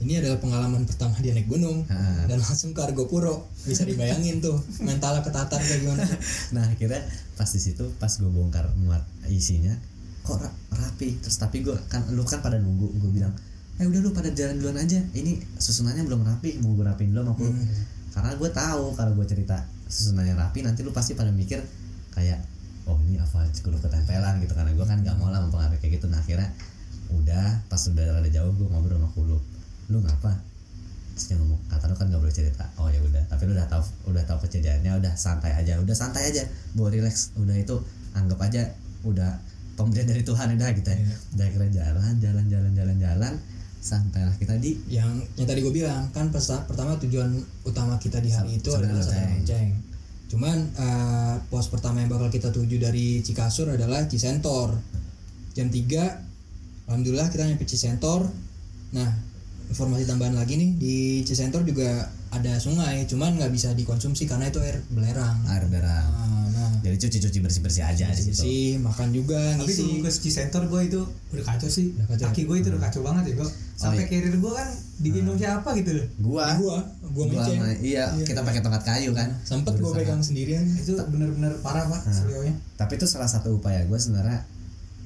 ini 0.03 0.19
adalah 0.19 0.43
pengalaman 0.43 0.83
pertama 0.83 1.15
dia 1.23 1.31
naik 1.31 1.47
gunung. 1.47 1.87
Ha. 1.87 2.27
dan 2.27 2.43
langsung 2.43 2.75
ke 2.75 2.81
Argo 2.83 3.07
Puro. 3.07 3.47
Bisa 3.63 3.87
dibayangin 3.87 4.43
tuh 4.43 4.59
mentalnya 4.83 5.23
ketatar 5.23 5.63
kayak 5.63 5.87
gimana. 5.87 6.03
nah 6.55 6.67
akhirnya 6.67 7.01
pas 7.39 7.47
di 7.47 7.61
situ 7.63 7.87
pas 7.97 8.11
gue 8.11 8.27
bongkar 8.27 8.67
muat 8.83 9.03
isinya 9.31 9.73
kok 10.27 10.43
ra- 10.43 10.55
rapi. 10.75 11.23
Terus 11.23 11.39
tapi 11.39 11.63
gue 11.63 11.75
kan 11.87 12.03
lu 12.11 12.27
kan 12.27 12.43
pada 12.43 12.59
nunggu 12.59 12.91
gue 12.99 13.11
bilang 13.15 13.33
eh 13.81 13.87
udah 13.89 14.01
lu 14.03 14.11
pada 14.11 14.29
jalan 14.35 14.59
duluan 14.59 14.79
aja. 14.83 14.99
Ini 15.15 15.39
susunannya 15.57 16.03
belum 16.05 16.27
rapi 16.27 16.59
mau 16.59 16.75
gue 16.75 16.85
rapiin 16.85 17.15
dulu 17.15 17.23
sama 17.23 17.43
lu 17.47 17.53
karena 18.13 18.31
gue 18.37 18.51
tahu 18.53 18.85
kalau 18.93 19.13
gue 19.17 19.27
cerita 19.31 19.57
susunannya 19.89 20.35
rapi 20.37 20.61
nanti 20.67 20.85
lu 20.85 20.93
pasti 20.93 21.15
pada 21.17 21.33
mikir 21.33 21.63
kayak 22.13 22.43
oh 22.85 22.99
ini 23.07 23.17
apa 23.23 23.47
gue 23.49 23.79
ketempelan 23.79 24.43
gitu. 24.43 24.53
Karena 24.53 24.75
gue 24.75 24.87
kan 24.87 24.99
gak 25.01 25.17
mau 25.17 25.31
lah 25.31 25.39
mempengaruhi 25.47 25.79
kayak 25.79 26.03
gitu. 26.03 26.07
Nah 26.11 26.19
akhirnya 26.19 26.51
udah 27.13 27.69
pas 27.69 27.81
udah 27.93 28.19
rada 28.19 28.31
jauh 28.33 28.53
gue 28.57 28.67
ngobrol 28.73 28.97
sama 28.97 29.09
kulub 29.13 29.43
lu 29.89 29.99
ngapa? 30.05 30.33
Terus 31.13 31.25
dia 31.29 31.37
ngomong 31.41 31.61
kata 31.69 31.85
lu 31.91 31.95
kan 31.99 32.07
gak 32.09 32.23
boleh 32.23 32.35
cerita. 32.35 32.65
Oh 32.79 32.89
ya 32.89 33.01
udah. 33.03 33.25
Tapi 33.27 33.43
lu 33.49 33.53
udah 33.57 33.69
tahu 33.69 33.83
udah 34.13 34.23
tahu 34.29 34.39
kejadiannya 34.49 34.99
udah 35.03 35.13
santai 35.17 35.53
aja. 35.57 35.81
Udah 35.81 35.97
santai 35.97 36.31
aja. 36.31 36.43
Bawa 36.77 36.89
relax. 36.93 37.35
Udah 37.37 37.57
itu 37.57 37.77
anggap 38.13 38.39
aja 38.45 38.63
udah 39.03 39.41
pemberian 39.75 40.09
dari 40.09 40.23
Tuhan 40.23 40.55
udah 40.57 40.69
gitu 40.77 40.89
ya. 40.89 40.97
Iya. 40.99 41.17
udah 41.37 41.45
akhirnya 41.49 41.71
jalan 41.81 42.15
jalan 42.21 42.45
jalan 42.49 42.73
jalan 42.77 42.97
jalan. 43.01 43.33
Sampailah 43.83 44.39
kita 44.39 44.63
di 44.63 44.79
yang 44.87 45.11
yang 45.35 45.43
tadi 45.43 45.59
gue 45.59 45.75
bilang 45.75 46.07
kan 46.15 46.31
pesta, 46.31 46.63
pertama 46.71 46.95
tujuan 47.03 47.35
utama 47.67 47.99
kita 47.99 48.23
di 48.23 48.31
hari 48.31 48.63
itu 48.63 48.71
Sabana 48.71 48.95
adalah 48.95 49.03
Sabana 49.03 49.35
Lonceng. 49.35 49.71
Cuman 50.31 50.59
eh, 50.79 51.35
pos 51.51 51.67
pertama 51.67 51.99
yang 51.99 52.11
bakal 52.15 52.31
kita 52.31 52.55
tuju 52.55 52.79
dari 52.79 53.21
Cikasur 53.27 53.75
adalah 53.75 54.07
Cisentor. 54.07 54.79
Jam 55.53 55.69
3 55.69 56.89
alhamdulillah 56.89 57.27
kita 57.27 57.43
nyampe 57.43 57.67
Cisentor. 57.67 58.31
Nah, 58.95 59.11
informasi 59.73 60.05
tambahan 60.05 60.37
lagi 60.37 60.61
nih 60.61 60.71
di 60.77 60.97
Cisentor 61.25 61.65
juga 61.65 62.13
ada 62.29 62.57
sungai, 62.61 63.09
cuman 63.09 63.41
nggak 63.41 63.53
bisa 63.53 63.73
dikonsumsi 63.73 64.29
karena 64.29 64.53
itu 64.53 64.61
air 64.61 64.81
belerang. 64.93 65.37
air 65.49 65.65
darah 65.73 66.05
Nah, 66.13 66.45
nah. 66.53 66.71
Jadi 66.85 66.97
cuci 66.97 67.19
cuci 67.29 67.39
bersih 67.41 67.61
bersih 67.65 67.85
aja 67.85 68.13
situ. 68.13 68.37
Sih 68.37 68.77
makan 68.81 69.13
juga 69.13 69.37
tapi 69.57 69.69
ngisi. 69.69 70.01
ke 70.05 70.11
ski 70.13 70.31
center 70.33 70.65
gue 70.69 70.81
itu 70.89 71.01
udah 71.33 71.45
kacau 71.45 71.69
sih. 71.69 71.97
Udah 71.97 72.07
kacau. 72.13 72.25
kaki 72.29 72.43
gue 72.45 72.57
itu 72.61 72.69
udah 72.73 72.83
kacau 72.85 73.01
banget 73.05 73.33
ya 73.33 73.35
gue 73.41 73.49
sampai 73.77 74.05
iya. 74.05 74.11
carrier 74.13 74.37
gue 74.37 74.53
kan 74.53 74.69
digendong 75.03 75.39
siapa 75.41 75.69
gitu 75.77 75.91
loh. 75.97 76.07
Gua? 76.21 76.45
Gua, 76.61 76.77
gua 77.13 77.25
gua 77.33 77.43
sama- 77.43 77.81
iya, 77.81 78.05
kita 78.23 78.41
pakai 78.45 78.61
tongkat 78.61 78.83
kayu 78.85 79.11
kan. 79.17 79.29
Sempet 79.43 79.75
gue 79.77 79.91
pegang 79.93 80.23
sendirian. 80.23 80.65
itu 80.73 80.95
bener-bener 81.09 81.53
parah 81.65 81.87
pak 81.89 82.01
serionya 82.13 82.55
tapi 82.83 82.99
itu 82.99 83.07
salah 83.07 83.31
satu 83.31 83.63
upaya 83.63 83.87
gue 83.87 83.95
sebenarnya 83.95 84.43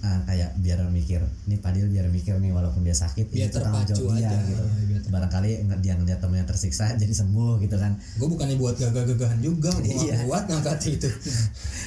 ah, 0.01 0.21
kayak 0.25 0.57
biar 0.57 0.79
mikir 0.87 1.19
nih 1.45 1.57
Padil 1.57 1.87
biar 1.87 2.07
mikir 2.07 2.37
nih 2.37 2.51
walaupun 2.51 2.81
dia 2.81 2.93
sakit 2.93 3.29
Biar 3.29 3.47
itu 3.47 3.57
tanggung 3.57 3.83
terpacu 3.83 4.03
jawab 4.03 4.15
dia 4.15 4.27
aja. 4.27 4.39
gitu. 4.43 4.63
Iya, 4.63 4.83
biar 4.83 5.01
barangkali 5.07 5.51
dia 5.79 5.93
ngeliat 5.95 6.19
temennya 6.19 6.45
tersiksa 6.45 6.85
jadi 7.01 7.13
sembuh 7.13 7.59
gitu 7.59 7.77
kan. 7.77 7.93
Gue 8.17 8.29
bukannya 8.29 8.57
buat 8.57 8.75
gagah-gagahan 8.75 9.39
juga 9.39 9.71
gue 9.73 9.87
Iya. 9.87 10.25
kuat 10.25 10.45
ngangkat 10.47 10.79
itu. 10.95 11.09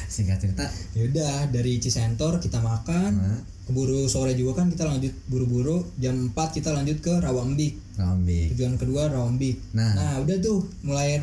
Singkat 0.08 0.38
cerita. 0.40 0.66
Yaudah 0.94 1.48
dari 1.48 1.78
Cisentor 1.78 2.38
kita 2.38 2.60
makan 2.60 3.12
Nah. 3.12 3.40
keburu 3.66 4.06
sore 4.06 4.34
juga 4.34 4.58
kan 4.58 4.68
kita 4.68 4.82
lanjut 4.84 5.14
buru-buru 5.26 5.86
jam 5.96 6.18
4 6.28 6.34
kita 6.52 6.74
lanjut 6.74 6.98
ke 7.00 7.14
Rawambik 7.16 7.78
Rombik 7.96 8.54
tujuan 8.54 8.74
kedua 8.76 9.06
Rawambik 9.08 9.62
Nah. 9.72 10.18
udah 10.18 10.38
tuh 10.40 10.66
mulai 10.82 11.22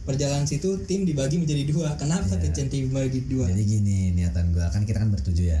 perjalanan 0.00 0.42
situ 0.44 0.78
tim 0.84 1.02
dibagi 1.02 1.36
menjadi 1.36 1.66
dua. 1.66 1.92
Kenapa 1.94 2.30
tuh 2.30 2.50
tim 2.50 2.66
dibagi 2.68 3.26
dua? 3.26 3.46
Jadi 3.46 3.62
gini 3.64 3.98
niatan 4.12 4.50
gue 4.50 4.62
kan 4.64 4.82
kita 4.82 4.98
kan 4.98 5.10
bertujuh 5.10 5.50
ya 5.50 5.60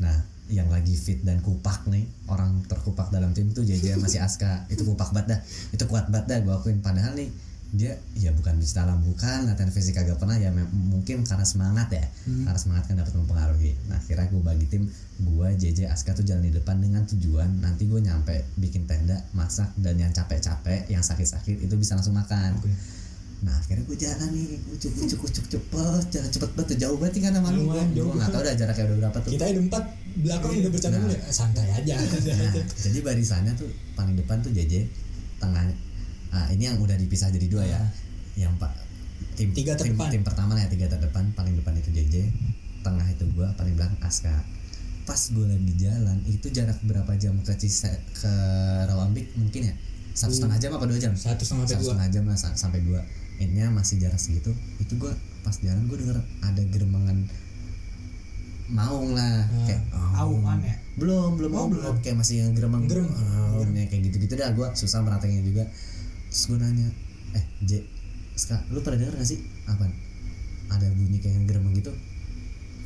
nah 0.00 0.16
yang 0.50 0.66
lagi 0.66 0.98
fit 0.98 1.22
dan 1.22 1.38
kupak 1.40 1.86
nih 1.86 2.04
orang 2.26 2.66
terkupak 2.66 3.08
dalam 3.14 3.30
tim 3.30 3.54
tuh 3.54 3.62
JJ 3.62 4.02
masih 4.02 4.18
Aska. 4.18 4.66
Itu 4.66 4.82
kupak 4.82 5.14
banget 5.14 5.38
dah. 5.38 5.40
Itu 5.70 5.86
kuat 5.86 6.10
banget 6.10 6.26
dah 6.26 6.38
gue 6.42 6.52
akuin. 6.52 6.82
Padahal 6.82 7.14
nih 7.14 7.30
dia 7.70 7.94
ya 8.18 8.34
bukan 8.34 8.58
pencinta 8.58 8.82
alam 8.82 8.98
bukan. 8.98 9.46
Latihan 9.46 9.70
fisik 9.70 9.94
agak 10.02 10.18
pernah. 10.18 10.34
Ya 10.34 10.50
mungkin 10.74 11.22
karena 11.22 11.46
semangat 11.46 11.94
ya. 11.94 12.02
Karena 12.26 12.58
semangat 12.58 12.90
kan 12.90 12.98
dapat 12.98 13.14
mempengaruhi. 13.14 13.78
Nah 13.86 14.02
akhirnya 14.02 14.26
gue 14.26 14.42
bagi 14.42 14.66
tim 14.66 14.90
gue 15.22 15.48
JJ 15.54 15.86
Aska 15.86 16.18
tuh 16.18 16.26
jalan 16.26 16.42
di 16.42 16.52
depan 16.52 16.82
dengan 16.82 17.06
tujuan 17.06 17.62
nanti 17.62 17.86
gue 17.86 18.02
nyampe 18.02 18.42
bikin 18.58 18.90
tenda 18.90 19.22
masak 19.30 19.70
dan 19.78 19.94
yang 20.02 20.10
capek-capek 20.10 20.90
yang 20.90 21.06
sakit-sakit 21.06 21.62
itu 21.62 21.74
bisa 21.78 21.94
langsung 21.94 22.18
makan. 22.18 22.58
Oke. 22.58 22.98
Nah 23.40 23.54
akhirnya 23.54 23.82
gue 23.82 23.96
jalan 23.96 24.28
nih 24.30 24.46
Ucuk 24.70 24.92
ucuk 24.98 25.20
ucuk 25.22 25.44
cepet 25.48 26.02
Jalan 26.10 26.28
cepet 26.28 26.50
banget 26.52 26.76
Jauh 26.78 26.96
banget 26.96 27.14
kan 27.20 27.32
sama 27.32 27.48
lu. 27.50 27.62
Gue 27.62 27.72
Lumayan 27.72 27.88
jauh. 27.92 28.12
gak 28.14 28.28
tau 28.28 28.42
dah 28.42 28.54
jaraknya 28.54 28.84
udah 28.86 28.96
berapa 29.00 29.18
tuh. 29.18 29.30
Kita 29.30 29.44
ada 29.46 29.60
empat 29.60 29.84
belakang 30.12 30.50
udah 30.58 30.70
bercanda 30.70 30.92
Nah. 30.92 31.02
dulu 31.02 31.14
ya. 31.14 31.22
santai 31.30 31.66
aja. 31.70 31.94
Nah 32.00 32.52
jadi 32.78 32.98
barisannya 33.00 33.52
tuh 33.54 33.68
Paling 33.92 34.14
depan 34.14 34.36
tuh 34.38 34.50
JJ 34.50 34.74
Tengah. 35.38 35.62
Ah, 36.30 36.46
Ini 36.48 36.62
yang 36.66 36.78
udah 36.78 36.94
dipisah 36.94 37.28
jadi 37.28 37.46
dua 37.46 37.64
ya. 37.64 37.80
Yang 38.36 38.54
pak 38.56 38.72
tim 39.34 39.50
Tiga 39.50 39.72
tim, 39.74 39.92
terdepan. 39.92 40.08
tim 40.10 40.22
pertama 40.22 40.52
lah 40.52 40.60
ya 40.60 40.68
tiga 40.68 40.86
terdepan 40.86 41.32
paling 41.32 41.54
depan 41.54 41.72
itu 41.74 41.88
JJ 41.90 42.28
tengah 42.80 43.04
itu 43.06 43.24
gua 43.30 43.48
paling 43.54 43.72
belakang 43.72 43.96
Aska. 44.00 44.32
Pas 45.02 45.16
gue 45.26 45.42
lagi 45.42 45.74
jalan 45.76 46.20
itu 46.24 46.46
jarak 46.46 46.76
berapa 46.82 47.08
jam 47.14 47.34
ke 47.38 47.52
Cise 47.54 47.88
ke 48.14 48.32
Rawambik 48.86 49.32
mungkin 49.34 49.66
ya? 49.66 49.74
Satu 50.12 50.30
setengah 50.30 50.56
jam 50.56 50.70
apa 50.72 50.84
dua 50.84 50.96
jam? 50.96 51.12
Satu 51.12 51.40
setengah 51.40 51.66
satu 51.66 51.82
setengah 51.84 52.08
jam 52.10 52.24
lah 52.24 52.36
sa- 52.36 52.54
sampai 52.54 52.80
dua 52.80 53.00
intinya 53.40 53.80
masih 53.80 53.96
jarak 53.96 54.20
segitu 54.20 54.52
itu 54.78 54.94
gua 55.00 55.16
pas 55.40 55.56
jalan 55.56 55.88
gue 55.88 55.96
denger 55.96 56.20
ada 56.44 56.62
geremangan 56.68 57.24
maung 58.70 59.18
lah 59.18 59.48
kayak 59.66 59.82
Auan 60.14 60.44
aum. 60.46 60.60
ya? 60.62 60.76
belum 60.94 61.30
belum 61.40 61.50
Oh, 61.50 61.64
oh, 61.66 61.68
belum. 61.72 61.94
Kayak 62.04 62.22
masih 62.22 62.46
yang 62.46 62.52
geremang 62.54 62.86
Gerem. 62.86 63.08
aum, 63.10 63.66
ya, 63.74 63.84
kayak 63.90 64.12
gitu 64.12 64.16
gitu 64.22 64.34
dah 64.38 64.54
gue 64.54 64.68
susah 64.78 65.02
meratainya 65.02 65.42
juga. 65.42 65.66
Terus 66.30 66.44
gue 66.46 66.58
nanya 66.60 66.86
eh 67.34 67.44
J 67.66 67.82
Ska, 68.38 68.56
lu 68.70 68.80
pernah 68.80 69.02
denger 69.02 69.20
gak 69.20 69.28
sih 69.28 69.42
apa 69.66 69.84
ada 70.70 70.86
bunyi 70.94 71.18
kayak 71.18 71.34
yang 71.40 71.46
geremang 71.50 71.74
gitu? 71.74 71.90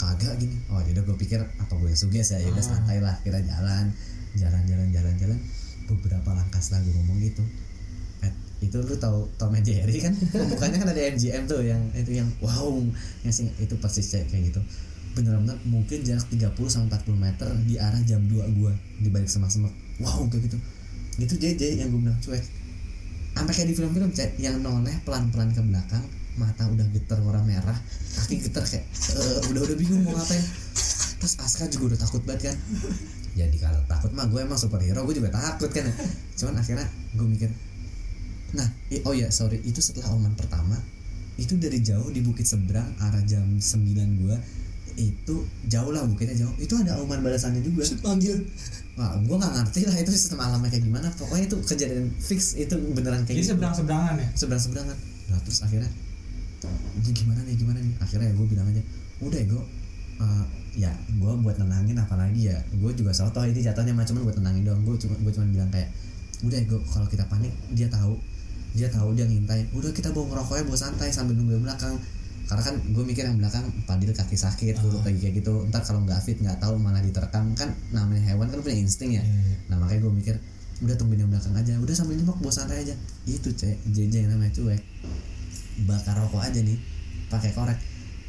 Kagak 0.01 0.41
gini. 0.41 0.57
Oh 0.73 0.81
yaudah 0.81 1.05
gue 1.05 1.17
pikir 1.21 1.43
apa 1.43 1.73
gue 1.77 1.93
suges 1.93 2.33
ya 2.33 2.39
yaudah 2.41 2.65
santai 2.65 3.05
lah 3.05 3.21
kita 3.21 3.45
jalan 3.45 3.93
jalan 4.41 4.63
jalan 4.65 4.89
jalan 4.89 5.15
jalan. 5.21 5.39
Beberapa 5.85 6.33
langkah 6.33 6.65
setelah 6.65 6.81
gue 6.89 6.95
ngomong 6.97 7.19
gitu 7.21 7.45
itu 8.67 8.79
lu 8.81 8.97
tahu 8.97 9.29
Tom 9.37 9.53
and 9.53 9.65
Jerry 9.65 10.01
kan? 10.01 10.15
Pembukaannya 10.33 10.79
kan 10.81 10.89
ada 10.91 11.03
MGM 11.13 11.45
tuh 11.45 11.61
yang 11.65 11.83
itu 11.93 12.17
yang 12.17 12.29
wow 12.41 12.73
yang 13.23 13.35
sing 13.35 13.53
itu 13.61 13.75
persis 13.79 14.09
kayak 14.11 14.33
kayak 14.33 14.53
gitu. 14.53 14.61
Bener-bener 15.15 15.57
mungkin 15.69 16.03
jarak 16.03 16.27
30 16.27 16.57
sampai 16.67 16.99
40 17.07 17.15
meter 17.19 17.49
di 17.69 17.75
arah 17.79 18.03
jam 18.03 18.25
2 18.27 18.59
gua 18.59 18.73
di 18.99 19.09
balik 19.13 19.31
semak-semak. 19.31 19.73
Wow 20.03 20.27
kayak 20.33 20.51
gitu. 20.51 20.59
Gitu 21.21 21.35
JJ 21.39 21.63
yang 21.85 21.89
gue 21.95 22.01
bilang 22.03 22.19
cuek. 22.19 22.43
Sampai 23.35 23.51
kayak 23.51 23.69
di 23.71 23.75
film-film 23.75 24.15
Cek, 24.15 24.39
yang 24.39 24.63
noleh 24.63 24.95
pelan-pelan 25.03 25.51
ke 25.51 25.59
belakang 25.59 26.07
mata 26.39 26.67
udah 26.67 26.87
getar 26.91 27.19
warna 27.23 27.47
merah 27.47 27.79
kaki 28.19 28.43
getar 28.43 28.67
kayak 28.67 28.87
eh, 28.91 29.39
udah 29.55 29.61
udah 29.71 29.77
bingung 29.79 30.03
mau 30.03 30.15
ngapain. 30.15 30.43
Terus 31.23 31.35
Aska 31.39 31.71
juga 31.71 31.95
udah 31.95 31.99
takut 32.03 32.23
banget 32.27 32.51
kan? 32.51 32.57
Jadi 33.39 33.57
kalau 33.59 33.83
takut 33.91 34.11
mah 34.15 34.31
gue 34.31 34.41
emang 34.43 34.59
superhero 34.59 35.03
gue 35.03 35.15
juga 35.19 35.35
takut 35.35 35.67
kan 35.75 35.83
cuman 36.39 36.55
akhirnya 36.63 36.87
gue 37.19 37.27
mikir 37.27 37.51
nah 38.55 38.69
oh 39.05 39.15
ya 39.15 39.29
sorry. 39.35 39.61
Itu 39.67 39.83
setelah 39.83 40.15
oman 40.15 40.39
pertama 40.39 40.79
itu 41.35 41.59
dari 41.59 41.83
jauh 41.83 42.07
di 42.15 42.23
bukit 42.23 42.47
seberang 42.47 42.95
arah 43.03 43.23
jam 43.27 43.43
9 43.59 44.23
gue 44.23 44.37
itu 44.95 45.37
jauh 45.67 45.91
lah 45.91 46.07
bukitnya 46.07 46.47
jauh. 46.47 46.55
Itu 46.59 46.79
ada 46.79 46.99
auman 47.03 47.19
balasannya 47.19 47.67
juga. 47.67 47.83
Manggil. 48.07 48.47
Wah, 48.95 49.19
gue 49.19 49.37
nggak 49.37 49.53
ngerti 49.59 49.81
lah 49.91 49.97
itu 49.99 50.11
sistem 50.15 50.39
alamnya 50.39 50.71
kayak 50.71 50.87
gimana. 50.87 51.11
Pokoknya 51.19 51.51
itu 51.51 51.57
kejadian 51.67 52.07
fix 52.23 52.55
itu 52.55 52.75
beneran 52.95 53.27
kayak 53.27 53.43
Jadi 53.43 53.43
gitu. 53.43 53.53
seberang 53.59 53.75
seberangan 53.75 54.15
ya. 54.23 54.29
seberang 54.39 54.63
seberangan 54.63 54.99
nah 55.25 55.41
terus 55.41 55.65
akhirnya 55.65 55.89
ini 57.01 57.11
gimana 57.17 57.41
nih 57.49 57.57
gimana 57.57 57.79
nih? 57.81 57.95
Akhirnya 58.01 58.29
ya 58.31 58.35
gue 58.37 58.47
bilang 58.47 58.67
aja 58.69 58.83
udah 59.25 59.39
ya 59.41 59.47
gue 59.49 59.63
uh, 60.21 60.45
ya 60.77 60.93
gue 61.17 61.33
buat 61.43 61.57
nenangin 61.59 61.97
apalagi 61.99 62.53
ya? 62.53 62.59
Gue 62.77 62.93
juga 62.95 63.11
soto 63.11 63.41
ini 63.43 63.61
jatuhnya 63.61 63.97
mah 63.97 64.07
cuman 64.07 64.23
buat 64.25 64.37
nenangin 64.39 64.63
doang. 64.69 64.81
Gue 64.85 64.97
cuma 65.01 65.17
gue 65.19 65.33
cuma 65.33 65.47
bilang 65.51 65.69
kayak 65.73 65.91
udah 66.45 66.59
ya 66.61 66.65
gue 66.69 66.81
kalau 66.93 67.07
kita 67.09 67.25
panik 67.27 67.53
dia 67.73 67.89
tahu 67.89 68.21
dia 68.75 68.91
tahu 68.91 69.15
dia 69.15 69.25
ngintai. 69.25 69.71
Udah 69.71 69.95
kita 69.95 70.11
bawa 70.11 70.35
ngerokoknya 70.35 70.65
bawa 70.67 70.79
santai 70.79 71.09
sambil 71.15 71.39
nunggu 71.39 71.57
yang 71.57 71.65
belakang. 71.65 71.95
Karena 72.45 72.61
kan 72.61 72.75
gue 72.77 73.05
mikir 73.07 73.25
yang 73.25 73.41
belakang 73.41 73.65
padil 73.89 74.13
kaki 74.13 74.37
sakit 74.37 74.77
gue 74.77 74.91
lagi 75.01 75.19
kayak 75.23 75.35
gitu. 75.41 75.65
Ntar 75.71 75.81
kalau 75.87 76.03
nggak 76.05 76.21
fit 76.27 76.37
nggak 76.43 76.59
tahu 76.59 76.77
malah 76.77 77.01
diterkam. 77.01 77.55
Kan 77.55 77.73
namanya 77.95 78.35
hewan 78.35 78.51
kan 78.51 78.61
punya 78.61 78.77
insting 78.83 79.17
ya. 79.17 79.23
Nah 79.71 79.79
makanya 79.79 80.11
gue 80.11 80.13
mikir 80.13 80.35
udah 80.83 80.95
tungguin 80.99 81.25
yang 81.25 81.31
belakang 81.31 81.55
aja. 81.55 81.73
Udah 81.79 81.95
sambil 81.95 82.19
nyemok 82.19 82.43
bawa 82.43 82.53
santai 82.53 82.83
aja. 82.83 82.95
Itu 83.25 83.55
cek. 83.55 83.79
JJ 83.95 84.27
yang 84.27 84.31
namanya 84.37 84.53
cuek. 84.59 84.83
Bakar 85.87 86.19
rokok 86.19 86.43
aja 86.43 86.61
nih. 86.61 86.77
Pakai 87.31 87.55
korek. 87.55 87.79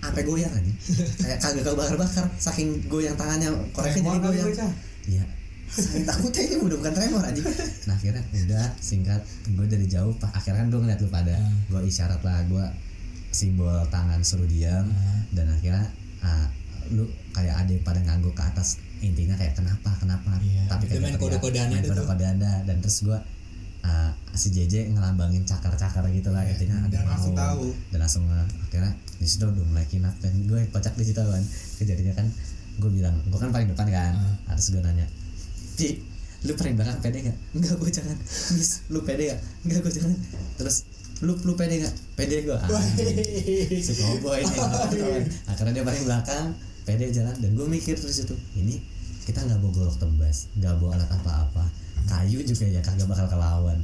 Sampai 0.05 0.21
goyang 0.21 0.53
aja. 0.53 0.73
Kayak 1.25 1.39
kagak 1.41 1.73
bakar 1.73 1.97
bakar 1.97 2.25
saking 2.37 2.85
goyang 2.85 3.17
tangannya 3.17 3.49
koreknya 3.73 4.13
jadi 4.13 4.19
goyang. 4.21 4.73
iya 5.05 5.25
saking 5.65 6.05
takutnya 6.05 6.41
ini 6.45 6.55
udah 6.61 6.77
bukan 6.77 6.93
tremor 6.93 7.23
aja 7.25 7.41
nah 7.89 7.95
akhirnya 7.97 8.23
udah 8.23 8.65
singkat. 8.79 9.21
Gue 9.51 9.65
dari 9.65 9.85
jauh 9.89 10.13
pak. 10.15 10.31
Akhirnya 10.31 10.63
kan 10.63 10.67
gue 10.69 10.79
ngeliat 10.81 10.99
lu 11.01 11.09
pada. 11.09 11.35
Gue 11.67 11.81
isyarat 11.85 12.21
lah 12.21 12.39
gue 12.45 12.65
simbol 13.33 13.73
tangan 13.89 14.21
suruh 14.21 14.47
diam. 14.47 14.87
Dan 15.33 15.49
akhirnya 15.51 15.89
ah, 16.21 16.47
lu 16.93 17.09
kayak 17.33 17.65
ada 17.65 17.71
yang 17.73 17.83
pada 17.83 17.99
ngangguk 18.05 18.37
ke 18.37 18.43
atas 18.45 18.77
intinya 19.03 19.35
kayak 19.35 19.57
kenapa 19.57 19.91
kenapa? 19.99 20.31
Iya, 20.39 20.63
tapi 20.71 20.87
itu 20.87 20.97
kagak 20.97 21.01
main 21.03 21.13
teriak. 21.13 21.21
kode-kodean 21.21 21.67
main 21.69 21.83
kode-kodean 21.83 22.35
dah. 22.39 22.57
dan 22.63 22.77
terus 22.79 22.97
gue 23.03 23.17
ah, 23.85 24.11
si 24.33 24.47
JJ 24.53 24.95
ngelambangin 24.95 25.43
cakar-cakar 25.45 26.05
gitu 26.13 26.29
lah 26.31 26.45
intinya. 26.47 26.85
Ada 26.87 27.03
langsung 27.05 27.33
mau. 27.35 27.41
tahu. 27.41 27.65
dan 27.91 27.99
langsung 27.99 28.23
nge- 28.29 28.51
akhirnya 28.69 28.91
di 29.19 29.27
situ 29.27 29.43
udah 29.45 29.65
mulai 29.65 29.85
kinap. 29.89 30.15
Dan 30.21 30.45
gue 30.45 30.61
kocak 30.71 30.93
di 30.95 31.05
situ 31.05 31.19
kan. 31.19 31.43
Kejadiannya 31.81 32.15
kan 32.15 32.27
gue 32.75 32.91
bilang 32.91 33.15
gue 33.27 33.39
kan 33.39 33.51
paling 33.51 33.67
depan 33.73 33.87
kan. 33.91 34.13
Ah. 34.47 34.55
terus 34.55 34.71
gue 34.71 34.79
nanya 34.79 35.05
Ci 35.75 35.89
lu 36.45 36.53
belakang 36.53 37.01
pede 37.01 37.19
gak? 37.25 37.37
enggak 37.57 37.73
gue 37.81 37.89
jangan. 37.89 38.17
Miss 38.53 38.85
lu 38.93 39.01
pede 39.01 39.33
gak? 39.33 39.39
enggak 39.65 39.79
gue 39.81 39.93
jangan. 39.97 40.13
Terus 40.61 40.75
lu 41.25 41.33
lu 41.41 41.53
pede 41.57 41.81
gak? 41.81 41.93
pede 42.13 42.45
gue 42.45 42.53
ah, 42.53 42.69
si 43.81 43.91
cowboy 43.97 44.39
nih 44.45 44.59
akhirnya 45.49 45.81
dia 45.81 45.83
paling 45.83 46.03
belakang 46.05 46.45
pede 46.85 47.09
jalan. 47.09 47.33
Dan 47.41 47.57
gue 47.57 47.67
mikir 47.67 47.97
terus 47.97 48.21
itu 48.21 48.35
ini 48.53 48.77
kita 49.25 49.41
nggak 49.41 49.57
bawa 49.57 49.71
golok 49.73 49.97
tebas 49.97 50.53
nggak 50.61 50.73
bawa 50.77 51.01
alat 51.01 51.09
apa-apa. 51.09 51.65
Kayu 52.05 52.45
juga 52.45 52.69
ya 52.69 52.81
kagak 52.85 53.09
bakal 53.09 53.25
kelawan. 53.25 53.81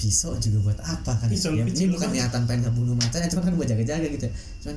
Pisau 0.00 0.32
juga 0.40 0.72
buat 0.72 0.80
apa 0.80 1.12
kan? 1.12 1.28
Pisau 1.28 1.52
ya, 1.52 1.68
ini 1.68 1.92
bukan 1.92 2.08
kan. 2.08 2.16
niatan 2.16 2.42
pengen 2.48 2.72
ngebunuh 2.72 2.96
macan 2.96 3.28
cuma 3.28 3.44
kan 3.44 3.52
buat 3.52 3.68
jaga-jaga 3.68 4.08
gitu 4.08 4.24
ya. 4.24 4.32
cuman 4.64 4.76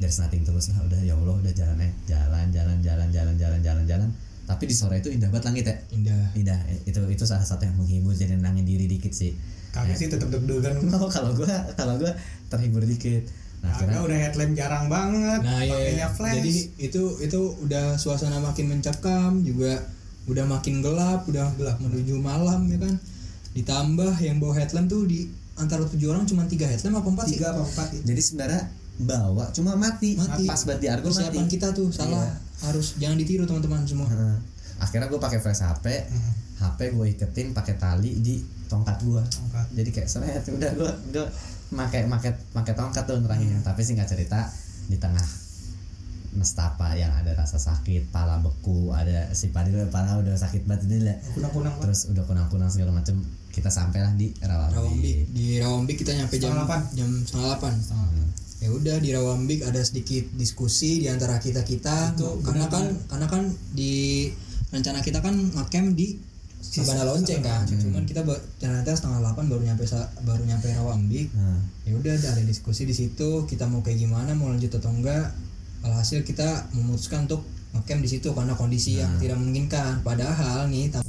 dari 0.00 0.14
nothing 0.16 0.42
terus 0.48 0.72
lah. 0.72 0.80
Udah 0.88 1.00
ya 1.04 1.12
Allah 1.12 1.34
udah 1.36 1.52
jalan 1.52 1.76
eh 1.84 1.92
jalan 2.08 2.48
jalan 2.48 2.76
jalan 2.80 3.08
jalan 3.12 3.34
jalan 3.36 3.60
jalan 3.60 3.84
jalan 3.84 4.08
tapi 4.50 4.66
di 4.66 4.74
sore 4.74 4.98
itu 4.98 5.14
indah 5.14 5.30
banget 5.30 5.46
langit 5.46 5.64
ya 5.70 5.76
Indah. 5.94 6.24
indah 6.34 6.58
itu 6.82 6.98
itu 7.06 7.22
salah 7.22 7.46
satu 7.46 7.70
yang 7.70 7.78
menghibur 7.78 8.10
jadi 8.10 8.34
nangin 8.34 8.66
diri 8.66 8.90
dikit 8.90 9.14
sih 9.14 9.38
Kagak 9.70 9.94
sih 9.94 10.10
tetep 10.10 10.26
deg-degan. 10.34 10.82
Oh, 10.98 11.06
kalau 11.06 11.30
gua 11.30 11.46
kalau 11.78 11.94
gua 11.94 12.10
terhibur 12.50 12.82
dikit 12.82 13.30
nah 13.60 13.76
akhirnya 13.76 14.00
udah 14.00 14.16
headlamp 14.16 14.56
jarang 14.56 14.88
banget. 14.88 15.44
Nah, 15.44 15.60
ya, 15.60 15.76
pakainya 15.76 16.00
ya. 16.00 16.08
flash. 16.08 16.36
jadi 16.40 16.52
itu 16.80 17.02
itu 17.20 17.40
udah 17.60 18.00
suasana 18.00 18.40
makin 18.40 18.72
mencekam 18.72 19.44
juga 19.44 19.84
udah 20.24 20.48
makin 20.48 20.80
gelap, 20.80 21.28
udah 21.28 21.52
gelap 21.60 21.76
menuju 21.76 22.16
malam 22.24 22.64
ya 22.72 22.80
kan. 22.80 22.96
Ditambah 23.52 24.16
yang 24.24 24.40
bawa 24.40 24.56
headlamp 24.56 24.88
tuh 24.88 25.04
di 25.04 25.28
antara 25.60 25.84
tujuh 25.84 26.08
orang 26.08 26.24
cuma 26.24 26.48
tiga 26.48 26.64
headlamp 26.64 27.04
apa 27.04 27.08
empat 27.12 27.26
sih? 27.28 27.36
tiga 27.36 27.52
apa 27.52 27.62
empat 27.68 27.88
ya? 27.92 28.00
jadi 28.08 28.20
sebenarnya 28.24 28.62
bawa 29.00 29.48
cuma 29.50 29.72
mati, 29.74 30.12
Mati. 30.14 30.44
pas 30.44 30.60
di 30.76 30.86
Argo 30.86 31.08
Persiapan 31.08 31.32
mati 31.40 31.50
kita 31.50 31.68
tuh 31.70 31.88
salah. 31.88 32.28
Harus 32.60 32.94
jangan 32.96 33.16
ditiru 33.16 33.44
teman-teman 33.44 33.80
semua. 33.82 34.04
Heeh. 34.06 34.36
akhirnya 34.78 35.06
gue 35.06 35.16
pakai 35.18 35.38
flash 35.38 35.60
HP 35.60 35.86
Hmm. 36.08 36.32
HP 36.58 36.78
gue 36.90 37.06
iketin 37.10 37.46
pakai 37.50 37.76
tali 37.76 38.16
di 38.16 38.40
tongkat 38.66 39.00
gue 39.02 39.20
Tongkat. 39.20 39.66
jadi 39.72 39.90
kayak 39.90 40.08
seret 40.08 40.40
udah 40.46 40.70
gue 40.72 40.90
gue 41.10 41.26
pakai 41.70 42.04
pakai 42.06 42.30
pakai 42.50 42.72
tongkat 42.74 43.04
tuh 43.04 43.16
nerangin 43.18 43.60
tapi 43.60 43.80
singkat 43.80 44.04
cerita 44.06 44.48
di 44.86 44.96
tengah 44.96 45.24
nestapa 46.30 46.94
yang 46.94 47.10
ada 47.12 47.34
rasa 47.34 47.58
sakit 47.58 48.08
pala 48.08 48.38
beku 48.38 48.88
ada 48.90 49.28
si 49.32 49.50
padi 49.50 49.68
udah 49.70 49.88
pala 49.88 50.16
udah 50.16 50.32
sakit 50.32 50.62
banget 50.62 50.86
ini 50.86 50.98
lah 51.02 51.16
Kunang-kunang 51.34 51.74
terus 51.76 52.06
udah 52.06 52.22
kunang-kunang 52.22 52.68
segala 52.68 52.94
macem 52.94 53.18
kita 53.50 53.66
sampailah 53.66 54.14
di 54.14 54.30
Rawambik. 54.38 54.78
Rawambik 54.78 55.18
Di 55.28 55.46
Rawambik 55.58 55.96
kita 55.98 56.14
nyampe 56.14 56.34
jam 56.34 56.54
Setengah 56.54 56.56
delapan. 56.62 56.80
jam 56.94 57.10
setengah 57.18 57.44
delapan. 57.50 57.72
Hmm. 58.60 58.64
Ya 58.64 58.68
udah 58.70 58.96
di 59.00 59.08
Rawambik 59.16 59.64
ada 59.64 59.80
sedikit 59.80 60.28
diskusi 60.36 61.00
di 61.00 61.08
antara 61.08 61.40
kita 61.40 61.64
kita 61.64 62.12
Itu 62.12 62.44
karena 62.44 62.68
kan 62.68 62.92
karena 63.08 63.26
kan 63.26 63.42
di 63.72 64.28
rencana 64.68 65.00
kita 65.00 65.24
kan 65.24 65.32
ngecamp 65.32 65.96
di 65.96 66.20
Sabana 66.60 67.08
Lonceng 67.08 67.40
kan. 67.40 67.64
Cuman 67.64 68.04
kita 68.04 68.20
ternyata 68.60 68.92
setengah 68.92 69.24
delapan 69.24 69.44
baru 69.48 69.62
nyampe 69.64 69.84
baru 70.22 70.42
nyampe 70.44 70.68
Rawambik. 70.70 71.32
Nah, 71.32 71.56
Ya 71.88 71.96
udah 71.96 72.12
ada 72.14 72.44
diskusi 72.44 72.84
di 72.84 72.92
situ 72.92 73.48
kita 73.48 73.64
mau 73.64 73.80
kayak 73.80 73.96
gimana 73.96 74.36
mau 74.36 74.52
lanjut 74.52 74.68
atau 74.76 74.92
enggak. 74.92 75.32
Alhasil 75.80 76.20
kita 76.22 76.68
memutuskan 76.76 77.24
untuk 77.24 77.48
ngecamp 77.72 78.04
di 78.04 78.10
situ 78.12 78.28
karena 78.36 78.52
kondisi 78.52 79.00
yang 79.00 79.16
tidak 79.16 79.40
memungkinkan. 79.40 80.04
Padahal 80.04 80.68
nih 80.68 80.92
tam- 80.92 81.08